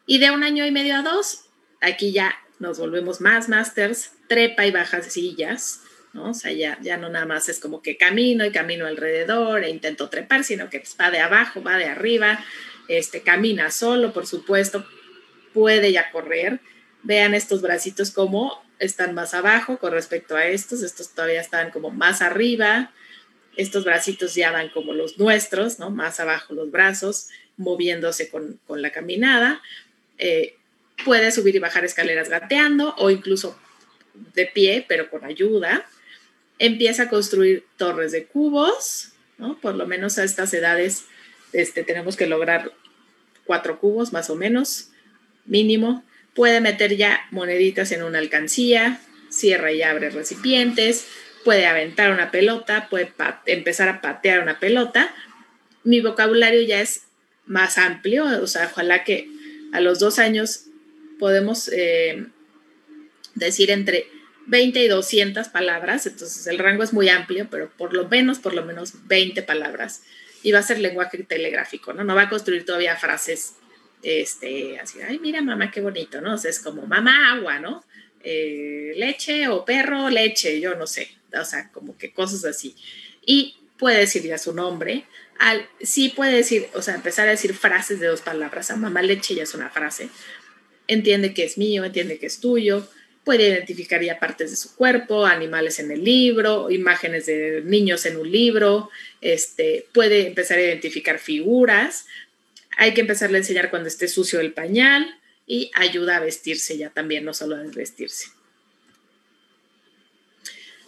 Y 0.07 0.19
de 0.19 0.33
un 0.33 0.43
año 0.43 0.67
y 0.67 0.73
medio 0.73 0.97
a 0.97 1.03
dos, 1.03 1.45
aquí 1.81 2.11
ya 2.11 2.35
nos 2.59 2.81
volvemos 2.81 3.21
más 3.21 3.49
masters, 3.49 4.11
trepa 4.27 4.67
y 4.67 4.73
baja 4.73 5.01
sillas, 5.03 5.83
¿no? 6.13 6.31
O 6.31 6.35
sea, 6.35 6.51
ya, 6.51 6.79
ya 6.83 6.97
no 6.97 7.09
nada 7.11 7.27
más 7.27 7.49
es 7.49 7.61
como 7.61 7.81
que 7.81 7.97
camino 7.97 8.45
y 8.45 8.51
camino 8.51 8.87
alrededor 8.87 9.63
e 9.63 9.71
intento 9.71 10.09
trepar, 10.09 10.43
sino 10.43 10.69
que 10.69 10.81
pues, 10.81 10.97
va 11.01 11.13
de 11.13 11.21
abajo, 11.21 11.63
va 11.63 11.77
de 11.77 11.85
arriba, 11.85 12.45
este, 12.89 13.23
camina 13.23 13.71
solo, 13.71 14.13
por 14.13 14.27
supuesto, 14.27 14.85
puede 15.55 15.93
ya 15.93 16.11
correr, 16.11 16.61
vean 17.03 17.35
estos 17.35 17.63
bracitos 17.63 18.11
como 18.11 18.63
están 18.79 19.15
más 19.15 19.35
abajo 19.35 19.79
con 19.79 19.93
respecto 19.93 20.37
a 20.37 20.47
estos, 20.47 20.83
estos 20.83 21.11
todavía 21.11 21.41
están 21.41 21.71
como 21.71 21.91
más 21.91 22.23
arriba, 22.23 22.93
estos 23.57 23.85
bracitos 23.85 24.35
ya 24.35 24.51
van 24.51 24.71
como 24.71 24.93
los 24.93 25.19
nuestros, 25.19 25.79
¿no? 25.79 25.91
Más 25.91 26.21
abajo 26.21 26.55
los 26.55 26.71
brazos, 26.71 27.29
moviéndose 27.57 28.31
con, 28.31 28.59
la 28.69 28.91
caminada. 28.91 29.61
Eh, 30.19 30.57
puede 31.05 31.31
subir 31.31 31.57
y 31.57 31.59
bajar 31.59 31.85
escaleras 31.85 32.29
gateando 32.29 32.95
o 32.97 33.11
incluso 33.11 33.59
de 34.35 34.47
pie, 34.47 34.85
pero 34.89 35.11
con 35.11 35.25
ayuda. 35.25 35.87
Empieza 36.59 37.05
a 37.05 37.09
construir 37.09 37.67
torres 37.77 38.13
de 38.13 38.27
cubos, 38.27 39.13
¿no? 39.39 39.59
Por 39.61 39.75
lo 39.75 39.87
menos 39.87 40.19
a 40.19 40.25
estas 40.25 40.55
edades 40.55 41.05
este, 41.53 41.85
tenemos 41.85 42.17
que 42.17 42.27
lograr 42.27 42.73
cuatro 43.45 43.79
cubos 43.79 44.13
más 44.13 44.31
o 44.31 44.37
menos, 44.37 44.91
mínimo. 45.45 46.05
Puede 46.41 46.63
meter 46.63 46.97
ya 46.97 47.21
moneditas 47.33 47.93
en 47.93 48.03
una 48.03 48.19
alcancía, 48.19 48.99
cierra 49.29 49.73
y 49.73 49.83
abre 49.83 50.09
recipientes, 50.09 51.07
puede 51.45 51.67
aventar 51.67 52.13
una 52.13 52.31
pelota, 52.31 52.89
puede 52.89 53.13
empezar 53.45 53.91
a 53.91 54.01
patear 54.01 54.41
una 54.41 54.59
pelota. 54.59 55.15
Mi 55.85 56.01
vocabulario 56.01 56.63
ya 56.63 56.81
es 56.81 57.03
más 57.45 57.77
amplio, 57.77 58.25
o 58.25 58.47
sea, 58.47 58.71
ojalá 58.73 59.05
que 59.05 59.29
a 59.75 59.81
los 59.81 59.99
dos 59.99 60.19
años 60.19 60.65
podemos 61.19 61.69
eh, 61.75 62.25
decir 63.35 63.71
entre 63.71 64.07
20 64.47 64.83
y 64.83 64.89
200 64.89 65.49
palabras, 65.49 66.07
entonces 66.07 66.47
el 66.47 66.59
rango 66.59 66.83
es 66.83 66.95
muy 66.95 67.11
amplio, 67.11 67.49
pero 67.51 67.71
por 67.77 67.93
lo 67.93 68.09
menos, 68.09 68.39
por 68.39 68.55
lo 68.55 68.65
menos 68.65 69.07
20 69.09 69.43
palabras. 69.43 70.05
Y 70.43 70.53
va 70.53 70.61
a 70.61 70.63
ser 70.63 70.79
lenguaje 70.79 71.23
telegráfico, 71.23 71.93
¿no? 71.93 72.03
No 72.03 72.15
va 72.15 72.23
a 72.23 72.29
construir 72.31 72.65
todavía 72.65 72.97
frases, 72.97 73.57
este, 74.03 74.79
así, 74.79 75.01
ay, 75.01 75.19
mira 75.19 75.43
mamá, 75.43 75.71
qué 75.71 75.81
bonito, 75.81 76.21
¿no? 76.21 76.35
O 76.35 76.39
sea, 76.39 76.51
es 76.51 76.61
como 76.61 76.87
mamá, 76.87 77.33
agua, 77.33 77.59
¿no? 77.59 77.85
Eh, 78.23 78.93
leche 78.97 79.49
o 79.49 79.65
perro, 79.65 80.11
leche, 80.11 80.61
yo 80.61 80.75
no 80.75 80.87
sé, 80.87 81.11
o 81.39 81.45
sea, 81.45 81.71
como 81.73 81.97
que 81.97 82.13
cosas 82.13 82.45
así. 82.45 82.77
Y 83.25 83.57
puede 83.79 83.99
decir 83.99 84.23
ya 84.23 84.39
su 84.39 84.53
nombre, 84.53 85.05
al, 85.39 85.67
sí 85.81 86.11
puede 86.11 86.37
decir, 86.37 86.69
o 86.75 86.83
sea, 86.83 86.95
empezar 86.95 87.27
a 87.29 87.31
decir 87.31 87.55
frases 87.55 87.99
de 87.99 88.09
dos 88.09 88.21
palabras, 88.21 88.71
a 88.71 88.77
mamá 88.77 89.01
leche 89.03 89.35
ya 89.35 89.45
es 89.45 89.55
una 89.55 89.71
frase, 89.71 90.11
entiende 90.87 91.33
que 91.33 91.45
es 91.45 91.57
mío, 91.57 91.85
entiende 91.85 92.19
que 92.19 92.27
es 92.27 92.41
tuyo, 92.41 92.87
puede 93.25 93.49
identificar 93.49 94.03
ya 94.03 94.19
partes 94.19 94.51
de 94.51 94.57
su 94.57 94.75
cuerpo, 94.77 95.25
animales 95.25 95.79
en 95.79 95.91
el 95.91 96.05
libro, 96.05 96.71
imágenes 96.71 97.27
de 97.27 97.63
niños 97.65 98.05
en 98.07 98.17
un 98.17 98.31
libro, 98.31 98.91
este, 99.21 99.87
puede 99.93 100.27
empezar 100.27 100.59
a 100.59 100.63
identificar 100.63 101.19
figuras, 101.19 102.07
hay 102.81 102.95
que 102.95 103.03
empezarle 103.03 103.37
a 103.37 103.41
enseñar 103.41 103.69
cuando 103.69 103.89
esté 103.89 104.09
sucio 104.09 104.41
el 104.41 104.55
pañal 104.55 105.21
y 105.47 105.71
ayuda 105.75 106.17
a 106.17 106.21
vestirse 106.21 106.79
ya 106.79 106.89
también, 106.89 107.27
no 107.27 107.35
solo 107.35 107.57
a 107.57 107.63
vestirse. 107.63 108.29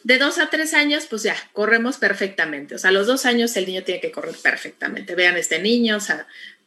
De 0.03 0.17
dos 0.17 0.39
a 0.39 0.49
tres 0.49 0.73
años, 0.73 1.05
pues 1.05 1.23
ya, 1.23 1.37
corremos 1.53 1.99
perfectamente. 1.99 2.77
O 2.77 2.79
sea, 2.79 2.89
a 2.89 2.93
los 2.95 3.07
dos 3.07 3.27
años 3.27 3.55
el 3.59 3.67
niño 3.67 3.83
tiene 3.83 4.01
que 4.01 4.11
correr 4.11 4.35
perfectamente. 4.43 5.15
Vean 5.15 5.37
este 5.37 5.59
niño, 5.59 5.99
o 5.99 6.01
sea, 6.01 6.27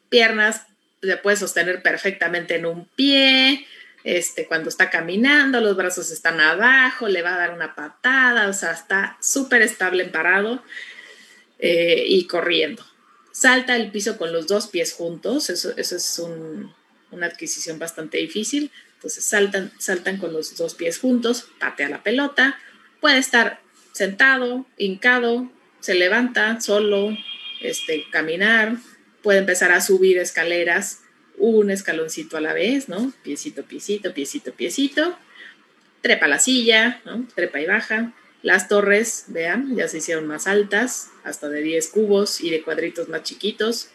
piernas 0.10 0.68
se 1.02 1.18
puede 1.18 1.38
sostener 1.38 1.82
perfectamente 1.82 2.58
en 2.58 2.68
un 2.68 2.86
pie, 2.86 3.66
este, 4.04 4.46
cuando 4.46 4.70
está 4.70 4.92
caminando, 4.92 5.60
los 5.60 5.76
brazos 5.76 6.12
están 6.12 6.40
abajo, 6.40 7.08
le 7.08 7.24
va 7.24 7.34
a 7.34 7.40
dar 7.40 7.54
una 7.56 7.74
patada, 7.74 8.48
o 8.48 8.54
sea, 8.54 8.74
está 8.74 9.18
súper 9.22 9.64
estable 9.64 10.04
en 10.04 10.12
parado 10.12 10.64
eh, 11.58 12.04
y 12.08 12.28
corriendo. 12.28 12.86
Salta 13.36 13.76
el 13.76 13.92
piso 13.92 14.18
con 14.18 14.32
los 14.32 14.48
dos 14.48 14.68
pies 14.68 14.94
juntos, 14.94 15.50
eso, 15.50 15.74
es 15.76 16.22
una 17.12 17.26
adquisición 17.26 17.78
bastante 17.78 18.18
difícil. 18.18 18.72
Entonces 18.94 19.26
saltan, 19.26 19.74
saltan 19.78 20.16
con 20.20 20.32
los 20.32 20.56
dos 20.56 20.74
pies 20.74 21.00
juntos, 21.00 21.50
patea 21.60 21.90
la 21.90 22.02
pelota, 22.02 22.58
puede 23.02 23.18
estar 23.18 23.60
sentado, 23.92 24.66
hincado, 24.78 25.52
se 25.82 25.96
levanta 25.96 26.62
solo, 26.62 27.10
este, 27.60 28.06
caminar, 28.10 28.78
puede 29.22 29.40
empezar 29.40 29.74
a 29.74 29.82
subir 29.82 30.18
escaleras, 30.18 31.02
un 31.38 31.72
escaloncito 31.72 32.38
a 32.38 32.42
la 32.42 32.54
vez, 32.54 32.88
¿no? 32.88 33.12
Piecito, 33.22 33.66
piecito, 33.66 34.14
piecito, 34.14 34.54
piecito. 34.54 35.20
Trepa 36.00 36.30
la 36.30 36.40
silla. 36.40 37.02
Trepa 37.36 37.60
y 37.60 37.66
baja. 37.66 38.14
Las 38.46 38.68
torres, 38.68 39.26
vean, 39.30 39.76
ya 39.76 39.88
se 39.88 39.98
hicieron 39.98 40.28
más 40.28 40.46
altas, 40.46 41.10
hasta 41.24 41.50
de 41.50 41.64
10 41.64 41.88
cubos 41.88 42.42
y 42.42 42.52
de 42.52 42.62
cuadritos 42.62 43.10
más 43.10 43.24
chiquitos. 43.24 43.90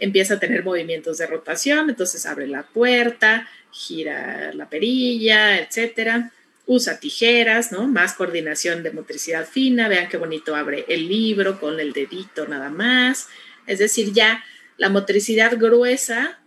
Empieza 0.00 0.34
a 0.34 0.40
tener 0.40 0.64
movimientos 0.64 1.18
de 1.18 1.28
rotación, 1.28 1.88
entonces 1.88 2.26
abre 2.26 2.48
la 2.48 2.64
puerta, 2.64 3.48
gira 3.70 4.52
la 4.54 4.68
perilla, 4.68 5.60
etcétera. 5.60 6.32
Usa 6.66 6.98
tijeras, 6.98 7.70
¿no? 7.70 7.86
Más 7.86 8.14
coordinación 8.14 8.82
de 8.82 8.90
motricidad 8.90 9.46
fina. 9.46 9.86
Vean 9.86 10.08
qué 10.08 10.16
bonito 10.16 10.56
abre 10.56 10.84
el 10.88 11.06
libro 11.06 11.60
con 11.60 11.78
el 11.78 11.92
dedito 11.92 12.48
nada 12.48 12.70
más. 12.70 13.28
Es 13.68 13.78
decir, 13.78 14.12
ya 14.12 14.44
la 14.78 14.88
motricidad 14.88 15.56
gruesa, 15.56 16.40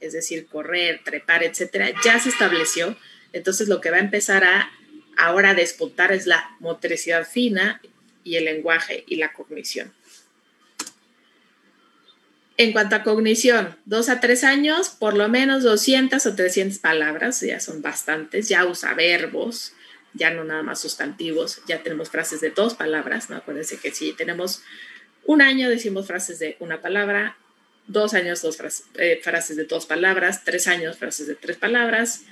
es 0.00 0.12
decir, 0.12 0.46
correr, 0.46 1.00
trepar, 1.04 1.42
etcétera, 1.42 1.90
ya 2.04 2.20
se 2.20 2.28
estableció. 2.28 2.96
Entonces, 3.32 3.66
lo 3.66 3.80
que 3.80 3.90
va 3.90 3.96
a 3.96 4.00
empezar 4.00 4.44
a 4.44 4.70
ahora 5.16 5.54
despuntar 5.54 6.12
es 6.12 6.26
la 6.26 6.56
motricidad 6.60 7.26
fina 7.26 7.80
y 8.22 8.36
el 8.36 8.44
lenguaje 8.46 9.04
y 9.06 9.16
la 9.16 9.32
cognición. 9.32 9.92
En 12.56 12.72
cuanto 12.72 12.94
a 12.94 13.02
cognición, 13.02 13.76
dos 13.84 14.08
a 14.08 14.20
tres 14.20 14.44
años, 14.44 14.88
por 14.88 15.16
lo 15.16 15.28
menos 15.28 15.64
200 15.64 16.24
o 16.24 16.34
300 16.36 16.78
palabras, 16.78 17.40
ya 17.40 17.58
son 17.58 17.82
bastantes, 17.82 18.48
ya 18.48 18.64
usa 18.64 18.94
verbos, 18.94 19.72
ya 20.12 20.30
no 20.30 20.44
nada 20.44 20.62
más 20.62 20.80
sustantivos, 20.80 21.60
ya 21.66 21.82
tenemos 21.82 22.10
frases 22.10 22.40
de 22.40 22.50
dos 22.50 22.74
palabras, 22.74 23.28
¿no? 23.28 23.36
Acuérdense 23.36 23.78
que 23.78 23.90
si 23.92 24.12
tenemos 24.12 24.62
un 25.24 25.42
año 25.42 25.68
decimos 25.68 26.06
frases 26.06 26.38
de 26.38 26.56
una 26.60 26.80
palabra, 26.80 27.36
dos 27.88 28.14
años 28.14 28.40
dos 28.40 28.58
eh, 28.94 29.20
frases, 29.22 29.56
de 29.56 29.64
dos 29.64 29.86
palabras, 29.86 30.44
tres 30.44 30.68
años 30.68 30.96
frases 30.96 31.26
de 31.26 31.34
tres 31.34 31.56
palabras, 31.56 32.22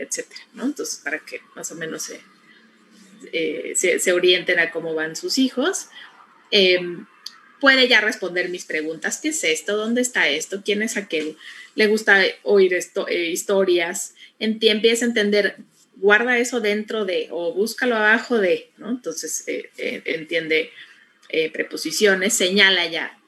etcétera, 0.00 0.40
¿no? 0.54 0.64
Entonces, 0.64 1.00
para 1.02 1.18
que 1.18 1.40
más 1.54 1.70
o 1.70 1.74
menos 1.74 2.10
eh, 3.32 3.72
se, 3.76 3.98
se, 3.98 4.12
orienten 4.12 4.58
a 4.58 4.70
cómo 4.70 4.94
van 4.94 5.16
sus 5.16 5.38
hijos. 5.38 5.88
Em, 6.50 7.06
puede 7.60 7.88
ya 7.88 8.00
responder 8.00 8.48
mis 8.48 8.64
preguntas, 8.64 9.20
¿qué 9.22 9.28
es 9.28 9.44
esto? 9.44 9.76
¿Dónde 9.76 10.00
está 10.00 10.28
esto? 10.28 10.62
¿Quién 10.64 10.82
es 10.82 10.96
aquel? 10.96 11.36
Le 11.74 11.86
gusta 11.86 12.22
oír 12.42 12.74
esto, 12.74 13.06
eh, 13.08 13.26
historias, 13.26 14.14
empieza 14.38 15.04
a 15.04 15.08
entender, 15.08 15.56
guarda 15.96 16.38
eso 16.38 16.60
dentro 16.60 17.04
de 17.04 17.28
o 17.30 17.52
búscalo 17.52 17.96
abajo 17.96 18.38
de, 18.38 18.70
¿no? 18.78 18.90
Entonces 18.90 19.44
entiende 19.76 20.72
preposiciones, 21.52 22.34
señala 22.34 22.86
ya 22.86 23.20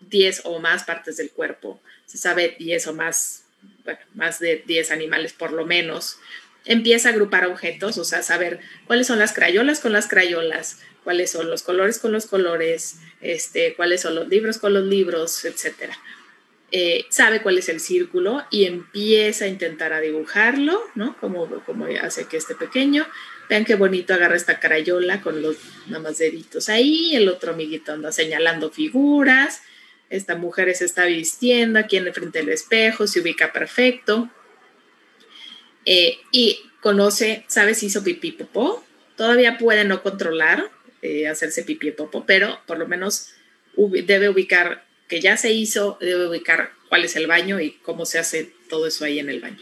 10 0.00 0.42
o 0.44 0.58
más 0.58 0.84
partes 0.84 1.16
del 1.16 1.30
cuerpo, 1.30 1.80
se 2.06 2.18
sabe 2.18 2.56
10 2.58 2.86
o 2.88 2.94
más, 2.94 3.44
bueno, 3.88 4.00
más 4.14 4.38
de 4.38 4.62
10 4.66 4.90
animales 4.90 5.32
por 5.32 5.50
lo 5.50 5.64
menos, 5.64 6.18
empieza 6.66 7.08
a 7.08 7.12
agrupar 7.12 7.46
objetos, 7.46 7.96
o 7.96 8.04
sea, 8.04 8.22
saber 8.22 8.60
cuáles 8.86 9.06
son 9.06 9.18
las 9.18 9.32
crayolas 9.32 9.80
con 9.80 9.92
las 9.92 10.08
crayolas, 10.08 10.80
cuáles 11.04 11.30
son 11.30 11.48
los 11.48 11.62
colores 11.62 11.98
con 11.98 12.12
los 12.12 12.26
colores, 12.26 12.98
este, 13.22 13.74
cuáles 13.76 14.02
son 14.02 14.14
los 14.14 14.28
libros 14.28 14.58
con 14.58 14.74
los 14.74 14.84
libros, 14.84 15.42
etc. 15.46 15.94
Eh, 16.70 17.06
sabe 17.08 17.40
cuál 17.40 17.56
es 17.56 17.70
el 17.70 17.80
círculo 17.80 18.44
y 18.50 18.66
empieza 18.66 19.46
a 19.46 19.48
intentar 19.48 19.94
a 19.94 20.00
dibujarlo, 20.00 20.82
¿no? 20.94 21.16
Como, 21.18 21.48
como 21.64 21.86
hace 22.02 22.26
que 22.26 22.36
esté 22.36 22.54
pequeño. 22.56 23.06
Vean 23.48 23.64
qué 23.64 23.74
bonito 23.74 24.12
agarra 24.12 24.36
esta 24.36 24.60
crayola 24.60 25.22
con 25.22 25.40
los 25.40 25.56
nada 25.86 26.02
más 26.02 26.18
deditos 26.18 26.68
ahí, 26.68 27.16
el 27.16 27.30
otro 27.30 27.52
amiguito 27.52 27.92
anda 27.92 28.12
señalando 28.12 28.70
figuras, 28.70 29.62
esta 30.10 30.36
mujer 30.36 30.74
se 30.74 30.84
está 30.84 31.04
vistiendo 31.04 31.78
aquí 31.78 31.96
en 31.96 32.06
el 32.06 32.14
frente 32.14 32.38
del 32.38 32.48
espejo, 32.48 33.06
se 33.06 33.20
ubica 33.20 33.52
perfecto 33.52 34.30
eh, 35.84 36.18
y 36.32 36.60
conoce, 36.80 37.44
sabe 37.48 37.74
si 37.74 37.86
hizo 37.86 38.04
pipí 38.04 38.32
popó. 38.32 38.84
Todavía 39.16 39.58
puede 39.58 39.84
no 39.84 40.02
controlar 40.02 40.70
eh, 41.02 41.28
hacerse 41.28 41.62
pipí 41.62 41.90
popó, 41.90 42.24
pero 42.26 42.60
por 42.66 42.78
lo 42.78 42.86
menos 42.86 43.34
debe 43.76 44.28
ubicar 44.28 44.86
que 45.08 45.20
ya 45.20 45.36
se 45.36 45.52
hizo, 45.52 45.98
debe 46.00 46.28
ubicar 46.28 46.72
cuál 46.88 47.04
es 47.04 47.16
el 47.16 47.26
baño 47.26 47.60
y 47.60 47.72
cómo 47.82 48.06
se 48.06 48.18
hace 48.18 48.52
todo 48.68 48.86
eso 48.86 49.04
ahí 49.04 49.18
en 49.18 49.30
el 49.30 49.40
baño. 49.40 49.58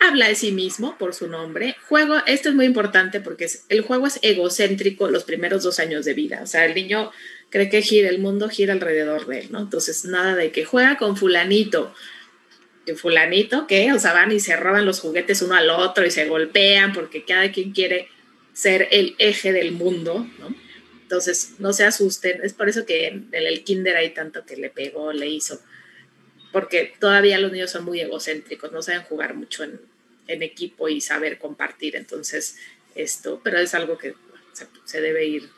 Habla 0.00 0.28
de 0.28 0.34
sí 0.34 0.50
mismo 0.50 0.98
por 0.98 1.14
su 1.14 1.28
nombre. 1.28 1.76
Juego, 1.88 2.16
esto 2.26 2.48
es 2.48 2.54
muy 2.56 2.66
importante 2.66 3.20
porque 3.20 3.46
el 3.68 3.82
juego 3.82 4.08
es 4.08 4.18
egocéntrico 4.22 5.08
los 5.08 5.22
primeros 5.22 5.62
dos 5.62 5.78
años 5.78 6.04
de 6.04 6.14
vida. 6.14 6.40
O 6.42 6.46
sea, 6.46 6.64
el 6.64 6.74
niño 6.74 7.12
cree 7.52 7.68
que 7.68 7.82
gira, 7.82 8.08
el 8.08 8.18
mundo 8.18 8.48
gira 8.48 8.72
alrededor 8.72 9.26
de 9.26 9.40
él, 9.40 9.48
¿no? 9.52 9.60
Entonces, 9.60 10.06
nada 10.06 10.34
de 10.34 10.50
que 10.50 10.64
juega 10.64 10.96
con 10.96 11.16
fulanito. 11.16 11.94
¿Y 12.86 12.92
fulanito 12.92 13.66
qué? 13.68 13.92
O 13.92 13.98
sea, 14.00 14.12
van 14.12 14.32
y 14.32 14.40
se 14.40 14.56
roban 14.56 14.86
los 14.86 15.00
juguetes 15.00 15.42
uno 15.42 15.54
al 15.54 15.70
otro 15.70 16.04
y 16.04 16.10
se 16.10 16.24
golpean 16.24 16.92
porque 16.92 17.24
cada 17.24 17.52
quien 17.52 17.72
quiere 17.72 18.08
ser 18.54 18.88
el 18.90 19.14
eje 19.18 19.52
del 19.52 19.72
mundo, 19.72 20.26
¿no? 20.40 20.54
Entonces, 21.02 21.56
no 21.58 21.74
se 21.74 21.84
asusten. 21.84 22.40
Es 22.42 22.54
por 22.54 22.70
eso 22.70 22.86
que 22.86 23.08
en 23.08 23.28
el 23.30 23.64
kinder 23.64 23.96
hay 23.96 24.14
tanto 24.14 24.46
que 24.46 24.56
le 24.56 24.70
pegó, 24.70 25.12
le 25.12 25.28
hizo. 25.28 25.60
porque 26.52 26.94
todavía 26.98 27.38
los 27.38 27.52
niños 27.52 27.70
son 27.70 27.84
muy 27.84 28.00
egocéntricos, 28.00 28.72
no 28.72 28.82
saben 28.82 29.02
jugar 29.02 29.34
mucho 29.34 29.62
en, 29.62 29.78
equipo 30.26 30.88
y 30.88 31.02
saber 31.02 31.38
compartir. 31.38 31.96
Entonces, 31.96 32.56
esto, 32.94 33.42
pero 33.44 33.58
es 33.58 33.74
algo 33.74 33.98
que 33.98 34.14
se, 34.84 35.00
debe 35.02 35.26
ir, 35.26 35.50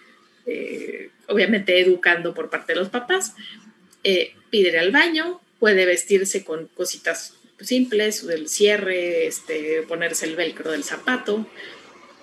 eh, 0.47 1.11
obviamente, 1.29 1.81
educando 1.81 2.35
por 2.35 2.51
parte 2.51 2.75
de 2.75 2.81
los 2.81 2.89
papás. 2.89 3.35
Eh, 4.03 4.35
pide 4.51 4.79
al 4.79 4.91
baño, 4.91 5.41
puede 5.59 5.87
vestirse 5.87 6.45
con 6.45 6.69
cositas 6.69 7.35
simples, 7.61 8.23
el 8.25 8.49
cierre, 8.49 9.27
este, 9.27 9.83
ponerse 9.83 10.27
el 10.27 10.37
velcro 10.37 10.71
del 10.71 10.85
zapato. 10.85 11.47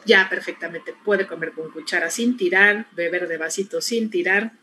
Ya 0.05 0.27
perfectamente 0.29 0.93
puede 1.05 1.27
comer 1.27 1.51
con 1.51 1.71
cuchara 1.71 2.10
sin 2.10 2.38
tirar, 2.38 2.88
beber 2.93 3.27
de 3.27 3.38
vasito 3.38 3.81
sin 3.81 4.10
tirar. 4.10 4.53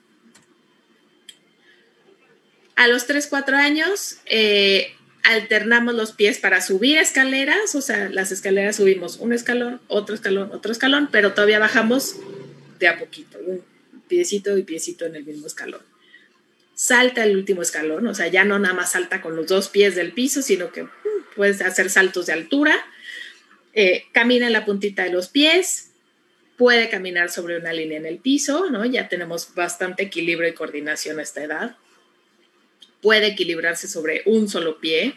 A 2.76 2.86
los 2.86 3.06
3, 3.06 3.26
4 3.26 3.56
años 3.56 4.18
eh, 4.26 4.94
alternamos 5.24 5.94
los 5.94 6.12
pies 6.12 6.38
para 6.38 6.60
subir 6.60 6.98
escaleras, 6.98 7.74
o 7.74 7.80
sea, 7.80 8.08
las 8.08 8.30
escaleras 8.30 8.76
subimos 8.76 9.16
un 9.16 9.32
escalón, 9.32 9.80
otro 9.88 10.14
escalón, 10.14 10.52
otro 10.52 10.70
escalón, 10.70 11.08
pero 11.10 11.34
todavía 11.34 11.58
bajamos 11.58 12.16
de 12.78 12.88
a 12.88 12.98
poquito, 12.98 13.38
un 13.38 13.62
piecito 14.06 14.56
y 14.56 14.62
piecito 14.62 15.04
en 15.06 15.16
el 15.16 15.24
mismo 15.24 15.46
escalón 15.46 15.82
salta 16.78 17.24
el 17.24 17.36
último 17.36 17.60
escalón, 17.60 18.06
o 18.06 18.14
sea, 18.14 18.28
ya 18.28 18.44
no 18.44 18.56
nada 18.60 18.72
más 18.72 18.92
salta 18.92 19.20
con 19.20 19.34
los 19.34 19.48
dos 19.48 19.68
pies 19.68 19.96
del 19.96 20.12
piso, 20.12 20.42
sino 20.42 20.70
que 20.70 20.84
mm, 20.84 20.88
puedes 21.34 21.60
hacer 21.60 21.90
saltos 21.90 22.26
de 22.26 22.34
altura, 22.34 22.72
eh, 23.74 24.04
camina 24.12 24.46
en 24.46 24.52
la 24.52 24.64
puntita 24.64 25.02
de 25.02 25.10
los 25.10 25.28
pies, 25.28 25.90
puede 26.56 26.88
caminar 26.88 27.30
sobre 27.30 27.56
una 27.56 27.72
línea 27.72 27.98
en 27.98 28.06
el 28.06 28.18
piso, 28.18 28.70
¿no? 28.70 28.84
Ya 28.84 29.08
tenemos 29.08 29.56
bastante 29.56 30.04
equilibrio 30.04 30.48
y 30.48 30.54
coordinación 30.54 31.18
a 31.18 31.22
esta 31.22 31.42
edad. 31.42 31.76
Puede 33.02 33.26
equilibrarse 33.26 33.88
sobre 33.88 34.22
un 34.24 34.48
solo 34.48 34.78
pie, 34.78 35.16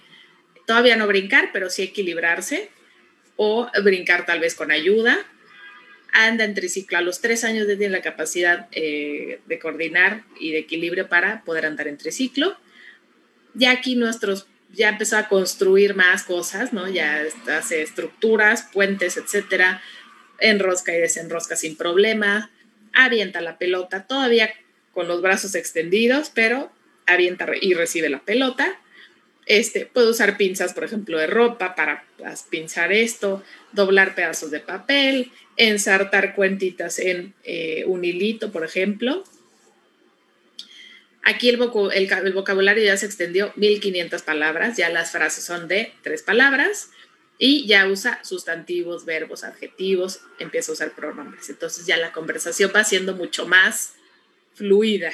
todavía 0.66 0.96
no 0.96 1.06
brincar, 1.06 1.52
pero 1.54 1.70
sí 1.70 1.84
equilibrarse, 1.84 2.72
o 3.36 3.70
brincar 3.84 4.26
tal 4.26 4.40
vez 4.40 4.56
con 4.56 4.72
ayuda 4.72 5.28
anda 6.12 6.44
en 6.44 6.54
triciclo. 6.54 6.98
A 6.98 7.02
los 7.02 7.22
tres 7.22 7.44
años 7.44 7.68
ya 7.68 7.78
tiene 7.78 7.94
la 7.94 8.02
capacidad 8.02 8.68
eh, 8.72 9.40
de 9.46 9.60
coordinar 9.60 10.24
y 10.40 10.52
de 10.52 10.60
equilibrio 10.60 11.08
para 11.08 11.44
poder 11.44 11.66
andar 11.66 11.88
en 11.88 11.98
triciclo. 11.98 12.58
Ya 13.54 13.72
aquí 13.72 13.96
nuestros, 13.96 14.48
ya 14.74 14.90
empezó 14.90 15.18
a 15.18 15.28
construir 15.28 15.96
más 15.96 16.24
cosas, 16.24 16.74
¿no? 16.74 16.90
Ya 16.90 17.24
hace 17.50 17.82
estructuras, 17.82 18.68
puentes, 18.72 19.18
etcétera, 19.18 19.82
enrosca 20.40 20.94
y 20.96 21.00
desenrosca 21.00 21.56
sin 21.56 21.76
problema, 21.76 22.52
avienta 22.94 23.42
la 23.42 23.58
pelota, 23.58 24.08
todavía 24.08 24.54
con 24.94 25.08
los 25.08 25.22
brazos 25.22 25.56
extendidos, 25.56 26.32
pero 26.34 26.72
avienta 27.06 27.48
y 27.62 27.74
recibe 27.74 28.10
la 28.10 28.20
pelota. 28.20 28.78
Este, 29.46 29.86
puede 29.86 30.10
usar 30.10 30.38
pinzas, 30.38 30.74
por 30.74 30.84
ejemplo, 30.84 31.18
de 31.18 31.28
ropa 31.28 31.76
para 31.76 32.06
pinzar 32.50 32.92
esto, 32.92 33.44
doblar 33.72 34.16
pedazos 34.16 34.52
de 34.52 34.60
papel, 34.60 35.32
ensartar 35.62 36.34
cuentitas 36.34 36.98
en 36.98 37.36
eh, 37.44 37.84
un 37.86 38.04
hilito, 38.04 38.52
por 38.52 38.66
ejemplo. 38.66 39.24
Aquí 41.22 41.50
el, 41.50 41.58
vocabulario 42.34 42.84
ya 42.84 42.98
se 42.98 43.06
extendió 43.06 43.54
1500 43.58 44.24
palabras, 44.24 44.76
ya 44.76 44.90
las 44.90 45.12
frases 45.12 45.44
son 45.44 45.68
de 45.68 45.94
tres 46.02 46.24
palabras 46.24 46.90
y 47.38 47.68
ya 47.68 47.88
usa 47.88 48.20
sustantivos, 48.24 49.06
verbos, 49.06 49.44
adjetivos, 49.44 50.22
empieza 50.40 50.72
a 50.72 50.74
usar 50.74 50.96
pronombres. 50.96 51.48
Entonces 51.52 51.86
ya 51.86 51.98
la 51.98 52.12
conversación 52.12 52.72
va 52.76 52.84
siendo 52.84 53.16
mucho 53.16 53.46
más 53.46 53.94
fluida. 54.56 55.12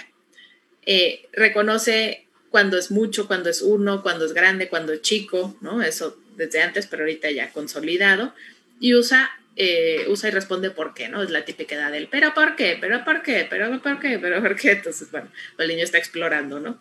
Eh, 0.85 1.27
reconoce 1.33 2.25
cuando 2.51 2.77
es 2.77 2.89
mucho, 2.89 3.27
cuando 3.27 3.49
es 3.49 3.61
uno, 3.61 4.01
cuando 4.01 4.23
es 4.23 4.31
grande, 4.31 4.69
cuando 4.69 4.93
es 4.93 5.01
chico, 5.01 5.57
¿no? 5.59 5.81
Eso 5.83 6.17
desde 6.37 6.61
antes, 6.61 6.87
pero 6.87 7.03
ahorita 7.03 7.29
ya 7.31 7.51
consolidado. 7.51 8.33
Y 8.79 8.95
usa, 8.95 9.29
eh, 9.57 10.05
usa 10.07 10.29
y 10.29 10.31
responde 10.31 10.71
por 10.71 10.93
qué, 10.93 11.09
¿no? 11.09 11.21
Es 11.21 11.29
la 11.29 11.43
típica 11.43 11.75
edad 11.75 11.91
del 11.91 12.07
pero 12.07 12.33
por 12.33 12.55
qué, 12.55 12.77
pero 12.79 13.03
por 13.03 13.21
qué, 13.23 13.45
pero 13.49 13.81
por 13.81 13.99
qué, 13.99 14.19
pero 14.19 14.41
por 14.41 14.55
qué. 14.55 14.71
Entonces, 14.71 15.11
bueno, 15.11 15.29
el 15.57 15.67
niño 15.67 15.83
está 15.83 15.97
explorando, 15.97 16.59
¿no? 16.59 16.79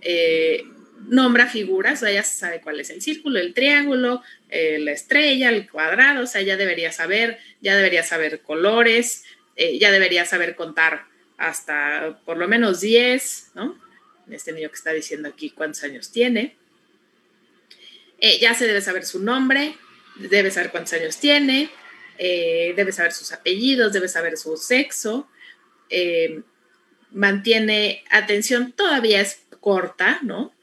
Eh, 0.00 0.64
nombra 1.08 1.46
figuras, 1.48 2.02
o 2.02 2.06
sea, 2.06 2.14
ya 2.14 2.22
sabe 2.22 2.60
cuál 2.60 2.78
es 2.78 2.90
el 2.90 3.02
círculo, 3.02 3.40
el 3.40 3.54
triángulo, 3.54 4.22
eh, 4.50 4.78
la 4.78 4.92
estrella, 4.92 5.48
el 5.48 5.68
cuadrado, 5.68 6.22
o 6.22 6.26
sea, 6.26 6.42
ya 6.42 6.56
debería 6.56 6.92
saber, 6.92 7.38
ya 7.60 7.74
debería 7.74 8.04
saber 8.04 8.40
colores, 8.42 9.24
ya 9.56 9.90
debería 9.90 10.24
saber 10.24 10.56
contar 10.56 11.04
hasta 11.36 12.20
por 12.24 12.36
lo 12.36 12.48
menos 12.48 12.80
10, 12.80 13.52
¿no? 13.54 13.78
este 14.30 14.52
niño 14.52 14.68
que 14.68 14.76
está 14.76 14.92
diciendo 14.92 15.28
aquí 15.28 15.50
cuántos 15.50 15.82
años 15.84 16.10
tiene. 16.10 16.56
Eh, 18.20 18.38
ya 18.40 18.54
se 18.54 18.66
debe 18.66 18.80
saber 18.80 19.04
su 19.04 19.20
nombre, 19.20 19.76
debe 20.16 20.50
saber 20.50 20.70
cuántos 20.70 20.92
años 20.94 21.18
tiene, 21.18 21.70
eh, 22.24 22.74
debe 22.76 22.92
saber 22.92 23.12
sus 23.12 23.32
apellidos, 23.32 23.92
debe 23.92 24.08
saber 24.08 24.36
su 24.36 24.56
sexo, 24.56 25.28
eh, 25.90 26.42
mantiene 27.10 28.04
atención, 28.10 28.72
todavía 28.72 29.20
es 29.20 29.40
corta, 29.60 30.20
¿no? 30.22 30.54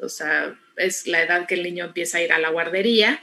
O 0.00 0.08
sea, 0.08 0.58
es 0.76 1.06
la 1.06 1.22
edad 1.22 1.46
que 1.46 1.54
el 1.54 1.62
niño 1.62 1.86
empieza 1.86 2.18
a 2.18 2.22
ir 2.22 2.32
a 2.32 2.38
la 2.38 2.50
guardería 2.50 3.22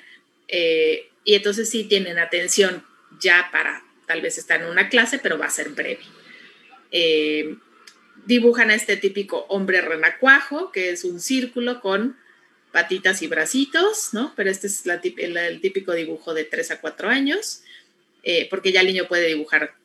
y 1.25 1.35
entonces 1.35 1.69
sí 1.69 1.85
tienen 1.85 2.19
atención 2.19 2.85
ya 3.19 3.49
para 3.51 3.83
tal 4.07 4.21
vez 4.21 4.37
estar 4.37 4.61
en 4.61 4.67
una 4.67 4.89
clase, 4.89 5.19
pero 5.19 5.37
va 5.37 5.45
a 5.45 5.49
ser 5.49 5.69
breve 5.69 5.99
dibujan 8.25 8.69
a 8.69 8.75
este 8.75 8.97
típico 8.97 9.45
hombre 9.49 9.81
renacuajo, 9.81 10.71
que 10.71 10.91
es 10.91 11.03
un 11.03 11.19
círculo 11.19 11.81
con 11.81 12.17
patitas 12.71 13.21
y 13.21 13.27
bracitos, 13.27 14.13
¿no? 14.13 14.33
Pero 14.35 14.49
este 14.49 14.67
es 14.67 14.83
el, 14.85 15.61
típico 15.61 15.93
dibujo 15.93 16.33
de 16.33 16.43
3 16.43 16.71
a 16.71 16.81
4 16.81 17.09
años, 17.09 17.62
eh, 18.23 18.47
porque 18.49 18.71
ya 18.71 18.81
el 18.81 18.87
niño 18.87 19.07
puede 19.07 19.27
dibujar 19.27 19.75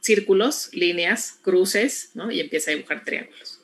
círculos, 0.00 0.70
líneas, 0.72 1.38
cruces, 1.42 2.10
¿no? 2.14 2.30
Y 2.30 2.40
empieza 2.40 2.70
a 2.70 2.74
dibujar 2.74 3.04
triángulos. 3.04 3.60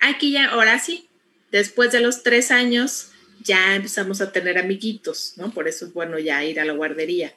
Aquí 0.00 0.32
ya, 0.32 0.50
ahora 0.50 0.78
sí, 0.78 1.08
después 1.50 1.92
de 1.92 2.00
los 2.00 2.22
3 2.22 2.50
años, 2.50 3.12
ya 3.42 3.74
empezamos 3.74 4.20
a 4.20 4.32
tener 4.32 4.58
amiguitos, 4.58 5.34
¿no? 5.36 5.52
Por 5.52 5.68
eso 5.68 5.86
es 5.86 5.92
bueno 5.92 6.18
ya 6.18 6.44
ir 6.44 6.60
a 6.60 6.64
la 6.64 6.72
guardería 6.72 7.34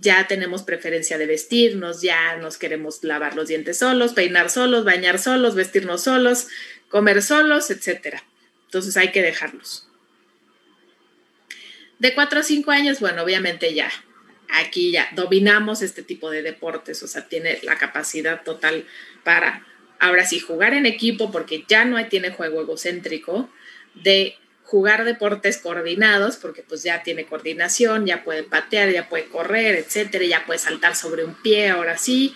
ya 0.00 0.26
tenemos 0.26 0.62
preferencia 0.62 1.18
de 1.18 1.26
vestirnos, 1.26 2.02
ya 2.02 2.36
nos 2.36 2.58
queremos 2.58 3.02
lavar 3.02 3.34
los 3.34 3.48
dientes 3.48 3.78
solos, 3.78 4.12
peinar 4.12 4.50
solos, 4.50 4.84
bañar 4.84 5.18
solos, 5.18 5.54
vestirnos 5.54 6.02
solos, 6.02 6.48
comer 6.88 7.22
solos, 7.22 7.70
etc. 7.70 8.18
Entonces 8.66 8.96
hay 8.96 9.10
que 9.12 9.22
dejarlos. 9.22 9.88
De 11.98 12.14
4 12.14 12.40
a 12.40 12.42
5 12.42 12.70
años, 12.70 13.00
bueno, 13.00 13.22
obviamente 13.22 13.74
ya, 13.74 13.90
aquí 14.48 14.92
ya 14.92 15.08
dominamos 15.14 15.82
este 15.82 16.02
tipo 16.02 16.30
de 16.30 16.42
deportes, 16.42 17.02
o 17.02 17.08
sea, 17.08 17.28
tiene 17.28 17.58
la 17.62 17.76
capacidad 17.76 18.42
total 18.42 18.86
para, 19.24 19.66
ahora 20.00 20.26
sí, 20.26 20.40
jugar 20.40 20.74
en 20.74 20.86
equipo, 20.86 21.30
porque 21.30 21.64
ya 21.68 21.84
no 21.84 22.04
tiene 22.08 22.30
juego 22.30 22.60
egocéntrico, 22.60 23.50
de 23.94 24.36
jugar 24.64 25.04
deportes 25.04 25.58
coordinados, 25.58 26.36
porque 26.36 26.62
pues 26.62 26.82
ya 26.82 27.02
tiene 27.02 27.24
coordinación, 27.24 28.06
ya 28.06 28.22
puede 28.24 28.42
patear, 28.42 28.90
ya 28.90 29.08
puede 29.08 29.26
correr, 29.28 29.76
etcétera, 29.76 30.24
ya 30.26 30.44
puede 30.44 30.58
saltar 30.58 30.94
sobre 30.94 31.24
un 31.24 31.34
pie, 31.34 31.68
ahora 31.70 31.96
sí, 31.96 32.34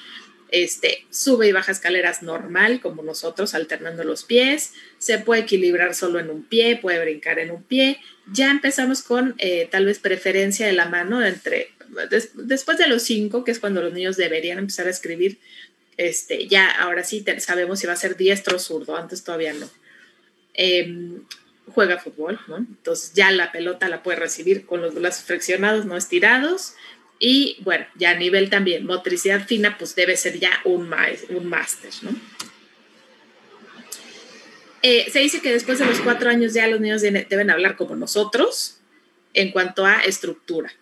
este, 0.53 1.07
sube 1.11 1.49
y 1.49 1.53
baja 1.53 1.73
escaleras 1.73 2.23
normal, 2.23 2.81
como 2.81 3.03
nosotros, 3.03 3.55
alternando 3.55 4.05
los 4.05 4.25
pies, 4.25 4.75
se 4.99 5.19
puede 5.19 5.43
equilibrar 5.43 5.95
solo 5.95 6.21
en 6.21 6.31
un 6.31 6.45
pie, 6.45 6.77
puede 6.77 7.01
brincar 7.01 7.39
en 7.39 7.51
un 7.51 7.63
pie. 7.63 7.99
Ya 8.31 8.51
empezamos 8.51 9.03
con 9.03 9.35
eh, 9.39 9.67
tal 9.71 9.87
vez 9.87 9.99
preferencia 9.99 10.67
de 10.67 10.75
la 10.75 10.87
mano 10.87 11.25
entre, 11.25 11.71
después 12.35 12.79
de 12.79 12.87
los 12.87 13.03
cinco, 13.03 13.45
que 13.45 13.51
es 13.51 13.59
cuando 13.59 13.83
los 13.83 13.93
niños 13.93 14.17
deberían 14.17 14.59
empezar 14.59 14.87
a 14.87 14.91
escribir, 14.91 15.39
este, 15.97 16.49
ya 16.49 16.71
ahora 16.71 17.05
sí 17.05 17.25
sabemos 17.39 17.81
si 17.81 17.87
va 17.87 17.93
a 17.93 17.97
ser 17.97 18.17
diestro 18.17 18.57
o 18.57 18.59
zurdo, 18.59 18.97
antes 18.97 19.25
todavía 19.25 19.53
no. 19.53 19.69
Em, 20.55 21.23
juega 21.67 21.99
fútbol, 21.99 22.41
¿no? 22.49 22.57
Entonces 22.57 23.13
ya 23.15 23.31
la 23.31 23.53
pelota 23.53 23.89
la 23.89 24.03
puede 24.03 24.19
recibir 24.19 24.67
con 24.67 24.81
los 24.83 24.95
brazos 24.95 25.25
flexionados, 25.25 25.85
no 25.85 25.97
estirados. 25.97 26.75
Y 27.19 27.59
bueno, 27.61 27.87
ya 27.95 28.11
a 28.11 28.15
nivel 28.15 28.51
también 28.51 28.85
motricidad 28.85 29.47
fina, 29.47 29.79
pues 29.79 29.95
debe 29.95 30.17
ser 30.17 30.39
ya 30.39 30.51
un, 30.65 30.93
un 31.31 31.47
máster, 31.47 31.93
¿no? 32.03 32.11
Eh, 34.83 35.07
se 35.13 35.21
dice 35.21 35.41
que 35.41 35.53
después 35.53 35.79
de 35.79 35.87
los 35.87 36.01
cuatro 36.01 36.29
años 36.29 36.55
ya 36.55 36.67
los 36.67 36.81
niños 36.81 37.03
deben 37.03 37.51
hablar 37.51 37.77
como 37.77 37.95
nosotros 37.95 38.79
en 39.33 39.53
cuanto 39.53 39.87
a 39.87 40.01
estructura. 40.01 40.73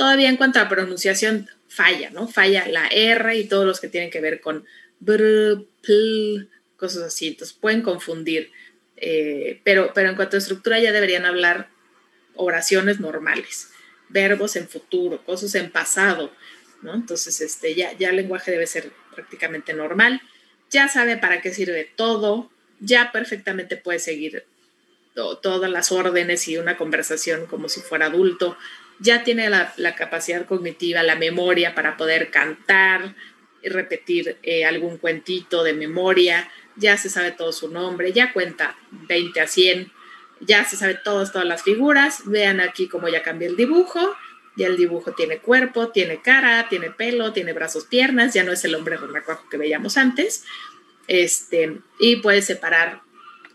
Todavía 0.00 0.30
en 0.30 0.38
cuanto 0.38 0.58
a 0.60 0.66
pronunciación 0.66 1.50
falla, 1.68 2.08
¿no? 2.08 2.26
Falla 2.26 2.66
la 2.68 2.86
R 2.86 3.36
y 3.36 3.46
todos 3.46 3.66
los 3.66 3.80
que 3.80 3.88
tienen 3.88 4.08
que 4.08 4.22
ver 4.22 4.40
con 4.40 4.64
br, 4.98 5.62
pl, 5.82 6.48
cosas 6.78 7.02
así. 7.02 7.28
Entonces 7.28 7.54
pueden 7.54 7.82
confundir. 7.82 8.50
Eh, 8.96 9.60
pero, 9.62 9.92
pero 9.94 10.08
en 10.08 10.16
cuanto 10.16 10.36
a 10.36 10.38
estructura 10.38 10.78
ya 10.78 10.92
deberían 10.92 11.26
hablar 11.26 11.68
oraciones 12.34 12.98
normales, 12.98 13.72
verbos 14.08 14.56
en 14.56 14.70
futuro, 14.70 15.22
cosas 15.22 15.54
en 15.54 15.70
pasado, 15.70 16.32
¿no? 16.80 16.94
Entonces, 16.94 17.38
este, 17.42 17.74
ya, 17.74 17.92
ya 17.98 18.08
el 18.08 18.16
lenguaje 18.16 18.52
debe 18.52 18.66
ser 18.66 18.90
prácticamente 19.14 19.74
normal, 19.74 20.22
ya 20.70 20.88
sabe 20.88 21.18
para 21.18 21.42
qué 21.42 21.52
sirve 21.52 21.92
todo, 21.94 22.50
ya 22.78 23.12
perfectamente 23.12 23.76
puede 23.76 23.98
seguir 23.98 24.46
todas 25.14 25.70
las 25.70 25.92
órdenes 25.92 26.48
y 26.48 26.56
una 26.56 26.78
conversación 26.78 27.44
como 27.44 27.68
si 27.68 27.80
fuera 27.80 28.06
adulto, 28.06 28.56
ya 29.00 29.24
tiene 29.24 29.50
la, 29.50 29.94
capacidad 29.96 30.46
cognitiva, 30.46 31.02
la 31.02 31.16
memoria 31.16 31.74
para 31.74 31.96
poder 31.96 32.30
cantar 32.30 33.16
y 33.62 33.68
repetir 33.68 34.38
eh, 34.42 34.64
algún 34.64 34.98
cuentito 34.98 35.64
de 35.64 35.72
memoria, 35.72 36.50
ya 36.76 36.96
se 36.96 37.10
sabe 37.10 37.32
todo 37.32 37.52
su 37.52 37.68
nombre, 37.68 38.12
ya 38.12 38.32
cuenta 38.32 38.76
20 38.90 39.40
a 39.40 39.46
100, 39.46 39.92
ya 40.40 40.64
se 40.64 40.76
sabe 40.76 40.94
todas, 40.94 41.32
todas 41.32 41.46
las 41.46 41.62
figuras. 41.62 42.22
Vean 42.24 42.60
aquí 42.60 42.88
cómo 42.88 43.08
ya 43.08 43.22
cambió 43.22 43.48
el 43.48 43.56
dibujo. 43.56 44.16
Ya 44.56 44.66
el 44.66 44.76
dibujo 44.76 45.12
tiene 45.12 45.38
cuerpo, 45.38 45.90
tiene 45.90 46.20
cara, 46.22 46.68
tiene 46.68 46.90
pelo, 46.90 47.32
tiene 47.32 47.52
brazos, 47.52 47.84
piernas, 47.84 48.34
ya 48.34 48.42
no 48.42 48.52
es 48.52 48.64
el 48.64 48.74
hombre 48.74 48.96
renacuajo 48.96 49.48
que 49.48 49.56
veíamos 49.56 49.96
antes. 49.96 50.44
Este, 51.06 51.78
y 51.98 52.16
puede 52.16 52.42
separar 52.42 53.02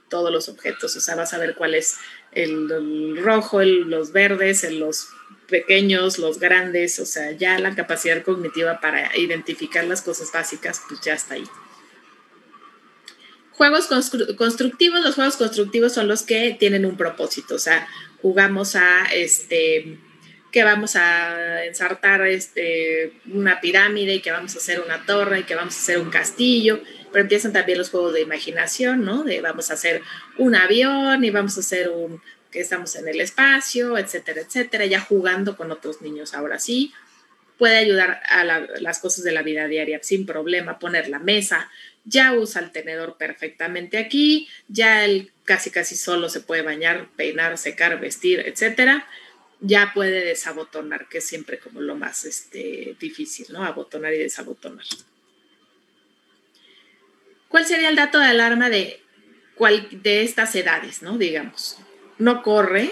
todos 0.09 0.31
los 0.31 0.47
objetos, 0.49 0.95
o 0.95 0.99
sea, 0.99 1.15
vas 1.15 1.33
a 1.33 1.37
ver 1.37 1.55
cuál 1.55 1.75
es 1.75 1.97
el, 2.31 3.17
rojo, 3.21 3.61
los 3.63 4.11
verdes, 4.11 4.69
los 4.71 5.09
pequeños, 5.47 6.17
los 6.17 6.39
grandes, 6.39 6.99
o 6.99 7.05
sea, 7.05 7.31
ya 7.31 7.59
la 7.59 7.75
capacidad 7.75 8.23
cognitiva 8.23 8.79
para 8.81 9.15
identificar 9.17 9.83
las 9.85 10.01
cosas 10.01 10.31
básicas, 10.31 10.81
pues 10.87 11.01
ya 11.01 11.13
está 11.13 11.35
ahí. 11.35 11.45
Juegos 13.51 13.87
constructivos, 14.37 15.01
los 15.01 15.15
juegos 15.15 15.37
constructivos 15.37 15.93
son 15.93 16.07
los 16.07 16.23
que 16.23 16.55
tienen 16.59 16.85
un 16.85 16.97
propósito, 16.97 17.55
o 17.55 17.59
sea, 17.59 17.87
jugamos 18.21 18.75
a 18.75 19.05
este 19.13 19.99
que 20.51 20.63
vamos 20.63 20.95
a 20.95 21.65
ensartar 21.65 22.25
este, 22.27 23.11
una 23.29 23.59
pirámide 23.59 24.15
y 24.15 24.21
que 24.21 24.31
vamos 24.31 24.55
a 24.55 24.59
hacer 24.59 24.79
una 24.79 25.05
torre 25.05 25.41
y 25.41 25.43
que 25.43 25.53
vamos 25.53 25.75
a 25.75 25.79
hacer 25.79 25.99
un 25.99 26.09
castillo, 26.09 26.79
pero 27.11 27.23
empiezan 27.23 27.51
también 27.51 27.77
los 27.77 27.89
juegos 27.89 28.13
de 28.13 28.21
imaginación, 28.21 29.03
¿no? 29.03 29.23
De 29.23 29.41
vamos 29.41 29.69
a 29.69 29.73
hacer 29.73 30.01
un 30.37 30.55
avión 30.55 31.25
y 31.25 31.29
vamos 31.29 31.57
a 31.57 31.59
hacer 31.59 31.89
un 31.89 32.21
que 32.55 32.61
estamos 32.61 32.95
en 32.95 33.07
el 33.09 33.19
espacio, 33.19 33.97
etcétera, 33.97 34.39
etcétera, 34.39 34.85
ya 34.85 35.01
jugando 35.01 35.57
con 35.57 35.71
otros 35.71 36.01
niños 36.01 36.33
ahora 36.33 36.57
sí. 36.57 36.93
Puede 37.57 37.75
ayudar 37.75 38.21
a 38.29 38.45
las 38.45 38.99
cosas 38.99 39.25
de 39.25 39.33
la 39.33 39.41
vida 39.41 39.67
diaria 39.67 39.99
sin 40.01 40.25
problema, 40.25 40.79
poner 40.79 41.09
la 41.09 41.19
mesa, 41.19 41.69
ya 42.05 42.31
usa 42.33 42.61
el 42.61 42.71
tenedor 42.71 43.17
perfectamente 43.17 43.97
aquí, 43.97 44.47
ya 44.69 45.03
él 45.03 45.31
casi 45.43 45.69
casi 45.69 45.97
solo 45.97 46.29
se 46.29 46.39
puede 46.39 46.61
bañar, 46.61 47.09
peinar, 47.17 47.57
secar, 47.57 47.99
vestir, 47.99 48.39
etcétera. 48.45 49.05
Ya 49.59 49.91
puede 49.93 50.23
desabotonar, 50.23 51.09
que 51.09 51.17
es 51.17 51.27
siempre 51.27 51.59
como 51.59 51.81
lo 51.81 51.95
más 51.95 52.23
este, 52.23 52.95
difícil, 52.99 53.47
¿no? 53.49 53.65
Abotonar 53.65 54.13
y 54.13 54.19
desabotonar. 54.19 54.85
¿Cuál 57.49 57.65
sería 57.65 57.89
el 57.89 57.95
dato 57.95 58.19
de 58.19 58.27
alarma 58.27 58.69
de, 58.69 59.01
cual, 59.55 59.87
de 59.91 60.23
estas 60.23 60.55
edades, 60.55 61.01
¿no? 61.01 61.17
Digamos, 61.17 61.79
no 62.17 62.43
corre, 62.43 62.91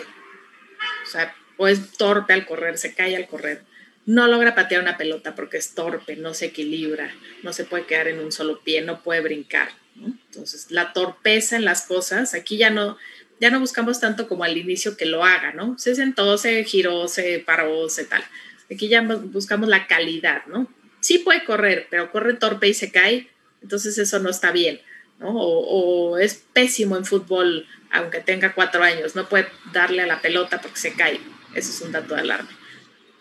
o 1.03 1.09
sea, 1.09 1.35
o 1.57 1.67
es 1.67 1.91
torpe 1.93 2.33
al 2.33 2.45
correr, 2.45 2.77
se 2.77 2.93
cae 2.93 3.15
al 3.15 3.27
correr 3.27 3.63
no 4.05 4.27
logra 4.27 4.55
patear 4.55 4.81
una 4.81 4.97
pelota 4.97 5.35
porque 5.35 5.57
es 5.57 5.73
torpe, 5.75 6.15
no 6.15 6.33
se 6.33 6.45
equilibra, 6.45 7.13
no 7.41 7.53
se 7.53 7.63
puede 7.63 7.85
quedar 7.85 8.07
en 8.07 8.19
un 8.19 8.31
solo 8.31 8.61
pie, 8.61 8.81
no 8.81 9.01
puede 9.01 9.21
brincar. 9.21 9.69
Entonces, 9.95 10.71
la 10.71 10.91
torpeza 10.93 11.55
en 11.55 11.65
las 11.65 11.83
cosas, 11.83 12.33
aquí 12.33 12.57
ya 12.57 12.69
no, 12.69 12.97
ya 13.39 13.49
no 13.49 13.59
buscamos 13.59 13.99
tanto 13.99 14.27
como 14.27 14.43
al 14.43 14.57
inicio 14.57 14.97
que 14.97 15.05
lo 15.05 15.23
haga, 15.23 15.53
¿no? 15.53 15.77
Se 15.77 15.95
sentó, 15.95 16.37
se 16.37 16.63
giró, 16.63 17.07
se 17.07 17.39
paró, 17.39 17.87
se 17.89 18.03
tal. 18.05 18.23
Aquí 18.71 18.87
ya 18.87 19.01
buscamos 19.01 19.69
la 19.69 19.87
calidad, 19.87 20.45
¿no? 20.47 20.67
Sí 20.99 21.19
puede 21.19 21.45
correr, 21.45 21.87
pero 21.89 22.11
corre 22.11 22.33
torpe 22.33 22.67
y 22.67 22.73
se 22.73 22.91
cae, 22.91 23.29
entonces 23.61 23.97
eso 23.97 24.19
no 24.19 24.29
está 24.29 24.51
bien, 24.51 24.81
o 25.21 26.17
es 26.17 26.43
pésimo 26.53 26.97
en 26.97 27.05
fútbol, 27.05 27.67
aunque 27.91 28.19
tenga 28.19 28.53
cuatro 28.53 28.83
años, 28.83 29.15
no 29.15 29.29
puede 29.29 29.47
darle 29.71 30.01
a 30.01 30.07
la 30.07 30.21
pelota 30.21 30.59
porque 30.59 30.79
se 30.79 30.93
cae. 30.93 31.19
Eso 31.53 31.71
es 31.71 31.81
un 31.81 31.91
dato 31.91 32.15
de 32.15 32.21
alarma. 32.21 32.49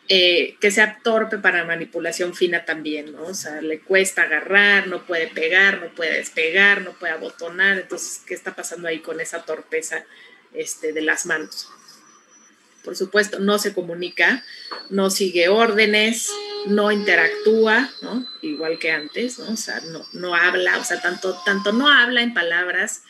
Eh, 0.09 0.57
que 0.61 0.71
sea 0.71 0.99
torpe 1.03 1.39
para 1.39 1.65
manipulación 1.65 2.35
fina 2.35 2.65
también, 2.65 3.13
¿no? 3.13 3.23
O 3.25 3.35
sea, 3.35 3.63
le 3.63 3.81
cuesta 3.81 4.23
agarrar, 4.23 4.89
no 4.89 5.07
puede 5.07 5.29
pegar, 5.29 5.81
no 5.81 5.95
puede 5.95 6.19
despegar, 6.19 6.83
no 6.83 6.93
puede 6.93 7.13
abotonar. 7.13 7.79
Entonces, 7.79 8.21
¿qué 8.27 8.35
está 8.35 8.55
pasando 8.55 8.89
ahí 8.89 8.99
con 8.99 9.21
esa 9.21 9.45
torpeza 9.45 10.05
este, 10.53 10.93
de 10.93 11.03
las 11.03 11.25
manos? 11.25 11.69
Por 12.83 12.97
supuesto, 12.97 13.39
no 13.39 13.59
se 13.59 13.73
comunica, 13.73 14.45
no 14.91 15.09
sigue 15.09 15.49
órdenes, 15.49 16.29
no 16.67 16.93
interactúa, 16.93 17.91
¿no? 18.03 18.27
Igual 18.41 18.79
que 18.79 18.91
antes, 18.91 19.39
¿no? 19.39 19.53
O 19.53 19.57
sea, 19.57 19.81
no, 19.81 20.05
no 20.13 20.35
habla, 20.35 20.79
o 20.79 20.85
sea, 20.85 21.01
tanto, 21.01 21.39
tanto 21.45 21.73
no 21.73 21.89
habla 21.89 22.23
en 22.23 22.35
palabras, 22.35 23.03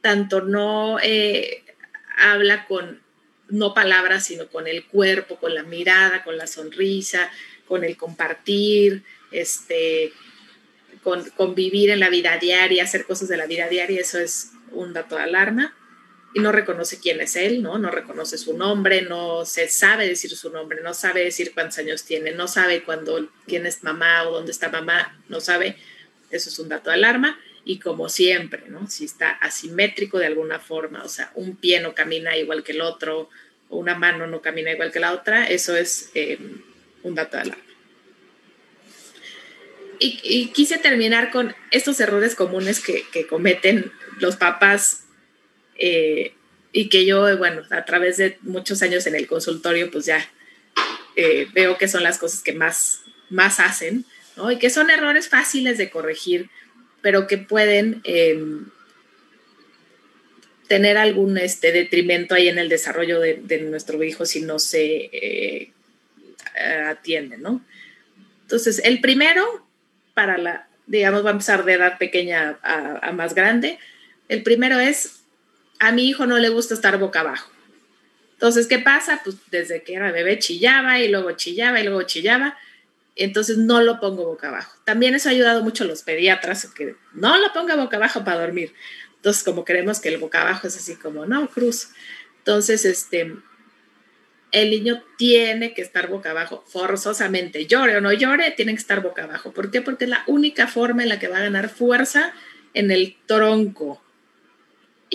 tanto 0.00 0.42
no 0.42 0.98
eh, 1.02 1.64
habla 2.16 2.66
con 2.66 3.02
no 3.48 3.74
palabras, 3.74 4.26
sino 4.26 4.48
con 4.48 4.66
el 4.66 4.84
cuerpo, 4.86 5.36
con 5.36 5.54
la 5.54 5.62
mirada, 5.62 6.24
con 6.24 6.36
la 6.36 6.46
sonrisa, 6.46 7.30
con 7.66 7.84
el 7.84 7.96
compartir, 7.96 9.02
este, 9.30 10.12
con 11.02 11.28
convivir 11.30 11.90
en 11.90 12.00
la 12.00 12.08
vida 12.08 12.38
diaria, 12.38 12.84
hacer 12.84 13.04
cosas 13.04 13.28
de 13.28 13.36
la 13.36 13.46
vida 13.46 13.68
diaria, 13.68 14.00
eso 14.00 14.18
es 14.18 14.52
un 14.72 14.92
dato 14.92 15.16
de 15.16 15.22
alarma. 15.22 15.74
Y 16.34 16.40
no 16.40 16.52
reconoce 16.52 16.98
quién 16.98 17.20
es 17.20 17.36
él, 17.36 17.62
¿no? 17.62 17.78
No 17.78 17.90
reconoce 17.90 18.36
su 18.36 18.56
nombre, 18.58 19.02
no 19.02 19.44
se 19.44 19.68
sabe 19.68 20.08
decir 20.08 20.30
su 20.36 20.50
nombre, 20.50 20.82
no 20.82 20.92
sabe 20.92 21.22
decir 21.24 21.52
cuántos 21.54 21.78
años 21.78 22.04
tiene, 22.04 22.32
no 22.32 22.48
sabe 22.48 22.82
cuándo, 22.82 23.30
quién 23.46 23.66
es 23.66 23.84
mamá 23.84 24.28
o 24.28 24.32
dónde 24.32 24.50
está 24.50 24.68
mamá, 24.68 25.18
no 25.28 25.40
sabe. 25.40 25.76
Eso 26.30 26.48
es 26.48 26.58
un 26.58 26.68
dato 26.68 26.90
de 26.90 26.96
alarma 26.96 27.38
y 27.64 27.78
como 27.78 28.08
siempre, 28.08 28.64
¿no? 28.68 28.88
Si 28.88 29.04
está 29.04 29.30
asimétrico 29.30 30.18
de 30.18 30.26
alguna 30.26 30.58
forma, 30.58 31.02
o 31.04 31.08
sea, 31.08 31.30
un 31.34 31.56
pie 31.56 31.80
no 31.80 31.94
camina 31.94 32.36
igual 32.36 32.62
que 32.62 32.72
el 32.72 32.80
otro, 32.80 33.30
o 33.68 33.78
una 33.78 33.94
mano 33.94 34.26
no 34.26 34.42
camina 34.42 34.72
igual 34.72 34.92
que 34.92 35.00
la 35.00 35.12
otra, 35.12 35.46
eso 35.46 35.76
es 35.76 36.10
eh, 36.14 36.38
un 37.02 37.14
dato 37.14 37.36
de 37.36 37.42
alarma. 37.44 37.64
Y, 40.00 40.48
quise 40.48 40.76
terminar 40.78 41.30
con 41.30 41.54
estos 41.70 41.98
errores 42.00 42.34
comunes 42.34 42.80
que, 42.80 43.26
cometen 43.26 43.90
los 44.18 44.36
papás 44.36 45.03
eh, 45.76 46.32
y 46.72 46.88
que 46.88 47.06
yo, 47.06 47.36
bueno, 47.38 47.62
a 47.70 47.84
través 47.84 48.16
de 48.16 48.38
muchos 48.42 48.82
años 48.82 49.06
en 49.06 49.14
el 49.14 49.26
consultorio, 49.26 49.90
pues 49.90 50.06
ya 50.06 50.28
eh, 51.16 51.46
veo 51.52 51.78
que 51.78 51.88
son 51.88 52.02
las 52.02 52.18
cosas 52.18 52.42
que 52.42 52.52
más, 52.52 53.02
más 53.30 53.60
hacen, 53.60 54.04
¿no? 54.36 54.50
Y 54.50 54.58
que 54.58 54.70
son 54.70 54.90
errores 54.90 55.28
fáciles 55.28 55.78
de 55.78 55.90
corregir 55.90 56.50
pero 57.04 57.26
que 57.26 57.36
pueden 57.36 58.00
em, 58.04 58.64
tener 60.68 60.96
algún 60.96 61.36
este, 61.36 61.70
detrimento 61.70 62.34
ahí 62.34 62.48
en 62.48 62.58
el 62.58 62.70
desarrollo 62.70 63.20
de, 63.20 63.58
nuestro 63.68 64.02
hijo 64.02 64.24
si 64.24 64.40
no 64.40 64.58
se 64.58 65.10
eh, 65.12 65.72
atiende, 66.88 67.36
¿no? 67.36 67.62
Entonces, 68.40 68.80
el 68.84 69.02
primero, 69.02 69.66
para 70.14 70.38
la, 70.38 70.66
digamos, 70.86 71.26
va 71.26 71.28
a 71.28 71.32
empezar 71.32 71.66
de 71.66 71.74
edad 71.74 71.98
pequeña 71.98 72.58
a, 72.62 73.06
a 73.06 73.12
más 73.12 73.34
grande, 73.34 73.78
el 74.30 74.42
primero 74.42 74.80
es, 74.80 75.23
a 75.78 75.92
mi 75.92 76.08
hijo 76.08 76.26
no 76.26 76.38
le 76.38 76.48
gusta 76.48 76.74
estar 76.74 76.98
boca 76.98 77.20
abajo. 77.20 77.50
Entonces, 78.32 78.66
¿qué 78.66 78.78
pasa? 78.78 79.20
Pues 79.24 79.36
desde 79.50 79.82
que 79.82 79.94
era 79.94 80.12
bebé 80.12 80.38
chillaba 80.38 80.98
y 81.00 81.08
luego 81.08 81.32
chillaba 81.32 81.80
y 81.80 81.84
luego 81.84 82.02
chillaba 82.02 82.56
entonces 83.16 83.58
no 83.58 83.80
lo 83.80 84.00
pongo 84.00 84.24
boca 84.24 84.48
abajo. 84.48 84.76
También 84.84 85.14
eso 85.14 85.28
ha 85.28 85.32
ayudado 85.32 85.62
mucho 85.62 85.84
a 85.84 85.86
los 85.86 86.02
pediatras, 86.02 86.66
que 86.66 86.96
no 87.12 87.38
lo 87.38 87.52
ponga 87.52 87.76
boca 87.76 87.96
abajo 87.96 88.24
para 88.24 88.40
dormir. 88.40 88.74
Entonces, 89.16 89.44
como 89.44 89.64
creemos 89.64 90.00
que 90.00 90.08
el 90.08 90.18
boca 90.18 90.42
abajo 90.42 90.66
es 90.66 90.76
así 90.76 90.96
como, 90.96 91.24
no, 91.24 91.48
cruz. 91.48 91.90
Entonces, 92.38 92.84
este, 92.84 93.34
el 94.50 94.70
niño 94.70 95.02
tiene 95.16 95.74
que 95.74 95.82
estar 95.82 96.08
boca 96.08 96.30
abajo, 96.32 96.64
forzosamente, 96.66 97.66
llore 97.66 97.96
o 97.96 98.00
no 98.00 98.12
llore, 98.12 98.50
tiene 98.50 98.72
que 98.72 98.80
estar 98.80 99.00
boca 99.00 99.24
abajo. 99.24 99.52
¿Por 99.52 99.70
qué? 99.70 99.80
Porque 99.80 100.04
es 100.04 100.10
la 100.10 100.24
única 100.26 100.66
forma 100.66 101.02
en 101.02 101.08
la 101.08 101.18
que 101.18 101.28
va 101.28 101.38
a 101.38 101.42
ganar 101.42 101.68
fuerza 101.68 102.32
en 102.74 102.90
el 102.90 103.16
tronco 103.26 104.02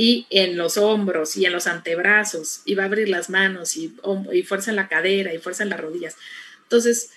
y 0.01 0.27
en 0.29 0.55
los 0.55 0.77
hombros 0.77 1.35
y 1.35 1.45
en 1.45 1.51
los 1.51 1.67
antebrazos 1.67 2.61
y 2.63 2.73
va 2.73 2.83
a 2.83 2.85
abrir 2.85 3.09
las 3.09 3.29
manos 3.29 3.75
y, 3.75 3.93
y 4.31 4.43
fuerza 4.43 4.69
en 4.69 4.77
la 4.77 4.87
cadera 4.87 5.33
y 5.33 5.39
fuerza 5.39 5.63
en 5.63 5.69
las 5.69 5.81
rodillas. 5.81 6.15
Entonces, 6.63 7.09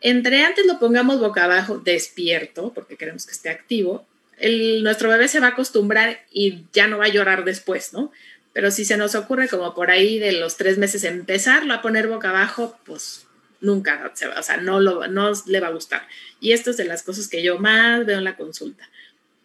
entre 0.00 0.44
antes 0.44 0.64
lo 0.64 0.78
pongamos 0.78 1.18
boca 1.18 1.42
abajo, 1.42 1.78
despierto, 1.78 2.72
porque 2.72 2.96
queremos 2.96 3.26
que 3.26 3.32
esté 3.32 3.50
activo, 3.50 4.06
el, 4.38 4.84
nuestro 4.84 5.08
bebé 5.08 5.26
se 5.26 5.40
va 5.40 5.48
a 5.48 5.50
acostumbrar 5.50 6.24
y 6.30 6.66
ya 6.72 6.86
no 6.86 6.98
va 6.98 7.06
a 7.06 7.08
llorar 7.08 7.44
después, 7.44 7.92
¿no? 7.92 8.12
Pero 8.52 8.70
si 8.70 8.84
se 8.84 8.96
nos 8.96 9.16
ocurre 9.16 9.48
como 9.48 9.74
por 9.74 9.90
ahí 9.90 10.20
de 10.20 10.30
los 10.30 10.56
tres 10.56 10.78
meses 10.78 11.02
empezarlo 11.02 11.74
a 11.74 11.82
poner 11.82 12.06
boca 12.06 12.30
abajo, 12.30 12.78
pues 12.86 13.26
nunca, 13.60 14.12
o 14.38 14.42
sea, 14.44 14.56
no, 14.58 14.78
lo, 14.78 15.08
no 15.08 15.32
le 15.46 15.58
va 15.58 15.66
a 15.66 15.72
gustar. 15.72 16.06
Y 16.38 16.52
esto 16.52 16.70
es 16.70 16.76
de 16.76 16.84
las 16.84 17.02
cosas 17.02 17.26
que 17.26 17.42
yo 17.42 17.58
más 17.58 18.06
veo 18.06 18.18
en 18.18 18.24
la 18.24 18.36
consulta. 18.36 18.88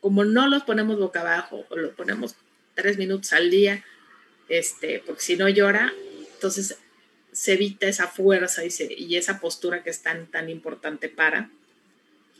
Como 0.01 0.23
no 0.23 0.47
los 0.47 0.61
ponemos 0.61 0.99
boca 0.99 1.21
abajo 1.21 1.65
o 1.69 1.75
lo 1.77 1.91
ponemos 1.95 2.35
tres 2.75 2.97
minutos 2.97 3.33
al 3.33 3.49
día, 3.49 3.83
este, 4.49 5.01
porque 5.05 5.21
si 5.21 5.37
no 5.37 5.49
llora, 5.49 5.93
entonces 6.33 6.77
se 7.31 7.53
evita 7.53 7.87
esa 7.87 8.07
fuerza 8.07 8.61
y, 8.63 9.17
esa 9.17 9.39
postura 9.39 9.83
que 9.83 9.89
es 9.89 10.01
tan, 10.01 10.27
tan 10.27 10.49
importante 10.49 11.09
para. 11.09 11.49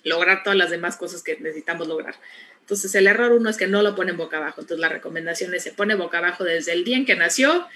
lograr 0.04 0.44
todas 0.44 0.58
las 0.58 0.70
demás 0.70 0.98
cosas 0.98 1.24
que 1.24 1.36
necesitamos 1.40 1.88
lograr. 1.88 2.16
Entonces, 2.62 2.94
el 2.96 3.08
error 3.08 3.32
uno 3.32 3.50
es 3.50 3.58
que 3.58 3.68
no 3.68 3.82
lo 3.82 3.96
ponen 3.96 4.18
boca 4.18 4.38
abajo. 4.38 4.62
Entonces, 4.62 4.80
la 4.80 4.90
recomendación 4.90 5.54
es 5.54 5.64
se 5.64 5.72
pone 5.72 5.96
boca 5.96 6.20
abajo 6.20 6.44
desde 6.44 6.74
el 6.74 6.84
día 6.84 6.98
en 6.98 7.06
que 7.06 7.16
nació, 7.16 7.68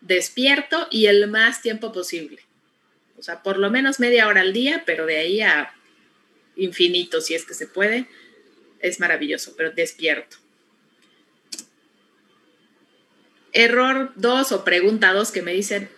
despierto 0.00 0.88
y 0.90 1.06
el 1.06 1.28
más 1.28 1.62
tiempo 1.62 1.92
posible. 1.92 2.40
O 3.18 3.22
sea, 3.22 3.42
por 3.42 3.58
lo 3.58 3.70
menos 3.70 4.00
media 4.00 4.26
hora 4.26 4.40
al 4.40 4.52
día, 4.52 4.82
pero 4.86 5.06
de 5.06 5.18
ahí 5.18 5.40
a 5.40 5.72
infinito, 6.56 7.20
si 7.20 7.34
es 7.34 7.44
que 7.44 7.54
se 7.54 7.66
puede, 7.66 8.06
es 8.80 9.00
maravilloso, 9.00 9.54
pero 9.56 9.70
despierto. 9.70 10.36
Error 13.56 14.12
2 14.16 14.52
o 14.52 14.64
pregunta 14.64 15.14
2 15.14 15.32
que 15.32 15.40
me 15.40 15.54
dicen, 15.54 15.88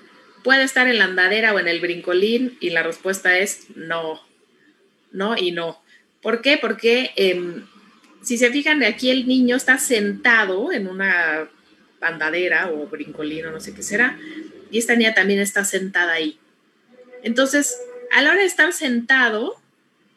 ¿puede 0.44 0.62
estar 0.62 0.86
en 0.86 0.98
la 0.98 1.06
andadera 1.06 1.52
o 1.52 1.59
en 1.59 1.66
el 1.66 1.80
brincolín? 1.80 2.56
Y 2.61 2.70
la 2.70 2.84
respuesta 2.84 3.36
es 3.36 3.66
no, 3.74 4.22
no 5.11 5.36
y 5.36 5.50
no. 5.50 5.82
¿Por 6.22 6.40
qué? 6.40 6.56
Porque 6.56 7.11
em, 7.16 7.66
si 8.22 8.38
se 8.38 8.50
fijan, 8.52 8.78
de 8.78 8.86
aquí 8.86 9.11
el 9.11 9.26
niño 9.26 9.56
está 9.56 9.76
sentado 9.78 10.70
en 10.70 10.86
una 10.86 11.50
andadera 12.00 12.70
o 12.70 12.86
brincolín 12.86 13.46
o 13.46 13.50
no 13.50 13.59
sé 13.59 13.74
qué 13.74 13.82
será, 13.82 14.16
y 14.70 14.78
esta 14.78 14.94
niña 14.94 15.14
también 15.14 15.40
está 15.40 15.64
sentada 15.64 16.12
ahí. 16.12 16.38
Entonces, 17.24 17.76
a 18.12 18.22
la 18.22 18.30
hora 18.30 18.40
de 18.40 18.46
estar 18.46 18.72
sentado, 18.72 19.56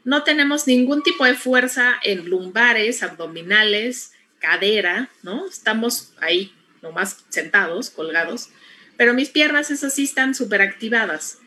no 0.03 0.23
tenemos 0.23 0.67
ningún 0.67 1.01
tipo 1.01 1.25
de 1.25 1.33
fuerza 1.33 1.95
en 2.03 2.29
lumbares, 2.29 3.01
abdominales, 3.01 4.11
cadera, 4.37 5.09
¿no? 5.23 5.47
Estamos 5.47 6.13
ahí 6.19 6.53
nomás 6.81 7.17
sentados, 7.29 7.89
colgados, 7.89 8.49
pero 8.97 9.13
mis 9.13 9.29
piernas 9.29 9.71
esas 9.71 9.93
sí 9.93 10.03
están 10.03 10.35
súper 10.35 10.61
activadas. 10.61 11.39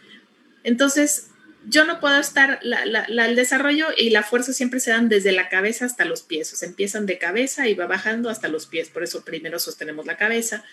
Entonces, 0.62 1.28
yo 1.66 1.84
no 1.84 2.00
puedo 2.00 2.18
estar, 2.18 2.60
el 2.62 3.36
desarrollo 3.36 3.88
y 3.96 4.10
la 4.10 4.22
fuerza 4.22 4.52
siempre 4.52 4.80
se 4.80 4.90
dan 4.90 5.08
desde 5.08 5.32
la 5.32 5.48
cabeza 5.48 5.86
hasta 5.86 6.04
los 6.04 6.22
pies, 6.22 6.52
o 6.52 6.56
sea, 6.56 6.68
empiezan 6.68 7.06
de 7.06 7.18
cabeza 7.18 7.68
y 7.68 7.74
va 7.74 7.86
bajando 7.86 8.28
hasta 8.28 8.48
los 8.48 8.66
pies, 8.66 8.88
por 8.88 9.02
eso 9.02 9.24
primero 9.24 9.58
sostenemos 9.58 10.06
la 10.06 10.16
cabeza, 10.16 10.64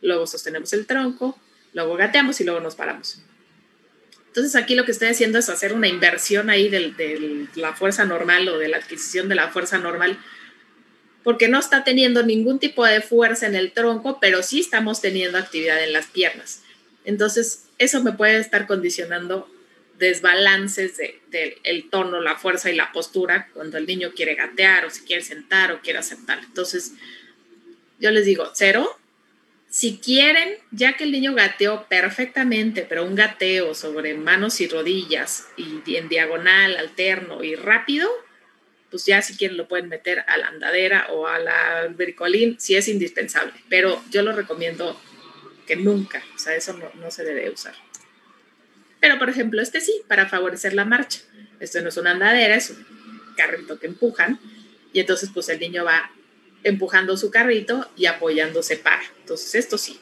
luego 0.00 0.26
sostenemos 0.26 0.72
el 0.72 0.86
tronco, 0.86 1.38
luego 1.74 1.96
gateamos 1.96 2.40
y 2.40 2.44
luego 2.44 2.60
nos 2.60 2.74
paramos. 2.74 3.22
Entonces 4.28 4.56
aquí 4.56 4.74
lo 4.74 4.84
que 4.84 4.92
estoy 4.92 5.08
haciendo 5.08 5.38
es 5.38 5.48
hacer 5.48 5.74
una 5.74 5.88
inversión 5.88 6.48
ahí 6.48 6.70
de 6.70 7.46
la 7.54 7.74
fuerza 7.74 8.04
normal 8.04 8.48
o 8.48 8.58
de 8.58 8.68
la 8.68 8.78
adquisición 8.78 9.28
de 9.28 9.34
la 9.34 9.48
fuerza 9.48 9.78
normal 9.78 10.18
porque 11.22 11.48
no 11.48 11.58
está 11.58 11.84
teniendo 11.84 12.22
ningún 12.22 12.58
tipo 12.58 12.84
de 12.84 13.00
fuerza 13.00 13.46
en 13.46 13.54
el 13.54 13.72
tronco, 13.72 14.18
pero 14.20 14.42
sí 14.42 14.60
estamos 14.60 15.00
teniendo 15.00 15.38
actividad 15.38 15.82
en 15.82 15.92
las 15.92 16.06
piernas. 16.06 16.62
Entonces, 17.04 17.66
eso 17.78 18.02
me 18.02 18.12
puede 18.12 18.38
estar 18.38 18.66
condicionando 18.66 19.48
desbalances 19.98 20.96
del 20.96 21.14
de, 21.30 21.58
el 21.62 21.88
tono, 21.88 22.20
la 22.20 22.36
fuerza 22.36 22.70
y 22.70 22.74
la 22.74 22.92
postura 22.92 23.48
cuando 23.54 23.78
el 23.78 23.86
niño 23.86 24.12
quiere 24.14 24.34
gatear 24.34 24.84
o 24.84 24.90
se 24.90 25.04
quiere 25.04 25.22
sentar 25.22 25.70
o 25.72 25.80
quiere 25.80 26.00
aceptar. 26.00 26.40
Entonces, 26.44 26.92
yo 28.00 28.10
les 28.10 28.26
digo, 28.26 28.50
cero. 28.54 28.98
Si 29.68 29.98
quieren, 29.98 30.58
ya 30.70 30.98
que 30.98 31.04
el 31.04 31.12
niño 31.12 31.34
gateó 31.34 31.86
perfectamente, 31.88 32.84
pero 32.86 33.06
un 33.06 33.14
gateo 33.14 33.74
sobre 33.74 34.12
manos 34.12 34.60
y 34.60 34.68
rodillas 34.68 35.46
y 35.56 35.96
en 35.96 36.10
diagonal, 36.10 36.76
alterno 36.76 37.42
y 37.42 37.54
rápido, 37.54 38.10
pues 38.92 39.06
ya 39.06 39.22
si 39.22 39.38
quieren 39.38 39.56
lo 39.56 39.66
pueden 39.66 39.88
meter 39.88 40.22
a 40.28 40.36
la 40.36 40.48
andadera 40.48 41.06
o 41.10 41.26
a 41.26 41.38
la 41.38 41.88
bricolín 41.88 42.60
si 42.60 42.76
es 42.76 42.88
indispensable, 42.88 43.54
pero 43.70 44.04
yo 44.10 44.22
lo 44.22 44.32
recomiendo 44.32 45.00
que 45.66 45.76
nunca, 45.76 46.22
o 46.34 46.38
sea, 46.38 46.54
eso 46.54 46.78
no, 46.94 47.10
se 47.10 47.24
debe 47.24 47.48
usar. 47.48 47.74
Pero 49.00 49.18
por 49.18 49.30
ejemplo, 49.30 49.62
este 49.62 49.80
sí, 49.80 50.02
para 50.06 50.28
favorecer 50.28 50.74
la 50.74 50.84
marcha. 50.84 51.20
Esto 51.58 51.80
no 51.80 51.88
es 51.88 51.96
una 51.96 52.10
andadera, 52.10 52.54
es 52.54 52.68
un 52.68 52.84
carrito 53.34 53.78
que 53.78 53.86
empujan 53.86 54.38
y 54.92 55.00
entonces 55.00 55.30
pues 55.32 55.48
el 55.48 55.58
niño 55.58 55.84
va 55.84 56.12
empujando 56.62 57.16
su 57.16 57.30
carrito 57.30 57.90
y 57.96 58.04
apoyándose 58.04 58.76
para. 58.76 59.02
Entonces 59.20 59.54
esto 59.54 59.78
sí. 59.78 60.00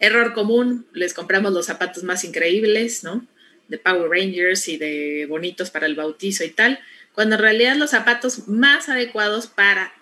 Error 0.00 0.34
común, 0.34 0.88
les 0.92 1.14
compramos 1.14 1.52
los 1.52 1.66
zapatos 1.66 2.02
más 2.02 2.24
increíbles, 2.24 3.04
¿no? 3.04 3.24
De 3.68 3.78
Power 3.78 4.10
Rangers 4.10 4.68
y 4.68 4.76
de 4.76 5.26
bonitos 5.28 5.70
para 5.70 5.86
el 5.86 5.94
bautizo 5.94 6.44
y 6.44 6.50
tal, 6.50 6.80
cuando 7.14 7.36
en 7.36 7.42
realidad 7.42 7.76
los 7.76 7.90
zapatos 7.90 8.48
más 8.48 8.88
adecuados 8.88 9.46
para 9.46 9.92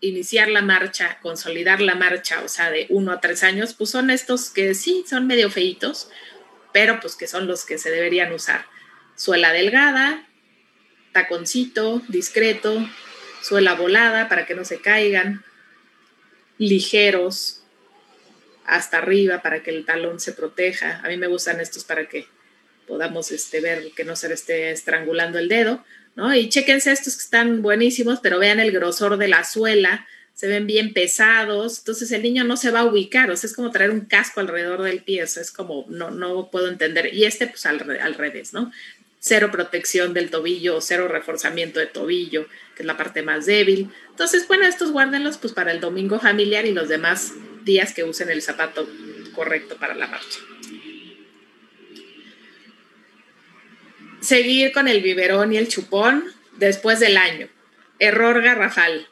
iniciar 0.00 0.48
la 0.48 0.62
marcha, 0.62 1.18
consolidar 1.22 1.80
la 1.80 1.94
marcha, 1.94 2.42
o 2.42 2.48
sea, 2.48 2.70
de 2.70 2.86
uno 2.88 3.12
a 3.12 3.20
tres 3.20 3.42
años, 3.42 3.74
pues 3.74 3.90
son 3.90 4.10
estos 4.10 4.50
que 4.50 4.74
sí 4.74 5.04
son 5.08 5.26
medio 5.26 5.50
feitos, 5.50 6.10
pero 6.72 6.98
pues 7.00 7.14
que 7.14 7.28
son 7.28 7.46
los 7.46 7.64
que 7.64 7.78
se 7.78 7.90
deberían 7.90 8.32
usar. 8.32 8.66
Suela 9.14 9.52
delgada, 9.52 10.26
taconcito, 11.12 12.02
discreto, 12.08 12.88
suela 13.42 13.74
volada 13.74 14.28
para 14.28 14.46
que 14.46 14.54
no 14.54 14.64
se 14.64 14.80
caigan, 14.80 15.44
ligeros 16.58 17.62
hasta 18.64 18.98
arriba 18.98 19.42
para 19.42 19.62
que 19.62 19.70
el 19.70 19.84
talón 19.84 20.20
se 20.20 20.32
proteja. 20.32 21.00
A 21.04 21.08
mí 21.08 21.16
me 21.16 21.26
gustan 21.26 21.60
estos 21.60 21.84
para 21.84 22.08
que 22.08 22.26
podamos 22.86 23.30
este, 23.32 23.60
ver 23.60 23.90
que 23.96 24.04
no 24.04 24.16
se 24.16 24.28
le 24.28 24.34
esté 24.34 24.70
estrangulando 24.70 25.38
el 25.38 25.48
dedo, 25.48 25.84
¿no? 26.14 26.34
Y 26.34 26.48
chéquense 26.48 26.92
estos 26.92 27.16
que 27.16 27.22
están 27.22 27.62
buenísimos, 27.62 28.20
pero 28.20 28.38
vean 28.38 28.60
el 28.60 28.72
grosor 28.72 29.16
de 29.16 29.28
la 29.28 29.44
suela, 29.44 30.06
se 30.34 30.48
ven 30.48 30.66
bien 30.66 30.92
pesados, 30.92 31.78
entonces 31.78 32.10
el 32.12 32.22
niño 32.22 32.44
no 32.44 32.56
se 32.56 32.70
va 32.70 32.80
a 32.80 32.84
ubicar, 32.84 33.30
o 33.30 33.36
sea, 33.36 33.48
es 33.48 33.54
como 33.54 33.70
traer 33.70 33.90
un 33.90 34.02
casco 34.02 34.40
alrededor 34.40 34.82
del 34.82 35.02
pie, 35.02 35.22
o 35.22 35.26
sea, 35.26 35.42
es 35.42 35.50
como, 35.50 35.86
no, 35.88 36.10
no 36.10 36.50
puedo 36.50 36.68
entender, 36.68 37.14
y 37.14 37.24
este 37.24 37.46
pues 37.46 37.66
al, 37.66 37.98
al 38.00 38.14
revés, 38.14 38.52
¿no? 38.52 38.72
Cero 39.20 39.50
protección 39.52 40.14
del 40.14 40.30
tobillo, 40.30 40.80
cero 40.80 41.06
reforzamiento 41.06 41.78
de 41.78 41.86
tobillo, 41.86 42.48
que 42.74 42.82
es 42.82 42.86
la 42.86 42.96
parte 42.96 43.22
más 43.22 43.46
débil. 43.46 43.88
Entonces, 44.10 44.48
bueno, 44.48 44.66
estos 44.66 44.90
guárdenlos 44.90 45.38
pues 45.38 45.52
para 45.52 45.70
el 45.70 45.78
domingo 45.78 46.18
familiar 46.18 46.66
y 46.66 46.72
los 46.72 46.88
demás 46.88 47.32
días 47.64 47.94
que 47.94 48.02
usen 48.02 48.30
el 48.30 48.42
zapato 48.42 48.88
correcto 49.32 49.76
para 49.76 49.94
la 49.94 50.08
marcha. 50.08 50.40
Seguir 54.22 54.72
con 54.72 54.88
el 54.88 55.02
biberón 55.02 55.52
y 55.52 55.58
el 55.58 55.68
chupón 55.68 56.24
después 56.56 57.00
del 57.00 57.16
año. 57.16 57.48
Error 57.98 58.40
garrafal. 58.40 59.08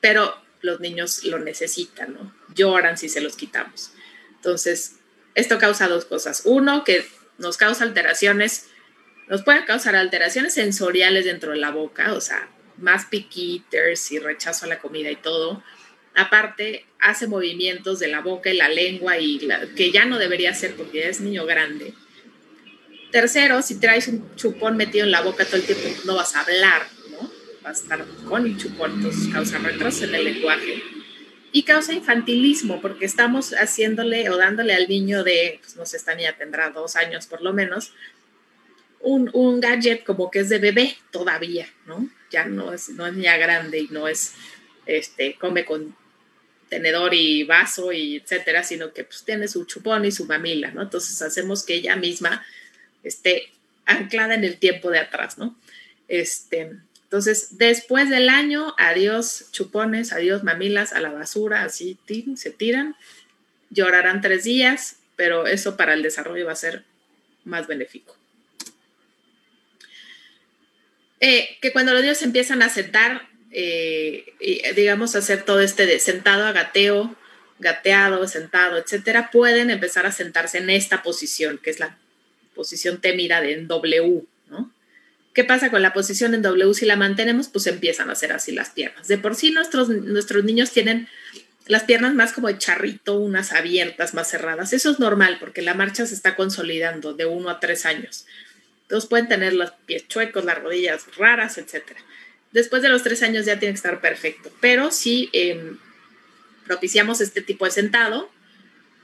Pero 0.00 0.34
los 0.62 0.80
niños 0.80 1.24
lo 1.24 1.38
necesitan, 1.38 2.14
¿no? 2.14 2.34
Lloran 2.54 2.96
si 2.96 3.08
se 3.08 3.20
los 3.20 3.36
quitamos. 3.36 3.90
Entonces, 4.36 4.96
esto 5.34 5.58
causa 5.58 5.88
dos 5.88 6.04
cosas. 6.04 6.42
Uno, 6.44 6.84
que 6.84 7.06
nos 7.38 7.56
causa 7.56 7.84
alteraciones, 7.84 8.68
nos 9.28 9.42
puede 9.42 9.64
causar 9.64 9.96
alteraciones 9.96 10.54
sensoriales 10.54 11.24
dentro 11.24 11.52
de 11.52 11.58
la 11.58 11.70
boca, 11.70 12.14
o 12.14 12.20
sea, 12.20 12.48
más 12.78 13.06
piquiters 13.06 14.12
y 14.12 14.18
rechazo 14.18 14.66
a 14.66 14.68
la 14.68 14.78
comida 14.78 15.10
y 15.10 15.16
todo. 15.16 15.62
Aparte, 16.14 16.86
hace 16.98 17.26
movimientos 17.26 17.98
de 17.98 18.08
la 18.08 18.20
boca 18.20 18.50
y 18.50 18.56
la 18.56 18.68
lengua 18.68 19.18
y 19.18 19.46
que 19.76 19.90
ya 19.90 20.04
no 20.04 20.18
debería 20.18 20.50
hacer 20.50 20.74
porque 20.76 21.00
ya 21.00 21.08
es 21.08 21.20
niño 21.20 21.44
grande 21.44 21.92
Tercero, 23.16 23.62
si 23.62 23.76
traes 23.76 24.08
un 24.08 24.36
chupón 24.36 24.76
metido 24.76 25.06
en 25.06 25.10
la 25.10 25.22
boca 25.22 25.46
todo 25.46 25.56
el 25.56 25.62
tiempo, 25.62 25.88
no 26.04 26.16
vas 26.16 26.36
a 26.36 26.42
hablar, 26.42 26.86
¿no? 27.10 27.32
Vas 27.62 27.78
a 27.78 27.82
estar 27.82 28.04
con 28.28 28.44
el 28.44 28.58
chupón, 28.58 28.92
entonces 28.92 29.32
causa 29.32 29.56
retraso 29.56 30.04
en 30.04 30.16
el 30.16 30.24
lenguaje. 30.24 30.82
Y 31.50 31.62
causa 31.62 31.94
infantilismo, 31.94 32.82
porque 32.82 33.06
estamos 33.06 33.52
haciéndole 33.52 34.28
o 34.28 34.36
dándole 34.36 34.74
al 34.74 34.86
niño 34.86 35.24
de, 35.24 35.60
pues 35.62 35.76
no 35.76 35.86
sé, 35.86 35.96
esta 35.96 36.14
niña 36.14 36.34
tendrá 36.36 36.68
dos 36.68 36.94
años 36.94 37.26
por 37.26 37.40
lo 37.40 37.54
menos, 37.54 37.94
un, 39.00 39.30
un, 39.32 39.60
gadget 39.60 40.04
como 40.04 40.30
que 40.30 40.40
es 40.40 40.50
de 40.50 40.58
bebé 40.58 40.98
todavía, 41.10 41.66
¿no? 41.86 42.10
Ya 42.30 42.44
no 42.44 42.74
es, 42.74 42.90
no 42.90 43.06
es 43.06 43.14
niña 43.14 43.38
grande 43.38 43.78
y 43.78 43.88
no 43.88 44.08
es, 44.08 44.34
este, 44.84 45.36
come 45.36 45.64
con 45.64 45.96
tenedor 46.68 47.14
y 47.14 47.44
vaso 47.44 47.92
y 47.92 48.16
etcétera, 48.16 48.62
sino 48.62 48.92
que 48.92 49.04
pues 49.04 49.24
tiene 49.24 49.48
su 49.48 49.64
chupón 49.64 50.04
y 50.04 50.12
su 50.12 50.26
mamila, 50.26 50.70
¿no? 50.72 50.82
Entonces 50.82 51.22
hacemos 51.22 51.64
que 51.64 51.76
ella 51.76 51.96
misma 51.96 52.44
esté 53.06 53.50
anclada 53.84 54.34
en 54.34 54.44
el 54.44 54.58
tiempo 54.58 54.90
de 54.90 54.98
atrás, 54.98 55.38
¿no? 55.38 55.56
Este, 56.08 56.72
entonces, 57.04 57.58
después 57.58 58.10
del 58.10 58.28
año, 58.28 58.74
adiós 58.78 59.48
chupones, 59.52 60.12
adiós 60.12 60.42
mamilas, 60.42 60.92
a 60.92 61.00
la 61.00 61.10
basura, 61.10 61.62
así 61.62 61.96
se 62.36 62.50
tiran, 62.50 62.96
llorarán 63.70 64.20
tres 64.20 64.44
días, 64.44 64.96
pero 65.14 65.46
eso 65.46 65.76
para 65.76 65.94
el 65.94 66.02
desarrollo 66.02 66.46
va 66.46 66.52
a 66.52 66.56
ser 66.56 66.84
más 67.44 67.68
benéfico. 67.68 68.16
Eh, 71.20 71.56
que 71.62 71.72
cuando 71.72 71.92
los 71.92 72.02
niños 72.02 72.20
empiezan 72.22 72.60
a 72.62 72.68
sentar, 72.68 73.28
eh, 73.52 74.26
digamos, 74.74 75.14
hacer 75.14 75.44
todo 75.44 75.60
este 75.60 75.86
de 75.86 76.00
sentado 76.00 76.44
a 76.44 76.52
gateo, 76.52 77.16
gateado, 77.58 78.26
sentado, 78.28 78.78
etcétera, 78.78 79.30
pueden 79.30 79.70
empezar 79.70 80.06
a 80.06 80.12
sentarse 80.12 80.58
en 80.58 80.70
esta 80.70 81.02
posición, 81.02 81.58
que 81.58 81.70
es 81.70 81.80
la 81.80 81.96
posición 82.56 83.00
témida 83.00 83.40
de 83.40 83.52
en 83.52 83.68
W, 83.68 84.24
¿no? 84.50 84.72
¿Qué 85.32 85.44
pasa 85.44 85.70
con 85.70 85.82
la 85.82 85.92
posición 85.92 86.34
en 86.34 86.42
W? 86.42 86.74
Si 86.74 86.86
la 86.86 86.96
mantenemos, 86.96 87.48
pues 87.48 87.66
empiezan 87.66 88.08
a 88.08 88.14
hacer 88.14 88.32
así 88.32 88.52
las 88.52 88.70
piernas. 88.70 89.06
De 89.06 89.18
por 89.18 89.36
sí 89.36 89.50
nuestros, 89.52 89.90
nuestros 89.90 90.42
niños 90.44 90.72
tienen 90.72 91.08
las 91.66 91.84
piernas 91.84 92.14
más 92.14 92.32
como 92.32 92.48
de 92.48 92.58
charrito, 92.58 93.18
unas 93.18 93.52
abiertas, 93.52 94.14
más 94.14 94.30
cerradas. 94.30 94.72
Eso 94.72 94.90
es 94.90 94.98
normal 94.98 95.36
porque 95.38 95.62
la 95.62 95.74
marcha 95.74 96.06
se 96.06 96.14
está 96.14 96.36
consolidando 96.36 97.12
de 97.12 97.26
uno 97.26 97.50
a 97.50 97.60
tres 97.60 97.84
años. 97.84 98.26
Entonces 98.82 99.10
pueden 99.10 99.28
tener 99.28 99.52
los 99.52 99.72
pies 99.84 100.08
chuecos, 100.08 100.44
las 100.44 100.58
rodillas 100.58 101.04
raras, 101.18 101.58
etc. 101.58 101.82
Después 102.52 102.82
de 102.82 102.88
los 102.88 103.02
tres 103.02 103.22
años 103.22 103.44
ya 103.44 103.58
tiene 103.58 103.74
que 103.74 103.78
estar 103.78 104.00
perfecto. 104.00 104.50
Pero 104.60 104.90
si 104.90 105.28
em, 105.32 105.76
propiciamos 106.66 107.20
este 107.20 107.42
tipo 107.42 107.64
de 107.64 107.72
sentado, 107.72 108.30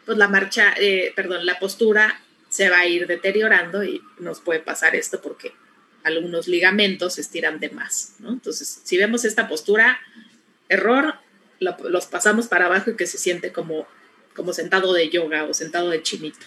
pues 0.06 0.16
la 0.18 0.28
marcha, 0.28 0.72
eh, 0.78 1.12
perdón, 1.14 1.44
la 1.44 1.58
postura 1.58 2.20
se 2.52 2.68
va 2.68 2.80
a 2.80 2.86
ir 2.86 3.06
deteriorando 3.06 3.82
y 3.82 4.02
nos 4.18 4.42
puede 4.42 4.60
pasar 4.60 4.94
esto 4.94 5.22
porque 5.22 5.54
algunos 6.04 6.48
ligamentos 6.48 7.14
se 7.14 7.22
estiran 7.22 7.60
de 7.60 7.70
más. 7.70 8.16
Entonces, 8.22 8.82
si 8.84 8.98
vemos 8.98 9.24
esta 9.24 9.48
postura, 9.48 9.98
error, 10.68 11.14
los 11.60 12.06
pasamos 12.06 12.48
para 12.48 12.66
abajo 12.66 12.90
y 12.90 12.96
que 12.96 13.06
se 13.06 13.16
siente 13.16 13.52
como, 13.52 13.88
como 14.36 14.52
sentado 14.52 14.92
de 14.92 15.08
yoga 15.08 15.44
o 15.44 15.54
sentado 15.54 15.88
de 15.88 16.02
chinito. 16.02 16.44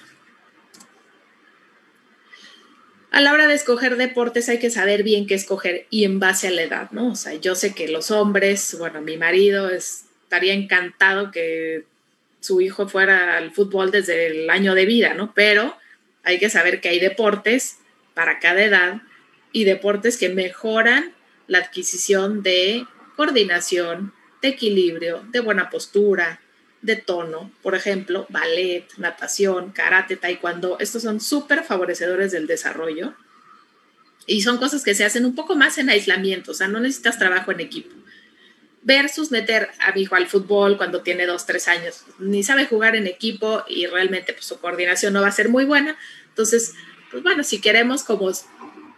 A 3.09 3.19
la 3.19 3.33
hora 3.33 3.47
de 3.47 3.55
escoger 3.55 3.97
deportes 3.97 4.47
hay 4.47 4.59
que 4.59 4.69
saber 4.69 5.01
bien 5.01 5.25
qué 5.25 5.33
escoger 5.33 5.87
y 5.89 6.03
en 6.03 6.19
base 6.19 6.49
a 6.49 6.51
la 6.51 6.61
edad, 6.61 6.91
¿no? 6.91 7.13
O 7.13 7.15
sea, 7.15 7.33
yo 7.33 7.55
sé 7.55 7.73
que 7.73 7.87
los 7.87 8.11
hombres, 8.11 8.75
bueno, 8.77 9.01
mi 9.01 9.17
marido 9.17 9.71
estaría 9.71 10.53
encantado 10.53 11.31
que 11.31 11.85
su 12.41 12.61
hijo 12.61 12.87
fuera 12.87 13.37
al 13.37 13.49
fútbol 13.49 13.89
desde 13.89 14.27
el 14.27 14.51
año 14.51 14.75
de 14.75 14.85
vida, 14.85 15.15
¿no? 15.15 15.33
Pero 15.33 15.75
hay 16.25 16.39
que 16.39 16.49
saber 16.49 16.81
que 16.81 16.89
hay 16.89 16.99
deportes 16.99 17.77
para 18.13 18.39
cada 18.39 18.63
edad 18.63 19.01
y 19.51 19.63
deportes 19.63 20.17
que 20.17 20.29
mejoran 20.29 21.13
la 21.47 21.59
adquisición 21.59 22.43
de 22.43 22.85
coordinación, 23.15 24.13
de 24.41 24.49
equilibrio, 24.49 25.23
de 25.31 25.39
buena 25.39 25.69
postura, 25.69 26.41
de 26.81 26.95
tono, 26.95 27.51
por 27.63 27.73
ejemplo, 27.73 28.27
ballet, 28.29 28.85
natación, 28.97 29.71
karate, 29.71 30.17
taekwondo, 30.17 30.77
estos 30.79 31.03
son 31.03 31.21
súper 31.21 31.63
favorecedores 31.63 32.31
del 32.31 32.47
desarrollo 32.47 33.13
y 34.27 34.41
son 34.41 34.57
cosas 34.57 34.83
que 34.83 34.93
se 34.93 35.05
hacen 35.05 35.25
un 35.25 35.35
poco 35.35 35.55
más 35.55 35.77
en 35.77 35.89
aislamiento, 35.89 36.51
o 36.51 36.53
sea, 36.53 36.67
no 36.67 36.79
necesitas 36.79 37.17
trabajo 37.17 37.51
en 37.51 37.59
equipo. 37.59 37.95
Versus 38.85 39.31
meter 39.31 39.69
a 39.79 39.91
mi 39.93 40.03
hijo 40.03 40.15
al 40.15 40.27
fútbol 40.27 40.77
cuando 40.77 41.01
tiene 41.01 41.25
dos, 41.25 41.45
tres 41.45 41.67
años, 41.67 42.05
ni 42.19 42.43
sabe 42.43 42.65
jugar 42.65 42.95
en 42.95 43.07
equipo 43.07 43.63
y 43.67 43.87
realmente 43.87 44.31
pues, 44.31 44.45
su 44.45 44.59
coordinación 44.59 45.11
no 45.11 45.21
va 45.21 45.27
a 45.27 45.31
ser 45.31 45.49
muy 45.49 45.65
buena. 45.65 45.97
Entonces, 46.29 46.73
pues 47.11 47.23
bueno, 47.23 47.43
si 47.43 47.59
queremos 47.59 48.03
como 48.03 48.31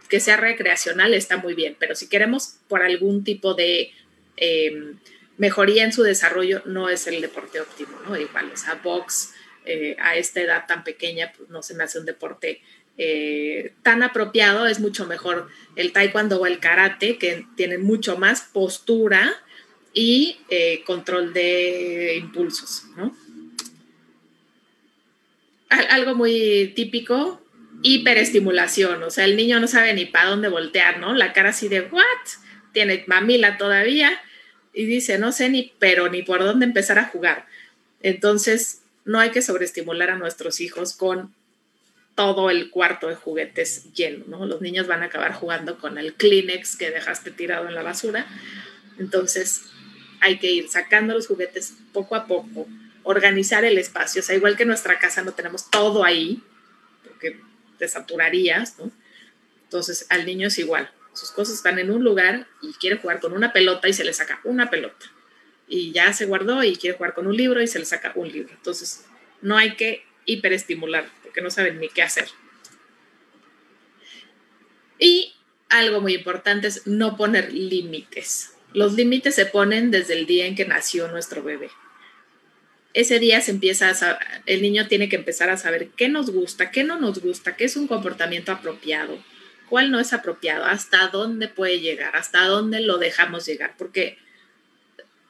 que 0.10 0.20
sea 0.20 0.38
recreacional 0.38 1.14
está 1.14 1.38
muy 1.38 1.54
bien, 1.54 1.76
pero 1.80 1.96
si 1.96 2.08
queremos 2.08 2.58
por 2.68 2.84
algún 2.84 3.24
tipo 3.24 3.54
de... 3.54 3.92
Eh, 4.36 4.94
mejoría 5.38 5.84
en 5.84 5.94
su 5.94 6.04
desarrollo 6.04 6.62
no 6.66 6.90
es 6.90 7.08
el 7.08 7.22
deporte 7.22 7.62
óptimo, 7.62 7.98
¿no? 8.08 8.18
Igual, 8.18 8.52
o 8.52 8.58
sea, 8.58 8.76
box 8.84 9.34
eh, 9.66 9.96
a 10.00 10.16
esta 10.16 10.42
edad 10.42 10.66
tan 10.68 10.84
pequeña, 10.84 11.32
pues 11.38 11.50
no 11.50 11.62
se 11.62 11.76
me 11.76 11.84
hace 11.84 12.00
un 12.00 12.06
deporte 12.06 12.62
eh, 12.98 13.74
tan 13.84 14.02
apropiado, 14.02 14.66
es 14.66 14.80
mucho 14.80 15.06
mejor 15.06 15.50
el 15.76 15.92
taekwondo 15.92 16.42
o 16.42 16.46
el 16.46 16.60
karate, 16.60 17.18
que 17.18 17.46
tienen 17.56 17.84
mucho 17.84 18.18
más 18.18 18.42
postura 18.42 19.36
y 20.00 20.38
eh, 20.50 20.84
control 20.86 21.34
de 21.34 22.18
impulsos, 22.18 22.84
¿no? 22.96 23.18
Algo 25.70 26.14
muy 26.14 26.72
típico, 26.76 27.42
hiperestimulación, 27.82 29.02
o 29.02 29.10
sea, 29.10 29.26
el 29.26 29.36
niño 29.36 29.60
no 29.60 29.68
sabe 29.68 29.96
ni 29.96 30.06
para 30.06 30.30
dónde 30.30 30.50
voltear, 30.50 31.00
¿no? 31.00 31.16
La 31.16 31.34
cara 31.34 31.50
así 31.50 31.68
de, 31.68 31.82
¿what? 31.82 32.04
Tiene 32.74 33.06
mamila 33.08 33.58
todavía, 33.58 34.22
y 34.72 34.86
dice, 34.86 35.18
no 35.18 35.32
sé 35.32 35.50
ni, 35.50 35.74
pero 35.80 36.10
ni 36.10 36.22
por 36.22 36.44
dónde 36.44 36.66
empezar 36.68 37.00
a 37.00 37.06
jugar. 37.06 37.48
Entonces, 38.04 38.84
no 39.04 39.20
hay 39.20 39.32
que 39.32 39.42
sobreestimular 39.42 40.12
a 40.12 40.16
nuestros 40.16 40.62
hijos 40.62 40.94
con 40.94 41.34
todo 42.14 42.52
el 42.52 42.70
cuarto 42.70 43.08
de 43.08 43.16
juguetes 43.16 43.92
lleno, 43.94 44.26
¿no? 44.28 44.46
Los 44.46 44.62
niños 44.62 44.86
van 44.86 45.02
a 45.02 45.08
acabar 45.08 45.34
jugando 45.34 45.80
con 45.80 45.98
el 45.98 46.14
Kleenex 46.14 46.78
que 46.78 46.92
dejaste 46.92 47.32
tirado 47.32 47.68
en 47.68 47.74
la 47.74 47.82
basura. 47.82 48.28
Entonces, 49.00 49.64
hay 50.20 50.40
que 50.40 50.52
ir 50.52 50.70
sacando 50.70 51.14
los 51.14 51.28
juguetes 51.28 51.74
poco 51.94 52.16
a 52.16 52.26
poco, 52.26 52.68
organizar 53.04 53.66
el 53.66 53.78
espacio. 53.78 54.22
O 54.22 54.24
sea, 54.24 54.36
igual 54.36 54.58
que 54.58 54.66
nuestra 54.66 55.00
casa 55.00 55.24
no 55.24 55.34
tenemos 55.34 55.70
todo 55.70 56.04
ahí, 56.04 56.44
porque 57.04 57.40
te 57.78 57.88
saturarías, 57.88 58.78
¿no? 58.80 58.92
Entonces, 59.64 60.06
al 60.10 60.26
niño 60.26 60.48
es 60.48 60.58
igual 60.60 60.92
sus 61.18 61.32
cosas 61.32 61.56
están 61.56 61.80
en 61.80 61.90
un 61.90 62.04
lugar 62.04 62.48
y 62.62 62.74
quiere 62.74 62.98
jugar 62.98 63.20
con 63.20 63.34
una 63.34 63.52
pelota 63.52 63.88
y 63.88 63.94
se 63.94 64.04
le 64.04 64.14
saca 64.14 64.40
una 64.44 64.70
pelota. 64.70 65.08
Y 65.68 65.92
ya 65.92 66.14
se 66.14 66.26
guardó 66.26 66.64
y 66.64 66.76
quiere 66.76 66.96
jugar 66.96 67.14
con 67.14 67.28
un 67.28 67.36
libro 67.36 67.62
y 67.62 67.68
se 67.68 67.80
le 67.80 67.86
saca 67.86 68.12
un 68.16 68.32
libro. 68.32 68.54
Entonces, 68.54 69.06
no 69.42 69.58
hay 69.58 69.76
que 69.76 70.06
hiperestimular 70.26 71.10
porque 71.24 71.42
no 71.42 71.50
saben 71.50 71.80
ni 71.80 71.90
qué 71.90 72.04
hacer. 72.04 72.28
Y 75.00 75.34
algo 75.70 76.02
muy 76.02 76.14
importante 76.14 76.68
es 76.68 76.86
no 76.86 77.18
poner 77.18 77.52
límites. 77.52 78.54
Los 78.74 78.94
límites 78.94 79.36
se 79.36 79.46
ponen 79.46 79.92
desde 79.92 80.14
el 80.14 80.26
día 80.26 80.46
en 80.46 80.56
que 80.56 80.66
nació 80.66 81.08
nuestro 81.08 81.44
bebé. 81.44 81.70
Ese 82.94 83.20
día 83.20 83.42
se 83.42 83.52
empieza 83.52 83.90
a 83.90 84.20
el 84.46 84.62
niño 84.62 84.88
tiene 84.88 85.10
que 85.10 85.16
empezar 85.16 85.50
a 85.50 85.58
saber 85.58 85.90
qué 85.90 86.10
nos 86.10 86.32
gusta, 86.32 86.72
qué 86.72 86.84
no 86.84 87.00
nos 87.00 87.20
gusta, 87.22 87.56
qué 87.56 87.66
es 87.66 87.78
un 87.78 87.88
comportamiento 87.88 88.52
apropiado, 88.52 89.24
cuál 89.70 89.92
no 89.92 90.00
es 90.00 90.14
apropiado, 90.14 90.66
hasta 90.66 91.08
dónde 91.08 91.48
puede 91.48 91.80
llegar, 91.80 92.16
hasta 92.16 92.46
dónde 92.46 92.80
lo 92.80 92.98
dejamos 92.98 93.46
llegar, 93.46 93.76
porque 93.78 94.18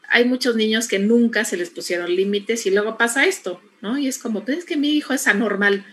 hay 0.08 0.26
muchos 0.26 0.56
niños 0.56 0.88
que 0.88 1.00
nunca 1.00 1.44
se 1.46 1.58
les 1.58 1.70
pusieron 1.70 2.16
límites 2.16 2.66
y 2.66 2.72
luego 2.72 2.98
pasa 2.98 3.26
esto, 3.26 3.62
¿no? 3.82 3.98
Y 3.98 4.08
es 4.08 4.18
como, 4.18 4.46
pues 4.46 4.60
es 4.60 4.66
que 4.66 4.78
mi 4.78 4.92
hijo 4.92 5.14
es 5.14 5.28
anormal. 5.28 5.86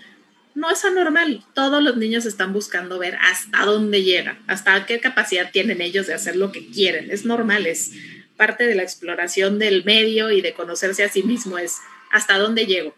No 0.54 0.70
es 0.70 0.84
anormal, 0.84 1.44
todos 1.52 1.82
los 1.82 1.96
niños 1.96 2.26
están 2.26 2.52
buscando 2.52 2.98
ver 2.98 3.16
hasta 3.20 3.64
dónde 3.64 4.02
llega, 4.02 4.38
hasta 4.46 4.86
qué 4.86 5.00
capacidad 5.00 5.50
tienen 5.50 5.80
ellos 5.80 6.06
de 6.06 6.14
hacer 6.14 6.36
lo 6.36 6.52
que 6.52 6.70
quieren. 6.70 7.10
Es 7.10 7.24
normal, 7.24 7.66
es 7.66 7.92
parte 8.36 8.66
de 8.66 8.74
la 8.74 8.82
exploración 8.82 9.58
del 9.58 9.84
medio 9.84 10.30
y 10.30 10.40
de 10.40 10.54
conocerse 10.54 11.02
a 11.02 11.08
sí 11.08 11.22
mismo, 11.22 11.58
es 11.58 11.78
hasta 12.10 12.38
dónde 12.38 12.66
llego. 12.66 12.94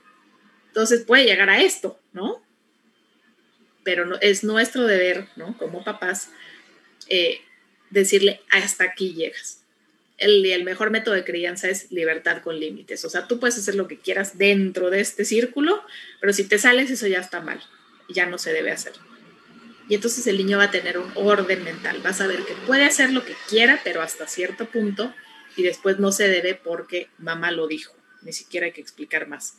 Entonces 0.69 1.05
puede 1.05 1.25
llegar 1.25 1.49
a 1.49 1.63
esto, 1.63 1.99
¿no? 2.13 2.47
pero 3.87 4.21
es 4.21 4.43
nuestro 4.43 4.85
deber, 4.85 5.29
¿no? 5.37 5.57
Como 5.57 5.85
papás, 5.85 6.31
eh, 7.09 7.41
decirle, 7.89 8.41
hasta 8.51 8.83
aquí 8.83 9.15
llegas. 9.15 9.63
El, 10.19 10.65
mejor 10.65 10.91
método 10.91 11.15
de 11.15 11.25
crianza 11.25 11.69
es 11.69 11.91
libertad 11.93 12.43
con 12.43 12.59
límites. 12.59 13.05
O 13.05 13.11
sea, 13.11 13.29
tú 13.29 13.39
puedes 13.39 13.59
hacer 13.59 13.75
lo 13.75 13.87
que 13.87 13.99
quieras 13.99 14.39
dentro 14.39 14.91
de 14.91 15.01
este 15.01 15.25
círculo, 15.25 15.83
pero 16.21 16.33
si 16.33 16.45
te 16.45 16.59
sales, 16.59 16.91
eso 16.91 17.07
ya 17.07 17.21
está 17.21 17.41
mal. 17.41 17.63
Ya 18.09 18.27
no 18.27 18.39
se 18.39 18.53
debe 18.53 18.71
hacer. 18.71 18.93
Y 19.89 19.95
entonces 19.95 20.27
el 20.27 20.39
niño 20.39 20.59
va 20.59 20.65
a 20.65 20.71
tener 20.71 20.99
un 20.99 21.11
orden 21.15 21.63
mental. 21.65 22.05
Va 22.05 22.11
a 22.11 22.15
saber 22.15 22.45
que 22.45 22.55
puede 22.67 22.85
hacer 22.85 23.13
lo 23.13 23.25
que 23.25 23.35
quiera, 23.49 23.81
pero 23.85 24.03
hasta 24.03 24.27
cierto 24.27 24.67
punto, 24.67 25.15
y 25.57 25.63
después 25.63 25.99
no 25.99 26.13
se 26.13 26.29
debe 26.29 26.55
porque 26.55 27.09
mamá 27.19 27.51
lo 27.51 27.67
dijo. 27.69 27.95
Ni 28.23 28.33
siquiera 28.33 28.67
hay 28.67 28.73
que 28.73 28.81
explicar 28.81 29.29
más. 29.29 29.59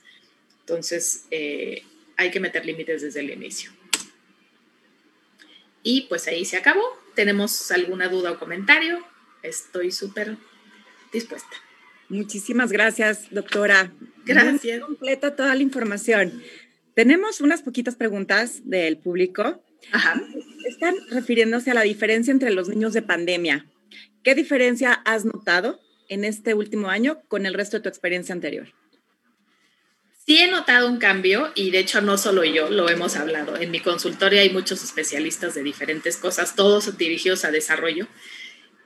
Entonces, 0.62 1.26
eh, 1.32 1.84
hay 2.18 2.32
que 2.32 2.40
meter 2.40 2.66
límites 2.66 3.02
desde 3.02 3.22
el 3.22 3.30
inicio. 3.30 3.72
Y 5.84 6.02
pues 6.02 6.28
ahí 6.28 6.44
se 6.44 6.58
acabó. 6.58 6.84
¿Tenemos 7.16 7.72
alguna 7.72 8.10
duda 8.10 8.32
o 8.32 8.40
comentario? 8.40 9.06
Estoy 9.48 9.92
súper 9.92 10.38
dispuesta. 11.12 11.56
Muchísimas 12.10 12.72
gracias, 12.72 13.30
doctora. 13.32 13.94
Gracias. 14.26 14.82
completa 14.82 15.36
toda 15.36 15.56
la 15.56 15.62
información. 15.62 16.42
Tenemos 16.94 17.42
unas 17.42 17.62
poquitas 17.62 17.96
preguntas 17.96 18.62
del 18.66 18.98
público. 18.98 19.64
Ajá. 19.92 20.22
Están 20.66 20.96
refiriéndose 21.10 21.72
a 21.72 21.74
la 21.74 21.82
diferencia 21.82 22.32
entre 22.32 22.52
los 22.52 22.70
niños 22.70 22.94
de 22.94 23.02
pandemia. 23.02 23.66
¿Qué 24.24 24.36
diferencia 24.36 24.94
has 24.94 25.24
notado 25.26 25.80
en 26.10 26.26
este 26.26 26.54
último 26.54 26.90
año 26.90 27.22
con 27.28 27.46
el 27.46 27.54
resto 27.54 27.78
de 27.78 27.84
tu 27.84 27.90
experiencia 27.90 28.34
anterior? 28.34 28.74
Sí 30.26 30.40
he 30.40 30.52
notado 30.52 30.90
un 30.90 30.98
cambio 30.98 31.54
y 31.56 31.72
de 31.72 31.80
hecho 31.80 32.02
no 32.02 32.18
solo 32.18 32.44
yo, 32.44 32.70
lo 32.70 32.90
hemos 32.90 33.16
hablado. 33.16 33.56
En 33.56 33.72
mi 33.72 33.80
consultorio 33.80 34.42
hay 34.42 34.50
muchos 34.50 34.84
especialistas 34.84 35.56
de 35.56 35.64
diferentes 35.64 36.18
cosas, 36.18 36.54
todos 36.56 36.98
dirigidos 36.98 37.46
a 37.46 37.52
desarrollo. 37.52 38.08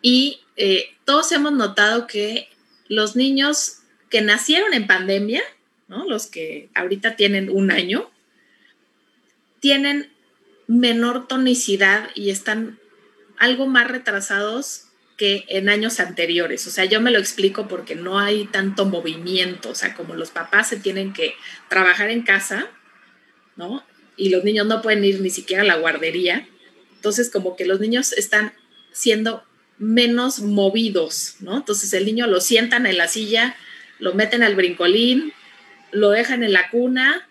Y 0.02 0.42
eh, 0.56 0.96
todos 1.06 1.32
hemos 1.32 1.54
notado 1.54 2.08
que 2.08 2.50
los 2.88 3.16
niños 3.16 3.80
que 4.10 4.22
nacieron 4.22 4.74
en 4.74 4.88
pandemia, 4.88 5.42
¿no? 5.88 6.06
los 6.06 6.28
que 6.28 6.70
ahorita 6.74 7.16
tienen 7.16 7.50
un 7.50 7.72
año, 7.72 8.10
tienen 9.60 10.12
menor 10.68 11.28
tonicidad 11.28 12.10
y 12.16 12.30
están 12.30 12.80
algo 13.38 13.68
más 13.68 13.90
retrasados 13.90 14.88
que 15.18 15.46
en 15.50 15.70
años 15.70 16.00
anteriores. 16.00 16.66
O 16.68 16.72
sea, 16.72 16.86
yo 16.86 17.00
me 17.00 17.12
lo 17.12 17.20
explico 17.20 17.68
porque 17.68 17.96
no 17.96 18.20
hay 18.20 18.46
tanto 18.46 18.86
movimiento, 18.86 19.70
o 19.70 19.76
sea, 19.76 19.94
como 19.94 20.16
los 20.16 20.32
papás 20.32 20.70
se 20.70 20.78
tienen 20.78 21.14
que 21.14 21.36
trabajar 21.70 22.10
en 22.10 22.24
casa, 22.24 22.70
¿no? 23.56 23.84
Y 24.18 24.30
los 24.30 24.44
niños 24.44 24.68
no 24.68 24.82
pueden 24.82 25.06
ir 25.06 25.22
ni 25.22 25.30
siquiera 25.30 25.64
a 25.64 25.66
la 25.66 25.78
guardería. 25.78 26.48
Entonces, 26.96 27.30
como 27.30 27.56
que 27.56 27.66
los 27.66 27.80
niños 27.80 28.14
están 28.14 28.54
siendo 28.92 29.44
menos 29.82 30.40
movidos, 30.40 31.36
¿no? 31.42 31.58
Entonces, 31.58 31.92
el 31.94 32.06
niño 32.06 32.28
lo 32.28 32.40
sientan 32.40 32.86
en 32.86 32.98
la 32.98 33.10
silla, 33.10 33.56
lo 34.00 34.14
meten 34.14 34.44
al 34.44 34.56
brincolín, 34.56 35.34
lo 35.92 36.12
dejan 36.12 36.44
en 36.44 36.54
la 36.54 36.70
cuna 36.70 37.28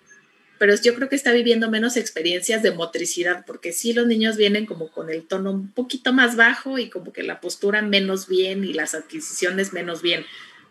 pero 0.60 0.74
yo 0.74 0.94
creo 0.94 1.08
que 1.08 1.16
está 1.16 1.32
viviendo 1.32 1.70
menos 1.70 1.96
experiencias 1.96 2.62
de 2.62 2.70
motricidad, 2.70 3.46
porque 3.46 3.72
sí 3.72 3.94
los 3.94 4.06
niños 4.06 4.36
vienen 4.36 4.66
como 4.66 4.92
con 4.92 5.08
el 5.08 5.22
tono 5.26 5.52
un 5.52 5.72
poquito 5.72 6.12
más 6.12 6.36
bajo 6.36 6.76
y 6.76 6.90
como 6.90 7.14
que 7.14 7.22
la 7.22 7.40
postura 7.40 7.80
menos 7.80 8.28
bien 8.28 8.62
y 8.64 8.74
las 8.74 8.94
adquisiciones 8.94 9.72
menos 9.72 10.02
bien, 10.02 10.26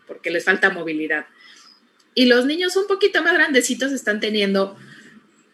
porque 0.06 0.30
les 0.30 0.44
falta 0.44 0.70
movilidad. 0.70 1.26
Y 2.14 2.26
los 2.26 2.46
niños 2.46 2.76
un 2.76 2.86
poquito 2.86 3.20
más 3.24 3.34
grandecitos 3.34 3.90
están 3.90 4.20
teniendo 4.20 4.76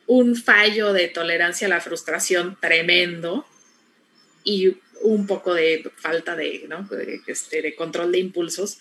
un 0.06 0.36
fallo 0.36 0.92
de 0.92 1.08
tolerancia 1.08 1.66
a 1.66 1.70
la 1.70 1.80
frustración 1.80 2.58
tremendo 2.60 3.46
y 4.44 4.76
un 5.02 5.26
poco 5.26 5.54
de 5.54 5.90
falta 5.96 6.36
de, 6.36 6.64
¿no? 6.68 6.88
este, 7.26 7.62
de 7.62 7.74
control 7.74 8.12
de 8.12 8.18
impulsos, 8.18 8.78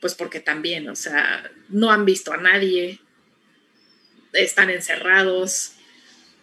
pues 0.00 0.14
porque 0.14 0.40
también, 0.40 0.88
o 0.88 0.96
sea, 0.96 1.50
no 1.68 1.90
han 1.90 2.04
visto 2.04 2.32
a 2.32 2.36
nadie, 2.36 3.00
están 4.32 4.70
encerrados, 4.70 5.72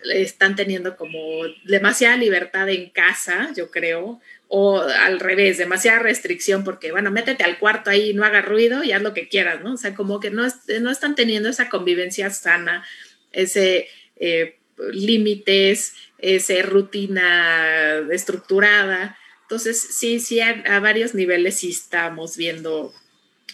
están 0.04 0.56
teniendo 0.56 0.98
como 0.98 1.20
demasiada 1.64 2.18
libertad 2.18 2.70
en 2.70 2.90
casa, 2.90 3.52
yo 3.56 3.72
creo, 3.72 4.22
o 4.48 4.82
al 4.82 5.20
revés, 5.20 5.58
demasiada 5.58 6.00
restricción 6.00 6.64
porque, 6.64 6.92
bueno, 6.92 7.12
métete 7.12 7.44
al 7.44 7.58
cuarto 7.58 7.90
ahí, 7.90 8.14
no 8.14 8.24
haga 8.24 8.42
ruido 8.42 8.84
y 8.84 8.92
haz 8.92 9.02
lo 9.02 9.14
que 9.14 9.28
quieras, 9.28 9.64
¿no? 9.64 9.74
O 9.74 9.78
sea, 9.78 9.96
como 9.96 10.20
que 10.20 10.30
no, 10.30 10.44
no 10.82 10.92
están 10.92 11.16
teniendo 11.16 11.50
esa 11.50 11.70
convivencia 11.70 12.30
sana, 12.30 12.86
ese 13.32 13.88
eh, 14.18 14.58
límites, 14.92 15.94
esa 16.18 16.62
rutina 16.62 18.00
estructurada. 18.12 19.18
Entonces, 19.44 19.80
sí, 19.80 20.20
sí, 20.20 20.40
a, 20.40 20.64
a, 20.68 20.80
varios 20.80 21.14
niveles 21.14 21.60
sí 21.60 21.70
estamos 21.70 22.36
viendo, 22.36 22.94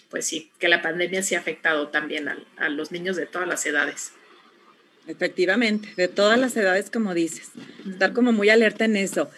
pues 0.10 0.26
sí, 0.26 0.52
que 0.60 0.70
la 0.70 0.82
pandemia 0.82 1.22
sí 1.22 1.36
ha 1.36 1.40
afectado 1.40 1.90
también 1.90 2.30
a, 2.30 2.38
a 2.58 2.70
los 2.70 2.92
niños 2.92 3.16
de 3.16 3.26
todas 3.26 3.48
las 3.48 3.66
edades. 3.66 4.14
Efectivamente, 5.08 5.90
de 5.98 6.08
todas 6.08 6.40
las 6.40 6.56
edades, 6.56 6.90
como 6.90 7.14
dices. 7.14 7.50
Estar 7.90 8.14
como 8.14 8.32
muy 8.32 8.50
alerta 8.50 8.86
en 8.86 8.96
eso. 8.96 9.30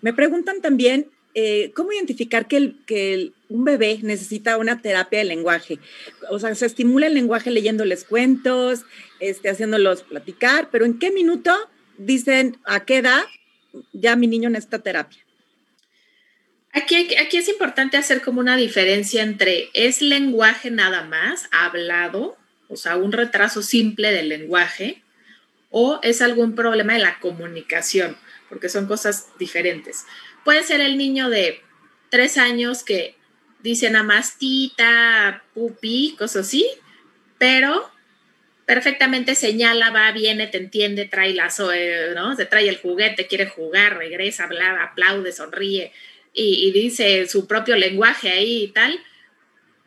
Me 0.00 0.12
preguntan 0.12 0.60
también 0.60 1.08
eh, 1.34 1.72
cómo 1.74 1.92
identificar 1.92 2.46
que, 2.46 2.56
el, 2.58 2.76
que 2.84 3.32
un 3.48 3.64
bebé 3.64 4.00
necesita 4.02 4.58
una 4.58 4.82
terapia 4.82 5.20
de 5.20 5.24
lenguaje. 5.24 5.78
O 6.30 6.38
sea, 6.38 6.54
se 6.54 6.66
estimula 6.66 7.06
el 7.06 7.14
lenguaje 7.14 7.50
leyéndoles 7.50 8.04
cuentos, 8.04 8.84
este, 9.22 9.48
haciéndolos 9.50 10.02
platicar, 10.02 10.68
pero 10.70 10.84
¿en 10.84 10.98
qué 10.98 11.12
minuto 11.12 11.56
dicen 11.96 12.58
a 12.64 12.84
qué 12.84 12.96
edad 12.96 13.22
ya 13.92 14.16
mi 14.16 14.26
niño 14.26 14.50
necesita 14.50 14.80
terapia? 14.80 15.20
Aquí, 16.72 17.14
aquí 17.16 17.36
es 17.36 17.48
importante 17.48 17.96
hacer 17.96 18.20
como 18.22 18.40
una 18.40 18.56
diferencia 18.56 19.22
entre 19.22 19.70
es 19.74 20.02
lenguaje 20.02 20.72
nada 20.72 21.04
más, 21.04 21.48
hablado, 21.52 22.36
o 22.68 22.76
sea, 22.76 22.96
un 22.96 23.12
retraso 23.12 23.62
simple 23.62 24.10
del 24.10 24.28
lenguaje, 24.28 25.02
o 25.70 26.00
es 26.02 26.20
algún 26.20 26.56
problema 26.56 26.94
de 26.94 26.98
la 26.98 27.20
comunicación, 27.20 28.16
porque 28.48 28.68
son 28.68 28.86
cosas 28.86 29.28
diferentes. 29.38 30.04
Puede 30.44 30.64
ser 30.64 30.80
el 30.80 30.98
niño 30.98 31.30
de 31.30 31.60
tres 32.10 32.38
años 32.38 32.82
que 32.82 33.14
dice 33.62 33.88
nada 33.88 34.04
más 34.04 34.36
tita, 34.38 35.44
pupi, 35.54 36.16
cosas 36.18 36.48
así, 36.48 36.66
pero 37.38 37.91
perfectamente 38.72 39.34
señala, 39.34 39.90
va, 39.90 40.10
viene, 40.12 40.46
te 40.46 40.56
entiende, 40.56 41.04
trae 41.04 41.34
la, 41.34 41.52
¿no? 42.14 42.34
Se 42.34 42.46
trae 42.46 42.70
el 42.70 42.78
juguete, 42.78 43.26
quiere 43.26 43.44
jugar, 43.44 43.98
regresa, 43.98 44.44
habla, 44.44 44.82
aplaude, 44.82 45.30
sonríe 45.30 45.92
y, 46.32 46.66
y, 46.66 46.72
dice 46.72 47.28
su 47.28 47.46
propio 47.46 47.76
lenguaje 47.76 48.30
ahí 48.30 48.62
y 48.62 48.68
tal. 48.68 48.98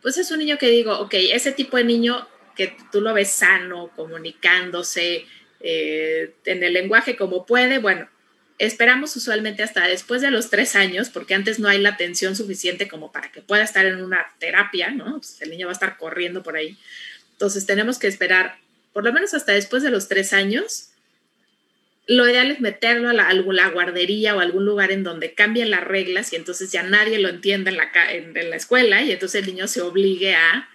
Pues 0.04 0.20
es 0.20 0.30
un 0.30 0.38
niño 0.38 0.60
que 0.60 0.70
digo, 0.70 1.00
ok, 1.00 1.16
ese 1.16 1.52
tipo 1.52 1.78
de 1.78 1.84
niño 1.84 2.28
que 2.56 2.78
tú 2.92 3.02
lo 3.02 3.12
ves 3.16 3.32
sano, 3.32 3.92
comunicándose, 3.96 5.26
eh, 5.62 6.36
en 6.46 6.64
el 6.64 6.74
lenguaje 6.74 7.16
como 7.16 7.48
puede. 7.48 7.80
Bueno, 7.80 8.08
esperamos 8.60 9.16
usualmente 9.16 9.64
hasta 9.64 9.88
después 9.88 10.22
de 10.22 10.30
los 10.30 10.52
tres 10.52 10.76
años, 10.76 11.10
porque 11.10 11.34
antes 11.34 11.58
no 11.58 11.70
hay 11.70 11.80
la 11.80 11.90
atención 11.90 12.36
suficiente 12.36 12.88
como 12.88 13.12
para 13.12 13.32
que 13.32 13.42
pueda 13.42 13.64
estar 13.64 13.88
en 13.88 14.04
una 14.04 14.28
terapia, 14.38 14.92
¿no? 14.92 15.14
Pues 15.18 15.42
el 15.42 15.50
niño 15.50 15.66
va 15.66 15.72
a 15.72 15.74
estar 15.74 15.98
corriendo 15.98 16.44
por 16.44 16.56
ahí. 16.56 16.78
Entonces 17.32 17.66
tenemos 17.66 17.98
que 17.98 18.06
esperar 18.06 18.64
por 18.96 19.04
lo 19.04 19.14
menos 19.14 19.36
hasta 19.36 19.52
después 19.52 19.84
de 19.84 19.92
los 19.92 20.08
tres 20.08 20.34
años. 20.34 20.90
Lo 22.08 22.28
ideal 22.28 22.50
es 22.50 22.60
meterlo 22.60 23.10
a 23.10 23.14
la, 23.14 23.28
a 23.30 23.70
guardería 23.70 24.36
o 24.36 24.40
algún 24.40 24.66
lugar 24.66 24.92
en 24.92 25.04
donde 25.04 25.36
cambien 25.36 25.70
las 25.70 25.84
reglas 25.84 26.34
y 26.34 26.38
entonces 26.38 26.72
ya 26.72 26.82
nadie 26.82 27.20
lo 27.20 27.30
entienda 27.30 27.70
en 27.70 27.78
la, 27.78 27.92
en, 28.12 28.50
la 28.50 28.56
escuela 28.56 29.04
y 29.04 29.12
entonces 29.12 29.44
el 29.44 29.48
niño 29.54 29.68
se 29.68 29.82
obligue 29.82 30.34
a, 30.34 30.68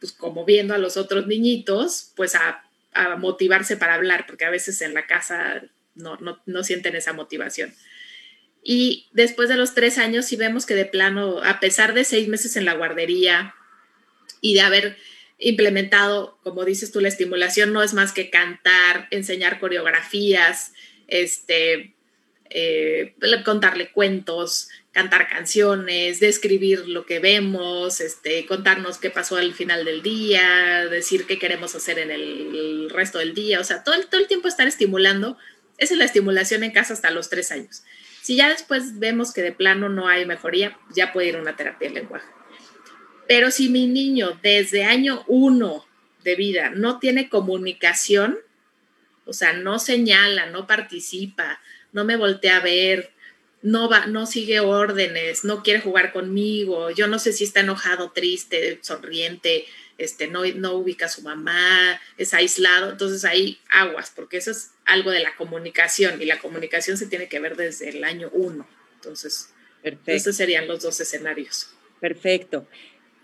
pues 0.00 0.12
como 0.12 0.46
viendo 0.46 0.72
a 0.72 0.78
los 0.78 0.96
otros 0.96 1.26
niñitos, 1.26 2.12
pues 2.16 2.34
a 2.34 2.64
a 2.94 3.16
motivarse 3.16 3.76
para 3.76 3.94
hablar, 3.94 4.24
porque 4.26 4.44
a 4.44 4.50
veces 4.50 4.80
en 4.80 4.94
la 4.94 5.06
casa 5.06 5.62
no, 5.94 6.16
no, 6.46 6.64
sienten 6.64 6.96
esa 6.96 7.12
motivación. 7.12 7.74
Y 8.62 9.08
después 9.12 9.48
de 9.48 9.56
los 9.56 9.74
tres 9.74 9.98
años, 9.98 10.24
si 10.24 10.36
vemos 10.36 10.64
que 10.64 10.74
de 10.74 10.86
plano, 10.86 11.42
a 11.42 11.60
pesar 11.60 11.92
de 11.92 12.04
seis 12.04 12.28
meses 12.28 12.56
en 12.56 12.64
la 12.64 12.74
guardería 12.74 13.54
y 14.40 14.54
de 14.54 14.60
haber 14.62 14.96
implementado, 15.38 16.38
como 16.42 16.64
dices 16.64 16.92
tú, 16.92 17.00
la 17.00 17.08
estimulación 17.08 17.72
no 17.72 17.82
es 17.82 17.94
más 17.94 18.12
que 18.12 18.30
cantar, 18.30 19.08
enseñar 19.10 19.58
coreografías, 19.58 20.72
este, 21.08 21.94
eh, 22.50 23.14
contarle 23.44 23.90
cuentos, 23.90 24.68
cantar 24.92 25.28
canciones, 25.28 26.20
describir 26.20 26.88
lo 26.88 27.04
que 27.04 27.18
vemos, 27.18 28.00
este, 28.00 28.46
contarnos 28.46 28.98
qué 28.98 29.10
pasó 29.10 29.36
al 29.36 29.52
final 29.54 29.84
del 29.84 30.02
día, 30.02 30.86
decir 30.86 31.26
qué 31.26 31.38
queremos 31.38 31.74
hacer 31.74 31.98
en 31.98 32.12
el, 32.12 32.90
resto 32.90 33.18
del 33.18 33.34
día, 33.34 33.58
o 33.58 33.64
sea, 33.64 33.82
todo 33.82 33.96
el, 33.96 34.06
todo 34.06 34.20
el 34.20 34.28
tiempo 34.28 34.46
estar 34.46 34.68
estimulando. 34.68 35.36
Esa 35.78 35.94
es 35.94 35.98
la 35.98 36.04
estimulación 36.04 36.62
en 36.62 36.70
casa 36.70 36.92
hasta 36.92 37.10
los 37.10 37.28
tres 37.28 37.50
años. 37.50 37.82
Si 38.22 38.36
ya 38.36 38.48
después 38.48 39.00
vemos 39.00 39.32
que 39.32 39.42
de 39.42 39.50
plano 39.50 39.88
no 39.88 40.06
hay 40.06 40.24
mejoría, 40.24 40.78
ya 40.94 41.12
puede 41.12 41.28
ir 41.28 41.36
una 41.36 41.56
terapia 41.56 41.88
de 41.88 41.94
lenguaje. 41.94 42.28
Pero 43.26 43.50
si 43.50 43.68
mi 43.68 43.86
niño 43.86 44.38
desde 44.42 44.84
año 44.84 45.24
uno 45.26 45.86
de 46.22 46.34
vida 46.36 46.70
no 46.70 46.98
tiene 46.98 47.28
comunicación, 47.28 48.38
o 49.26 49.32
sea, 49.32 49.52
no 49.52 49.78
señala, 49.78 50.46
no 50.46 50.66
participa, 50.66 51.60
no 51.92 52.04
me 52.04 52.16
voltea 52.16 52.58
a 52.58 52.60
ver, 52.60 53.10
no 53.62 53.88
va, 53.88 54.06
no 54.06 54.26
sigue 54.26 54.60
órdenes, 54.60 55.44
no 55.44 55.62
quiere 55.62 55.80
jugar 55.80 56.12
conmigo, 56.12 56.90
yo 56.90 57.06
no 57.06 57.18
sé 57.18 57.32
si 57.32 57.44
está 57.44 57.60
enojado, 57.60 58.10
triste, 58.10 58.78
sonriente, 58.82 59.64
este, 59.96 60.26
no, 60.26 60.44
no 60.44 60.72
ubica 60.74 61.06
a 61.06 61.08
su 61.08 61.22
mamá, 61.22 61.98
es 62.18 62.34
aislado, 62.34 62.90
entonces 62.90 63.24
hay 63.24 63.58
aguas, 63.70 64.12
porque 64.14 64.36
eso 64.36 64.50
es 64.50 64.72
algo 64.84 65.10
de 65.10 65.22
la 65.22 65.34
comunicación 65.36 66.20
y 66.20 66.26
la 66.26 66.40
comunicación 66.40 66.98
se 66.98 67.06
tiene 67.06 67.28
que 67.28 67.40
ver 67.40 67.56
desde 67.56 67.88
el 67.88 68.04
año 68.04 68.28
uno. 68.32 68.68
Entonces, 68.96 69.50
Perfecto. 69.82 70.10
esos 70.10 70.36
serían 70.36 70.66
los 70.66 70.82
dos 70.82 71.00
escenarios. 71.00 71.70
Perfecto. 72.00 72.66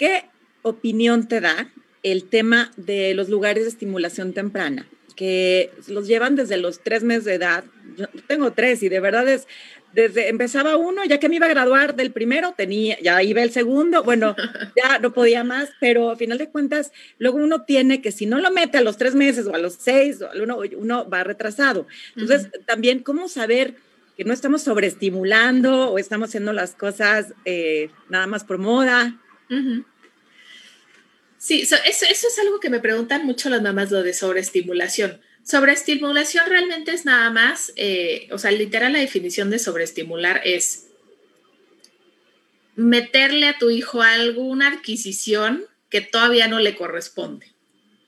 ¿Qué 0.01 0.25
opinión 0.63 1.29
te 1.29 1.43
da 1.43 1.71
el 2.03 2.25
tema 2.25 2.71
de 2.79 3.13
los 3.13 3.29
lugares 3.29 3.65
de 3.65 3.69
estimulación 3.69 4.33
temprana? 4.33 4.87
que 5.21 5.71
los 5.89 6.07
llevan 6.07 6.35
desde 6.35 6.57
los 6.57 6.81
tres 6.83 7.03
meses 7.03 7.27
de 7.27 7.35
edad. 7.35 7.65
Yo 7.99 8.07
tengo 8.27 8.53
tres 8.53 8.83
y 8.83 8.89
de 8.89 9.01
verdad 9.01 9.29
es, 9.29 9.47
desde 9.93 10.31
empezaba 10.31 10.79
uno, 10.79 11.05
ya 11.05 11.21
que 11.21 11.29
me 11.29 11.37
iba 11.37 11.45
a 11.45 11.51
graduar 11.51 11.95
del 11.95 12.11
primero, 12.11 12.55
tenía, 12.57 12.99
ya 13.03 13.23
iba 13.23 13.43
el 13.43 13.51
segundo, 13.51 14.03
bueno, 14.03 14.35
ya 14.83 14.99
no 14.99 15.13
podía 15.13 15.45
más, 15.45 15.69
pero 15.79 16.09
a 16.11 16.17
final 16.17 16.39
de 16.39 16.49
cuentas, 16.49 16.91
luego 17.19 17.37
uno 17.37 17.65
tiene 17.65 18.01
que 18.01 18.13
si 18.13 18.25
no 18.25 18.39
lo 18.39 18.51
mete 18.51 18.79
a 18.79 18.81
los 18.81 18.97
tres 18.97 19.15
meses 19.15 19.47
o 19.47 19.55
a 19.55 19.59
los 19.59 19.75
seis, 19.75 20.21
uno, 20.43 20.61
uno 20.79 21.07
va 21.07 21.23
retrasado. 21.23 21.87
Entonces, 22.17 22.47
uh 22.47 22.57
-huh. 22.57 22.65
también, 22.65 23.01
¿cómo 23.01 23.29
saber 23.29 23.75
que 24.17 24.25
no 24.25 24.33
estamos 24.33 24.63
sobreestimulando 24.63 25.91
o 25.91 25.99
estamos 25.99 26.31
haciendo 26.31 26.55
las 26.55 26.75
cosas 26.75 27.35
eh, 27.45 27.91
nada 28.09 28.27
más 28.27 28.45
por 28.45 28.57
moda? 28.57 29.21
Uh 29.51 29.55
-huh. 29.55 29.85
Sí, 31.41 31.63
eso, 31.63 31.75
es 31.87 32.39
algo 32.39 32.61
que 32.61 32.69
me 32.69 32.81
preguntan 32.81 33.25
mucho 33.25 33.49
las 33.49 33.63
mamás, 33.63 33.91
lo 33.91 34.03
de 34.03 34.13
sobreestimulación. 34.13 35.23
Sobreestimulación 35.43 36.47
realmente 36.47 36.93
es 36.93 37.07
nada 37.07 37.31
más, 37.31 37.73
eh, 37.77 38.29
o 38.31 38.37
sea, 38.37 38.51
literal 38.51 38.93
la 38.93 38.99
definición 38.99 39.49
de 39.49 39.59
sobreestimular 39.59 40.43
es 40.45 40.89
meterle 42.77 43.49
a 43.49 43.57
tu 43.57 43.71
hijo 43.71 44.03
alguna 44.03 44.69
adquisición 44.69 45.65
que 45.89 46.03
todavía 46.03 46.47
no 46.47 46.59
le 46.59 46.77
corresponde. 46.77 47.47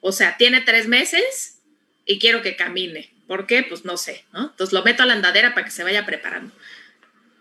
O 0.02 0.12
sea, 0.12 0.36
tiene 0.36 0.60
tres 0.60 0.86
meses 0.86 1.56
y 2.04 2.18
quiero 2.18 2.42
que 2.42 2.54
camine. 2.54 3.14
¿Por 3.26 3.46
qué? 3.46 3.62
Pues 3.62 3.86
no 3.86 3.96
sé, 3.96 4.26
¿no? 4.34 4.50
Entonces 4.50 4.74
lo 4.74 4.84
meto 4.84 5.04
a 5.04 5.06
la 5.06 5.14
andadera 5.14 5.54
para 5.54 5.64
que 5.64 5.72
se 5.72 5.84
vaya 5.84 6.04
preparando. 6.04 6.54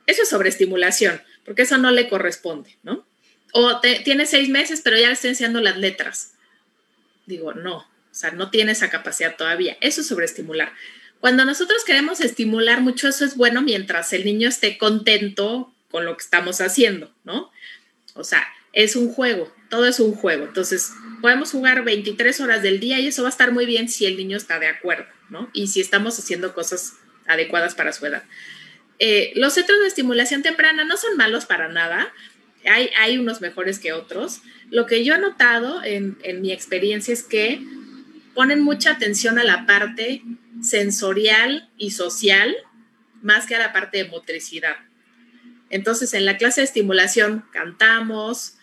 Eso 0.07 0.23
es 0.23 0.29
sobreestimulación, 0.29 1.21
porque 1.43 1.63
eso 1.63 1.77
no 1.77 1.91
le 1.91 2.07
corresponde, 2.07 2.77
¿no? 2.81 3.05
O 3.53 3.79
tiene 3.79 4.25
seis 4.25 4.49
meses, 4.49 4.81
pero 4.83 4.97
ya 4.97 5.07
le 5.07 5.13
estoy 5.13 5.31
enseñando 5.31 5.61
las 5.61 5.77
letras. 5.77 6.33
Digo, 7.25 7.53
no, 7.53 7.77
o 7.77 7.85
sea, 8.11 8.31
no 8.31 8.49
tiene 8.49 8.71
esa 8.71 8.89
capacidad 8.89 9.35
todavía. 9.35 9.77
Eso 9.81 10.01
es 10.01 10.07
sobreestimular. 10.07 10.73
Cuando 11.19 11.45
nosotros 11.45 11.83
queremos 11.85 12.19
estimular 12.19 12.81
mucho, 12.81 13.07
eso 13.07 13.25
es 13.25 13.35
bueno 13.35 13.61
mientras 13.61 14.11
el 14.13 14.25
niño 14.25 14.49
esté 14.49 14.77
contento 14.77 15.73
con 15.91 16.05
lo 16.05 16.17
que 16.17 16.23
estamos 16.23 16.61
haciendo, 16.61 17.13
¿no? 17.23 17.51
O 18.15 18.23
sea, 18.23 18.47
es 18.73 18.95
un 18.95 19.13
juego, 19.13 19.53
todo 19.69 19.85
es 19.85 19.99
un 19.99 20.13
juego. 20.13 20.45
Entonces, 20.45 20.91
podemos 21.21 21.51
jugar 21.51 21.83
23 21.83 22.39
horas 22.41 22.63
del 22.63 22.79
día 22.79 22.99
y 22.99 23.07
eso 23.07 23.23
va 23.23 23.29
a 23.29 23.31
estar 23.31 23.51
muy 23.51 23.65
bien 23.65 23.87
si 23.89 24.05
el 24.05 24.17
niño 24.17 24.35
está 24.35 24.59
de 24.59 24.67
acuerdo, 24.67 25.05
¿no? 25.29 25.49
Y 25.53 25.67
si 25.67 25.81
estamos 25.81 26.17
haciendo 26.17 26.53
cosas 26.53 26.93
adecuadas 27.27 27.75
para 27.75 27.93
su 27.93 28.05
edad. 28.05 28.23
Eh, 28.99 29.31
los 29.35 29.53
centros 29.53 29.79
de 29.79 29.87
estimulación 29.87 30.43
temprana 30.43 30.83
no 30.83 30.97
son 30.97 31.17
malos 31.17 31.45
para 31.45 31.69
nada, 31.69 32.13
hay, 32.65 33.17
unos 33.17 33.41
mejores 33.41 33.79
que 33.79 33.93
otros. 33.93 34.41
Lo 34.69 34.85
que 34.85 35.03
yo 35.03 35.15
he 35.15 35.19
notado 35.19 35.83
en, 35.83 36.17
en 36.23 36.41
mi 36.41 36.51
experiencia 36.51 37.13
es 37.13 37.23
que 37.23 37.61
ponen 38.33 38.61
mucha 38.61 38.91
atención 38.91 39.39
a 39.39 39.43
la 39.43 39.65
parte 39.65 40.21
sensorial 40.61 41.69
y 41.77 41.91
social 41.91 42.55
más 43.21 43.45
que 43.45 43.55
a 43.55 43.59
la 43.59 43.73
parte 43.73 43.99
de 43.99 44.09
motricidad. 44.09 44.75
Entonces, 45.69 46.13
en 46.13 46.25
la 46.25 46.37
clase 46.37 46.61
de 46.61 46.65
estimulación 46.65 47.45
cantamos, 47.51 48.55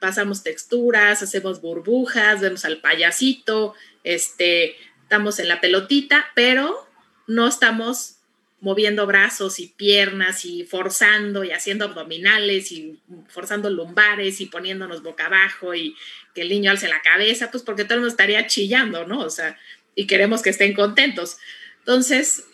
pasamos 0.00 0.42
texturas, 0.42 1.22
hacemos 1.22 1.60
burbujas, 1.60 2.40
vemos 2.40 2.64
al 2.64 2.80
payasito, 2.80 3.74
este, 4.04 4.76
estamos 5.02 5.38
en 5.38 5.48
la 5.48 5.60
pelotita, 5.60 6.26
pero 6.34 6.88
no 7.26 7.48
estamos 7.48 8.16
moviendo 8.62 9.06
brazos 9.06 9.58
y 9.58 9.66
piernas 9.66 10.44
y 10.44 10.64
forzando 10.64 11.42
y 11.42 11.50
haciendo 11.50 11.84
abdominales 11.84 12.70
y 12.70 13.00
forzando 13.28 13.68
lumbares 13.68 14.40
y 14.40 14.46
poniéndonos 14.46 15.02
boca 15.02 15.26
abajo 15.26 15.74
y 15.74 15.96
que 16.32 16.42
el 16.42 16.48
niño 16.48 16.70
alce 16.70 16.88
la 16.88 17.02
cabeza, 17.02 17.50
pues 17.50 17.64
porque 17.64 17.82
todo 17.82 17.94
el 17.94 18.00
mundo 18.00 18.12
estaría 18.12 18.46
chillando, 18.46 19.04
¿no? 19.04 19.18
O 19.20 19.30
sea, 19.30 19.58
y 19.96 20.06
queremos 20.06 20.42
que 20.42 20.50
estén 20.50 20.74
contentos. 20.74 21.38
Entonces, 21.80 22.44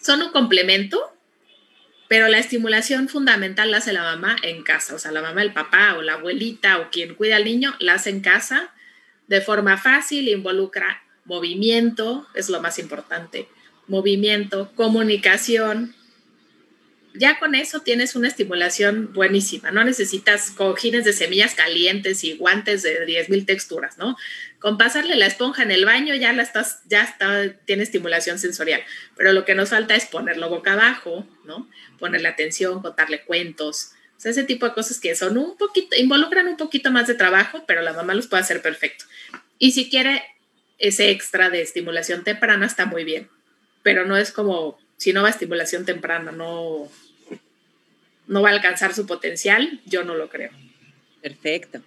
son 0.00 0.22
un 0.22 0.32
complemento, 0.32 1.14
pero 2.08 2.28
la 2.28 2.38
estimulación 2.38 3.10
fundamental 3.10 3.70
la 3.70 3.76
hace 3.78 3.92
la 3.92 4.04
mamá 4.04 4.36
en 4.42 4.62
casa, 4.62 4.94
o 4.94 4.98
sea, 4.98 5.12
la 5.12 5.20
mamá, 5.20 5.42
el 5.42 5.52
papá 5.52 5.96
o 5.98 6.02
la 6.02 6.14
abuelita 6.14 6.78
o 6.78 6.90
quien 6.90 7.14
cuida 7.14 7.36
al 7.36 7.44
niño 7.44 7.74
la 7.78 7.94
hace 7.94 8.08
en 8.08 8.20
casa 8.20 8.72
de 9.26 9.42
forma 9.42 9.76
fácil, 9.76 10.28
involucra 10.28 11.02
movimiento, 11.26 12.26
es 12.34 12.48
lo 12.48 12.62
más 12.62 12.78
importante, 12.78 13.48
movimiento, 13.86 14.70
comunicación. 14.74 15.94
Ya 17.16 17.38
con 17.38 17.54
eso 17.54 17.80
tienes 17.80 18.16
una 18.16 18.26
estimulación 18.26 19.12
buenísima, 19.12 19.70
no 19.70 19.84
necesitas 19.84 20.50
cojines 20.50 21.04
de 21.04 21.12
semillas 21.12 21.54
calientes 21.54 22.24
y 22.24 22.34
guantes 22.34 22.82
de 22.82 23.06
10.000 23.06 23.46
texturas, 23.46 23.98
¿no? 23.98 24.16
Con 24.58 24.78
pasarle 24.78 25.14
la 25.14 25.26
esponja 25.26 25.62
en 25.62 25.70
el 25.70 25.84
baño 25.84 26.16
ya 26.16 26.32
la 26.32 26.42
estás, 26.42 26.80
ya 26.86 27.04
está, 27.04 27.56
tiene 27.66 27.84
estimulación 27.84 28.40
sensorial, 28.40 28.82
pero 29.16 29.32
lo 29.32 29.44
que 29.44 29.54
nos 29.54 29.70
falta 29.70 29.94
es 29.94 30.06
ponerlo 30.06 30.48
boca 30.48 30.72
abajo, 30.72 31.24
¿no? 31.44 31.70
Ponerle 32.00 32.26
atención, 32.26 32.82
contarle 32.82 33.22
cuentos, 33.22 33.92
o 34.24 34.28
ese 34.28 34.42
tipo 34.42 34.66
de 34.66 34.72
cosas 34.72 34.98
que 34.98 35.14
son 35.14 35.38
un 35.38 35.56
poquito, 35.56 35.94
involucran 35.96 36.48
un 36.48 36.56
poquito 36.56 36.90
más 36.90 37.06
de 37.06 37.14
trabajo, 37.14 37.64
pero 37.66 37.82
la 37.82 37.92
mamá 37.92 38.14
los 38.14 38.26
puede 38.26 38.42
hacer 38.42 38.60
perfecto. 38.60 39.04
Y 39.58 39.72
si 39.72 39.88
quiere 39.88 40.24
ese 40.78 41.10
extra 41.10 41.50
de 41.50 41.62
estimulación 41.62 42.24
temprana, 42.24 42.66
está 42.66 42.86
muy 42.86 43.04
bien 43.04 43.28
pero 43.84 44.04
no 44.06 44.16
es 44.16 44.32
como, 44.32 44.76
si 44.96 45.12
no 45.12 45.22
va 45.22 45.28
a 45.28 45.30
estimulación 45.30 45.84
temprana, 45.84 46.32
no, 46.32 46.88
no 48.26 48.42
va 48.42 48.48
a 48.48 48.52
alcanzar 48.52 48.94
su 48.94 49.06
potencial, 49.06 49.80
yo 49.84 50.02
no 50.02 50.16
lo 50.16 50.28
creo. 50.28 50.50
Perfecto. 51.22 51.80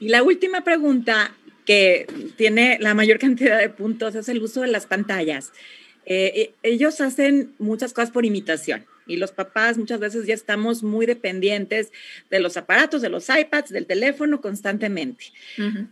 Y 0.00 0.08
la 0.08 0.24
última 0.24 0.64
pregunta 0.64 1.32
que 1.64 2.06
tiene 2.36 2.78
la 2.80 2.94
mayor 2.94 3.18
cantidad 3.20 3.60
de 3.60 3.68
puntos 3.68 4.16
es 4.16 4.28
el 4.28 4.42
uso 4.42 4.62
de 4.62 4.68
las 4.68 4.86
pantallas. 4.86 5.52
Eh, 6.06 6.32
eh, 6.34 6.54
ellos 6.62 7.00
hacen 7.00 7.54
muchas 7.58 7.92
cosas 7.92 8.10
por 8.10 8.24
imitación 8.24 8.84
y 9.06 9.16
los 9.16 9.32
papás 9.32 9.76
muchas 9.76 10.00
veces 10.00 10.26
ya 10.26 10.34
estamos 10.34 10.82
muy 10.82 11.04
dependientes 11.04 11.92
de 12.30 12.40
los 12.40 12.56
aparatos, 12.56 13.02
de 13.02 13.10
los 13.10 13.28
iPads, 13.28 13.70
del 13.70 13.86
teléfono 13.86 14.40
constantemente. 14.40 15.26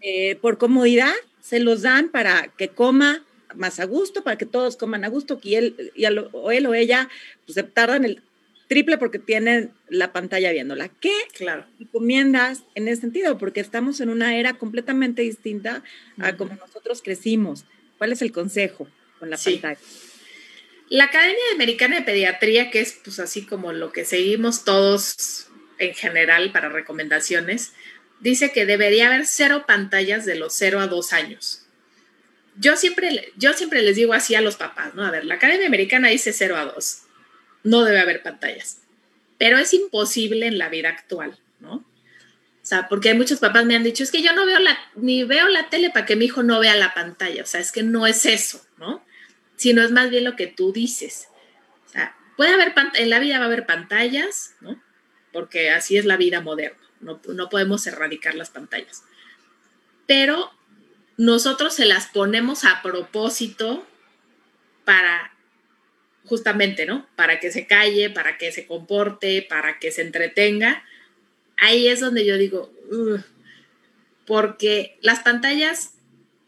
Eh, 0.01 0.37
por 0.37 0.57
comodidad 0.57 1.13
se 1.41 1.61
los 1.61 1.83
dan 1.83 2.09
para 2.09 2.49
que 2.57 2.69
coma 2.69 3.23
más 3.55 3.81
a 3.81 3.85
gusto, 3.85 4.23
para 4.23 4.37
que 4.39 4.47
todos 4.47 4.77
coman 4.77 5.05
a 5.05 5.09
gusto, 5.09 5.41
y 5.43 5.55
él, 5.55 5.93
y 5.95 6.05
o 6.05 6.51
él 6.51 6.67
o 6.67 6.75
ella 6.75 7.09
pues, 7.47 7.55
se 7.55 7.63
tardan 7.63 8.05
el 8.05 8.23
triple 8.73 8.97
porque 8.97 9.19
tienen 9.19 9.71
la 9.91 10.15
pantalla 10.15 10.51
viéndola. 10.51 10.89
¿Qué 10.89 11.13
claro. 11.35 11.67
recomiendas 11.79 12.63
en 12.75 12.89
ese 12.89 13.03
sentido? 13.03 13.37
Porque 13.37 13.61
estamos 13.61 14.01
en 14.01 14.09
una 14.09 14.37
era 14.37 14.55
completamente 14.55 15.21
distinta 15.21 15.83
a 16.19 16.37
como 16.37 16.55
nosotros 16.55 17.03
crecimos. 17.03 17.67
¿Cuál 17.99 18.13
es 18.13 18.23
el 18.23 18.33
consejo 18.33 18.89
con 19.19 19.29
la 19.29 19.37
pantalla? 19.37 19.79
La 20.89 21.05
Academia 21.05 21.43
Americana 21.55 21.97
de 21.97 22.03
Pediatría, 22.03 22.71
que 22.71 22.81
es 22.81 22.99
pues 23.05 23.19
así 23.19 23.45
como 23.45 23.73
lo 23.73 23.93
que 23.93 24.07
seguimos 24.07 24.65
todos 24.65 25.49
en 25.79 25.93
general 25.93 26.51
para 26.53 26.71
recomendaciones, 26.71 27.73
dice 28.21 28.53
que 28.53 28.65
debería 28.65 29.09
haber 29.09 29.27
cero 29.27 29.65
pantallas 29.67 30.25
de 30.25 30.37
los 30.37 30.55
cero 30.55 30.81
a 30.81 30.87
dos 30.87 31.13
años 31.13 31.62
yo 32.57 32.77
siempre, 32.77 33.33
yo 33.37 33.53
siempre 33.53 33.83
les 33.83 33.97
digo 33.97 34.13
así 34.13 34.35
a 34.35 34.41
los 34.41 34.57
papás, 34.57 34.95
¿no? 34.95 35.05
A 35.05 35.11
ver, 35.11 35.25
la 35.25 35.35
Academia 35.35 35.67
Americana 35.67 36.09
dice 36.09 36.33
0 36.33 36.57
a 36.57 36.65
2, 36.67 37.03
no 37.65 37.85
debe 37.85 38.01
haber 38.01 38.23
pantallas, 38.23 38.79
pero 39.39 39.59
es 39.59 39.73
imposible 39.73 40.47
en 40.47 40.59
la 40.59 40.69
vida 40.69 40.89
actual, 40.89 41.39
¿no? 41.61 41.75
O 41.77 42.65
sea, 42.65 42.89
porque 42.89 43.09
hay 43.09 43.17
muchos 43.17 43.41
papás 43.41 43.65
me 43.65 43.75
han 43.75 43.83
dicho, 43.83 44.05
es 44.05 44.13
que 44.13 44.23
yo 44.23 44.33
no 44.35 44.47
veo 44.47 44.61
la, 44.61 44.79
ni 44.95 45.25
veo 45.25 45.49
la 45.49 45.69
tele 45.69 45.91
para 45.91 46.07
que 46.07 46.15
mi 46.15 46.27
hijo 46.27 46.43
no 46.43 46.61
vea 46.61 46.77
la 46.77 46.95
pantalla, 46.95 47.43
o 47.43 47.47
sea, 47.47 47.61
es 47.61 47.73
que 47.73 47.83
no 47.83 48.07
es 48.07 48.25
eso, 48.25 48.65
¿no? 48.77 49.05
Sino 49.57 49.83
es 49.83 49.91
más 49.91 50.11
bien 50.11 50.25
lo 50.25 50.37
que 50.37 50.47
tú 50.47 50.73
dices. 50.73 51.29
O 51.87 51.89
sea, 51.89 52.17
puede 52.37 52.53
haber, 52.53 52.73
en 52.95 53.11
la 53.11 53.19
vida 53.19 53.39
va 53.39 53.45
a 53.45 53.47
haber 53.49 53.67
pantallas, 53.67 54.55
¿no? 54.61 54.81
Porque 55.33 55.71
así 55.71 55.97
es 55.97 56.05
la 56.05 56.17
vida 56.17 56.41
moderna, 56.41 56.79
no, 57.01 57.21
no 57.27 57.49
podemos 57.49 57.87
erradicar 57.87 58.35
las 58.35 58.51
pantallas. 58.51 59.03
Pero 60.07 60.53
nosotros 61.23 61.73
se 61.73 61.85
las 61.85 62.07
ponemos 62.09 62.65
a 62.65 62.83
propósito 62.83 63.87
para 64.85 65.33
justamente, 66.25 66.85
¿no? 66.85 67.07
Para 67.15 67.39
que 67.39 67.53
se 67.53 67.69
calle, 67.69 68.11
para 68.11 68.39
que 68.39 68.51
se 68.51 68.67
comporte, 68.67 69.47
para 69.49 69.79
que 69.79 69.93
se 69.93 70.03
entretenga. 70.03 70.85
Ahí 71.59 71.87
es 71.87 72.01
donde 72.01 72.27
yo 72.27 72.37
digo, 72.37 72.73
porque 74.27 74.99
las 75.01 75.21
pantallas, 75.21 75.95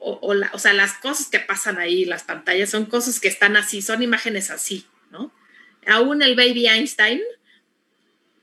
o, 0.00 0.18
o, 0.52 0.58
sea, 0.58 0.72
las 0.72 0.94
cosas 0.94 1.28
que 1.28 1.38
pasan 1.38 1.78
ahí, 1.78 2.04
las 2.04 2.24
pantallas 2.24 2.70
son 2.70 2.86
cosas 2.86 3.20
que 3.20 3.28
están 3.28 3.56
así, 3.56 3.80
son 3.80 4.02
imágenes 4.02 4.50
así, 4.50 4.86
¿no? 5.12 5.32
Aún 5.86 6.20
el 6.20 6.34
Baby 6.34 6.66
Einstein, 6.66 7.20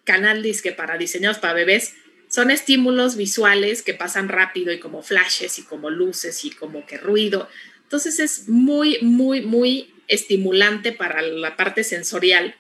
canal 0.05 0.41
disque 0.41 0.71
para 0.71 0.97
diseñados 0.97 1.39
para 1.39 1.55
bebés, 1.55 1.93
son 2.31 2.49
estímulos 2.49 3.17
visuales 3.17 3.81
que 3.81 3.93
pasan 3.93 4.29
rápido 4.29 4.71
y 4.71 4.79
como 4.79 5.03
flashes 5.03 5.59
y 5.59 5.63
como 5.63 5.89
luces 5.89 6.45
y 6.45 6.51
como 6.51 6.85
que 6.85 6.97
ruido. 6.97 7.49
Entonces 7.83 8.21
es 8.21 8.47
muy, 8.47 8.99
muy, 9.01 9.41
muy 9.41 9.93
estimulante 10.07 10.93
para 10.93 11.21
la 11.21 11.57
parte 11.57 11.83
sensorial 11.83 12.55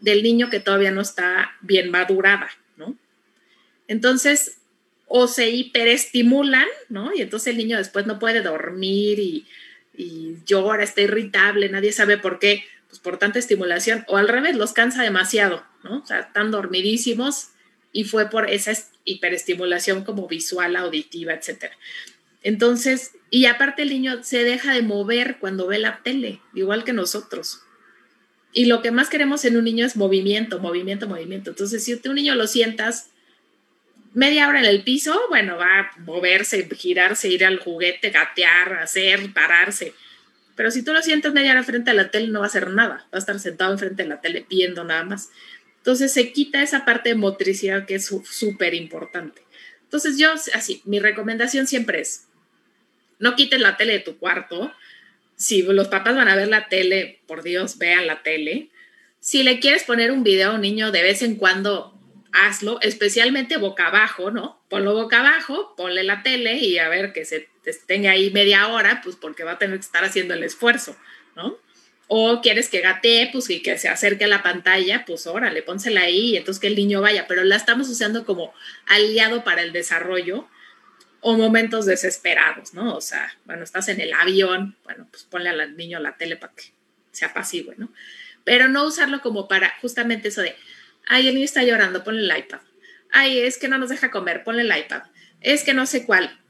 del 0.00 0.22
niño 0.22 0.48
que 0.48 0.58
todavía 0.58 0.90
no 0.90 1.02
está 1.02 1.52
bien 1.60 1.90
madurada, 1.90 2.48
¿no? 2.78 2.96
Entonces, 3.88 4.56
o 5.06 5.28
se 5.28 5.50
hiperestimulan, 5.50 6.66
¿no? 6.88 7.12
Y 7.14 7.20
entonces 7.20 7.48
el 7.48 7.58
niño 7.58 7.76
después 7.76 8.06
no 8.06 8.18
puede 8.18 8.40
dormir 8.40 9.18
y, 9.18 9.46
y 9.94 10.36
llora, 10.46 10.82
está 10.82 11.02
irritable, 11.02 11.68
nadie 11.68 11.92
sabe 11.92 12.16
por 12.16 12.38
qué, 12.38 12.64
pues 12.88 13.00
por 13.00 13.18
tanta 13.18 13.38
estimulación, 13.38 14.02
o 14.08 14.16
al 14.16 14.28
revés, 14.28 14.56
los 14.56 14.72
cansa 14.72 15.02
demasiado, 15.02 15.62
¿no? 15.84 15.98
O 15.98 16.06
sea, 16.06 16.20
están 16.20 16.50
dormidísimos 16.50 17.50
y 17.92 18.04
fue 18.04 18.30
por 18.30 18.48
esa 18.50 18.72
hiperestimulación 19.04 20.04
como 20.04 20.28
visual, 20.28 20.76
auditiva, 20.76 21.32
etc. 21.32 21.72
Entonces, 22.42 23.12
y 23.30 23.46
aparte 23.46 23.82
el 23.82 23.90
niño 23.90 24.22
se 24.22 24.44
deja 24.44 24.72
de 24.72 24.82
mover 24.82 25.38
cuando 25.38 25.66
ve 25.66 25.78
la 25.78 26.02
tele, 26.02 26.40
igual 26.54 26.84
que 26.84 26.92
nosotros. 26.92 27.62
Y 28.52 28.64
lo 28.64 28.82
que 28.82 28.90
más 28.90 29.08
queremos 29.08 29.44
en 29.44 29.56
un 29.56 29.64
niño 29.64 29.86
es 29.86 29.96
movimiento, 29.96 30.58
movimiento, 30.58 31.06
movimiento. 31.06 31.50
Entonces, 31.50 31.84
si 31.84 32.00
un 32.04 32.14
niño 32.14 32.34
lo 32.34 32.46
sientas 32.46 33.10
media 34.12 34.48
hora 34.48 34.58
en 34.58 34.64
el 34.66 34.82
piso, 34.82 35.20
bueno, 35.28 35.56
va 35.56 35.80
a 35.80 35.90
moverse, 36.00 36.68
girarse, 36.74 37.28
ir 37.28 37.44
al 37.44 37.58
juguete, 37.58 38.10
gatear, 38.10 38.74
hacer, 38.74 39.32
pararse. 39.32 39.94
Pero 40.56 40.70
si 40.70 40.84
tú 40.84 40.92
lo 40.92 41.00
sientas 41.00 41.32
media 41.32 41.52
hora 41.52 41.62
frente 41.62 41.90
a 41.90 41.94
la 41.94 42.10
tele, 42.10 42.28
no 42.28 42.40
va 42.40 42.46
a 42.46 42.48
hacer 42.48 42.70
nada. 42.70 43.06
Va 43.12 43.16
a 43.16 43.18
estar 43.18 43.38
sentado 43.38 43.72
enfrente 43.72 44.02
de 44.02 44.08
la 44.08 44.20
tele 44.20 44.44
viendo 44.48 44.84
nada 44.84 45.04
más. 45.04 45.30
Entonces 45.80 46.12
se 46.12 46.32
quita 46.32 46.62
esa 46.62 46.84
parte 46.84 47.08
de 47.08 47.14
motricidad 47.14 47.86
que 47.86 47.94
es 47.94 48.06
súper 48.06 48.74
importante. 48.74 49.42
Entonces 49.82 50.18
yo, 50.18 50.32
así, 50.54 50.82
mi 50.84 51.00
recomendación 51.00 51.66
siempre 51.66 52.00
es, 52.00 52.28
no 53.18 53.34
quites 53.34 53.60
la 53.60 53.76
tele 53.76 53.94
de 53.94 53.98
tu 54.00 54.18
cuarto. 54.18 54.72
Si 55.36 55.62
los 55.62 55.88
papás 55.88 56.14
van 56.16 56.28
a 56.28 56.36
ver 56.36 56.48
la 56.48 56.68
tele, 56.68 57.20
por 57.26 57.42
Dios, 57.42 57.78
vean 57.78 58.06
la 58.06 58.22
tele. 58.22 58.70
Si 59.20 59.42
le 59.42 59.58
quieres 59.58 59.84
poner 59.84 60.12
un 60.12 60.22
video 60.22 60.50
a 60.50 60.54
un 60.54 60.60
niño 60.60 60.92
de 60.92 61.02
vez 61.02 61.22
en 61.22 61.36
cuando, 61.36 61.98
hazlo, 62.32 62.78
especialmente 62.82 63.56
boca 63.56 63.86
abajo, 63.86 64.30
¿no? 64.30 64.62
Ponlo 64.68 64.94
boca 64.94 65.20
abajo, 65.20 65.74
ponle 65.76 66.04
la 66.04 66.22
tele 66.22 66.58
y 66.58 66.78
a 66.78 66.88
ver 66.88 67.12
que 67.12 67.24
se 67.24 67.48
tenga 67.86 68.10
ahí 68.10 68.30
media 68.30 68.68
hora, 68.68 69.00
pues 69.02 69.16
porque 69.16 69.44
va 69.44 69.52
a 69.52 69.58
tener 69.58 69.76
que 69.76 69.84
estar 69.84 70.04
haciendo 70.04 70.34
el 70.34 70.44
esfuerzo, 70.44 70.96
¿no? 71.36 71.58
O 72.12 72.40
quieres 72.40 72.68
que 72.68 72.80
gatee, 72.80 73.30
pues 73.30 73.48
y 73.50 73.62
que 73.62 73.78
se 73.78 73.88
acerque 73.88 74.24
a 74.24 74.28
la 74.28 74.42
pantalla, 74.42 75.04
pues 75.06 75.28
órale, 75.28 75.62
pónsela 75.62 76.00
ahí 76.00 76.30
y 76.30 76.36
entonces 76.36 76.60
que 76.60 76.66
el 76.66 76.74
niño 76.74 77.00
vaya, 77.00 77.26
pero 77.28 77.44
la 77.44 77.54
estamos 77.54 77.88
usando 77.88 78.26
como 78.26 78.52
aliado 78.86 79.44
para 79.44 79.62
el 79.62 79.72
desarrollo 79.72 80.48
o 81.20 81.36
momentos 81.36 81.86
desesperados, 81.86 82.74
¿no? 82.74 82.96
O 82.96 83.00
sea, 83.00 83.32
bueno, 83.44 83.62
estás 83.62 83.88
en 83.88 84.00
el 84.00 84.12
avión, 84.12 84.76
bueno, 84.82 85.06
pues 85.08 85.22
ponle 85.22 85.50
al 85.50 85.76
niño 85.76 86.00
la 86.00 86.16
tele 86.16 86.34
para 86.34 86.52
que 86.52 86.72
sea 87.12 87.32
pasivo, 87.32 87.74
¿no? 87.76 87.92
Pero 88.42 88.68
no 88.68 88.84
usarlo 88.84 89.20
como 89.20 89.46
para 89.46 89.72
justamente 89.80 90.28
eso 90.28 90.40
de, 90.40 90.56
ay, 91.06 91.28
el 91.28 91.34
niño 91.34 91.44
está 91.44 91.62
llorando, 91.62 92.02
ponle 92.02 92.22
el 92.22 92.38
iPad. 92.38 92.58
Ay, 93.12 93.38
es 93.38 93.56
que 93.56 93.68
no 93.68 93.78
nos 93.78 93.90
deja 93.90 94.10
comer, 94.10 94.42
ponle 94.42 94.62
el 94.62 94.76
iPad. 94.76 95.02
Es 95.40 95.62
que 95.62 95.74
no 95.74 95.86
sé 95.86 96.06
cuál. 96.06 96.40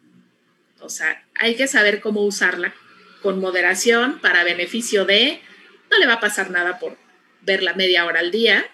O 0.78 0.88
sea, 0.88 1.22
hay 1.34 1.56
que 1.56 1.68
saber 1.68 2.00
cómo 2.00 2.22
usarla 2.22 2.72
con 3.20 3.40
moderación 3.40 4.20
para 4.20 4.44
beneficio 4.44 5.04
de, 5.04 5.42
no 5.91 5.99
le 5.99 6.07
va 6.07 6.14
a 6.14 6.20
pasar 6.20 6.51
nada 6.51 6.78
por 6.78 6.97
verla 7.43 7.74
media 7.74 8.05
hora 8.05 8.20
al 8.20 8.30
día, 8.30 8.66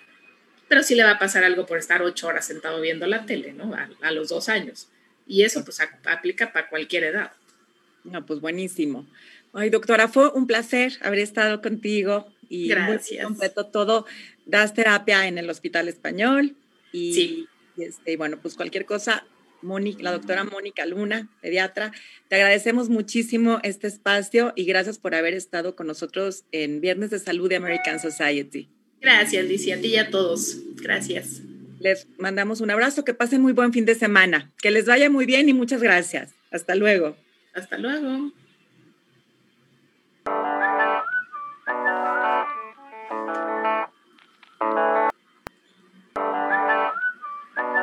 pero 0.69 0.83
sí 0.83 0.95
le 0.95 1.05
va 1.05 1.13
a 1.13 1.19
pasar 1.19 1.45
algo 1.45 1.67
por 1.67 1.79
estar 1.79 2.03
ocho 2.03 2.27
horas 2.27 2.47
sentado 2.47 2.81
viendo 2.81 3.07
la 3.07 3.25
tele, 3.27 3.53
¿no? 3.53 3.75
A, 3.75 4.11
los 4.11 4.29
dos 4.29 4.49
años. 4.49 4.89
Y 5.27 5.43
eso 5.43 5.65
pues 5.65 5.81
aplica 6.05 6.53
para 6.53 6.69
cualquier 6.69 7.05
edad. 7.05 7.33
No, 8.05 8.25
pues 8.25 8.41
buenísimo. 8.41 9.07
Ay, 9.53 9.71
doctora, 9.71 10.09
fue 10.09 10.29
un 10.31 10.47
placer 10.47 10.95
haber 11.03 11.21
estado 11.21 11.63
contigo 11.63 12.31
y 12.49 12.69
Gracias. 12.69 13.25
completo 13.25 13.67
todo. 13.67 14.07
Das 14.45 14.75
terapia 14.75 15.27
en 15.27 15.39
el 15.39 15.51
Hospital 15.51 15.89
Español 15.89 16.55
y, 16.93 17.15
sí. 17.15 17.49
y 17.77 17.85
este, 17.85 18.17
bueno, 18.17 18.39
pues 18.41 18.55
cualquier 18.55 18.87
cosa, 18.87 19.27
Mónica, 19.63 20.03
la 20.03 20.13
doctora 20.13 20.45
Mónica 20.45 20.87
Luna, 20.87 21.29
pediatra, 21.41 21.93
te 22.29 22.37
agradecemos 22.37 22.89
muchísimo 22.89 23.59
este 23.63 23.87
espacio 23.87 24.53
y 24.57 24.65
gracias 24.65 24.99
por 24.99 25.15
haber 25.15 25.35
estado 25.35 25.77
con 25.77 25.87
nosotros 25.87 26.45
en 26.53 26.81
Viernes 26.81 27.11
de 27.11 27.19
Salud 27.19 27.49
de 27.49 27.57
American 27.57 28.01
Society. 28.01 28.69
Gracias, 29.01 29.45
Licia, 29.45 29.77
a 29.77 29.81
ti 29.81 29.89
y 29.89 29.97
a 29.97 30.11
todos. 30.11 30.59
Gracias. 30.77 31.43
Les 31.81 32.09
mandamos 32.19 32.61
un 32.61 32.71
abrazo, 32.71 33.05
que 33.05 33.15
pasen 33.15 33.43
muy 33.43 33.53
buen 33.53 33.73
fin 33.73 33.85
de 33.85 33.95
semana, 33.95 34.53
que 34.59 34.71
les 34.71 34.87
vaya 34.87 35.11
muy 35.11 35.27
bien 35.27 35.49
y 35.49 35.53
muchas 35.53 35.83
gracias. 35.83 36.35
Hasta 36.51 36.75
luego. 36.75 37.17
Hasta 37.55 37.79
luego. 37.79 38.33